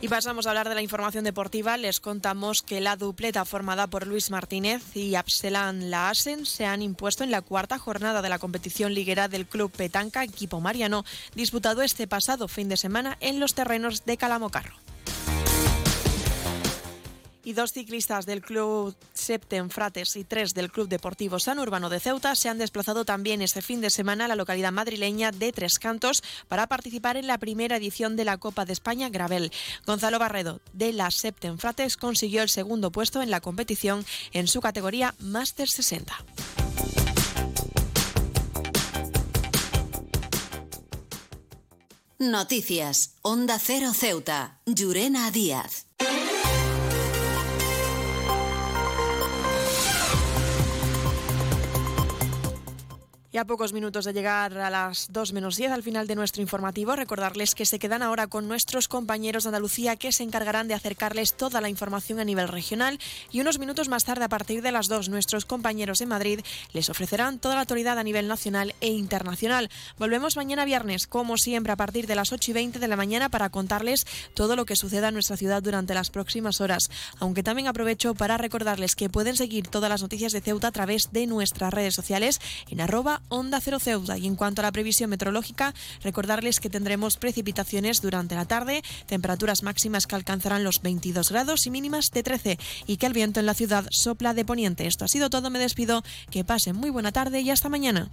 Y 0.00 0.06
pasamos 0.06 0.46
a 0.46 0.50
hablar 0.50 0.68
de 0.68 0.76
la 0.76 0.82
información 0.82 1.24
deportiva. 1.24 1.76
Les 1.76 1.98
contamos 1.98 2.62
que 2.62 2.80
la 2.80 2.94
dupleta 2.94 3.44
formada 3.44 3.88
por 3.88 4.06
Luis 4.06 4.30
Martínez 4.30 4.96
y 4.96 5.16
Abselan 5.16 5.90
Laasen 5.90 6.46
se 6.46 6.66
han 6.66 6.82
impuesto 6.82 7.24
en 7.24 7.32
la 7.32 7.42
cuarta 7.42 7.80
jornada 7.80 8.22
de 8.22 8.28
la 8.28 8.38
competición 8.38 8.94
liguera 8.94 9.26
del 9.26 9.46
Club 9.46 9.72
Petanca 9.72 10.22
Equipo 10.22 10.60
Mariano, 10.60 11.04
disputado 11.34 11.82
este 11.82 12.06
pasado 12.06 12.46
fin 12.46 12.68
de 12.68 12.76
semana 12.76 13.16
en 13.18 13.40
los 13.40 13.54
terrenos 13.54 14.04
de 14.04 14.16
Calamocarro. 14.16 14.76
Y 17.48 17.54
dos 17.54 17.72
ciclistas 17.72 18.26
del 18.26 18.42
club 18.42 18.94
Septen 19.14 19.70
Frates 19.70 20.16
y 20.16 20.24
tres 20.24 20.52
del 20.52 20.70
Club 20.70 20.86
Deportivo 20.86 21.38
San 21.38 21.58
Urbano 21.58 21.88
de 21.88 21.98
Ceuta 21.98 22.34
se 22.34 22.50
han 22.50 22.58
desplazado 22.58 23.06
también 23.06 23.40
este 23.40 23.62
fin 23.62 23.80
de 23.80 23.88
semana 23.88 24.26
a 24.26 24.28
la 24.28 24.36
localidad 24.36 24.70
madrileña 24.70 25.32
de 25.32 25.50
Tres 25.50 25.78
Cantos 25.78 26.22
para 26.48 26.66
participar 26.66 27.16
en 27.16 27.26
la 27.26 27.38
primera 27.38 27.78
edición 27.78 28.16
de 28.16 28.26
la 28.26 28.36
Copa 28.36 28.66
de 28.66 28.74
España 28.74 29.08
Gravel. 29.08 29.50
Gonzalo 29.86 30.18
Barredo 30.18 30.60
de 30.74 30.92
la 30.92 31.10
Septen 31.10 31.58
Frates 31.58 31.96
consiguió 31.96 32.42
el 32.42 32.50
segundo 32.50 32.92
puesto 32.92 33.22
en 33.22 33.30
la 33.30 33.40
competición 33.40 34.04
en 34.34 34.46
su 34.46 34.60
categoría 34.60 35.14
Master 35.18 35.70
60. 35.70 36.14
Noticias. 42.18 43.14
Onda 43.22 43.58
Cero 43.58 43.94
Ceuta. 43.94 44.60
Llurena 44.66 45.30
Díaz. 45.30 45.87
Y 53.30 53.36
a 53.36 53.44
pocos 53.44 53.74
minutos 53.74 54.06
de 54.06 54.14
llegar 54.14 54.56
a 54.56 54.70
las 54.70 55.12
2 55.12 55.34
menos 55.34 55.56
10 55.56 55.72
al 55.72 55.82
final 55.82 56.06
de 56.06 56.14
nuestro 56.14 56.40
informativo, 56.40 56.96
recordarles 56.96 57.54
que 57.54 57.66
se 57.66 57.78
quedan 57.78 58.02
ahora 58.02 58.26
con 58.26 58.48
nuestros 58.48 58.88
compañeros 58.88 59.44
de 59.44 59.48
Andalucía 59.48 59.96
que 59.96 60.12
se 60.12 60.22
encargarán 60.22 60.66
de 60.66 60.72
acercarles 60.72 61.34
toda 61.34 61.60
la 61.60 61.68
información 61.68 62.20
a 62.20 62.24
nivel 62.24 62.48
regional 62.48 62.98
y 63.30 63.42
unos 63.42 63.58
minutos 63.58 63.90
más 63.90 64.04
tarde, 64.04 64.24
a 64.24 64.30
partir 64.30 64.62
de 64.62 64.72
las 64.72 64.88
2, 64.88 65.10
nuestros 65.10 65.44
compañeros 65.44 65.98
de 65.98 66.06
Madrid 66.06 66.40
les 66.72 66.88
ofrecerán 66.88 67.38
toda 67.38 67.54
la 67.56 67.60
actualidad 67.60 67.98
a 67.98 68.02
nivel 68.02 68.28
nacional 68.28 68.74
e 68.80 68.88
internacional. 68.88 69.68
Volvemos 69.98 70.36
mañana 70.36 70.64
viernes, 70.64 71.06
como 71.06 71.36
siempre, 71.36 71.74
a 71.74 71.76
partir 71.76 72.06
de 72.06 72.14
las 72.14 72.32
8 72.32 72.50
y 72.50 72.54
20 72.54 72.78
de 72.78 72.88
la 72.88 72.96
mañana 72.96 73.28
para 73.28 73.50
contarles 73.50 74.06
todo 74.32 74.56
lo 74.56 74.64
que 74.64 74.74
suceda 74.74 75.08
en 75.08 75.14
nuestra 75.14 75.36
ciudad 75.36 75.62
durante 75.62 75.92
las 75.92 76.08
próximas 76.08 76.62
horas. 76.62 76.90
Aunque 77.18 77.42
también 77.42 77.68
aprovecho 77.68 78.14
para 78.14 78.38
recordarles 78.38 78.96
que 78.96 79.10
pueden 79.10 79.36
seguir 79.36 79.68
todas 79.68 79.90
las 79.90 80.00
noticias 80.00 80.32
de 80.32 80.40
Ceuta 80.40 80.68
a 80.68 80.72
través 80.72 81.12
de 81.12 81.26
nuestras 81.26 81.74
redes 81.74 81.94
sociales 81.94 82.40
en 82.70 82.80
Onda 83.28 83.60
Cero 83.60 83.78
Ceuta. 83.78 84.18
Y 84.18 84.26
en 84.26 84.36
cuanto 84.36 84.62
a 84.62 84.64
la 84.64 84.72
previsión 84.72 85.10
meteorológica, 85.10 85.74
recordarles 86.02 86.60
que 86.60 86.70
tendremos 86.70 87.16
precipitaciones 87.16 88.00
durante 88.00 88.34
la 88.34 88.44
tarde, 88.44 88.82
temperaturas 89.06 89.62
máximas 89.62 90.06
que 90.06 90.16
alcanzarán 90.16 90.64
los 90.64 90.82
22 90.82 91.30
grados 91.30 91.66
y 91.66 91.70
mínimas 91.70 92.10
de 92.10 92.22
13 92.22 92.58
y 92.86 92.96
que 92.96 93.06
el 93.06 93.12
viento 93.12 93.40
en 93.40 93.46
la 93.46 93.54
ciudad 93.54 93.86
sopla 93.90 94.34
de 94.34 94.44
poniente. 94.44 94.86
Esto 94.86 95.04
ha 95.04 95.08
sido 95.08 95.30
todo, 95.30 95.50
me 95.50 95.58
despido, 95.58 96.02
que 96.30 96.44
pasen 96.44 96.76
muy 96.76 96.90
buena 96.90 97.12
tarde 97.12 97.40
y 97.40 97.50
hasta 97.50 97.68
mañana. 97.68 98.08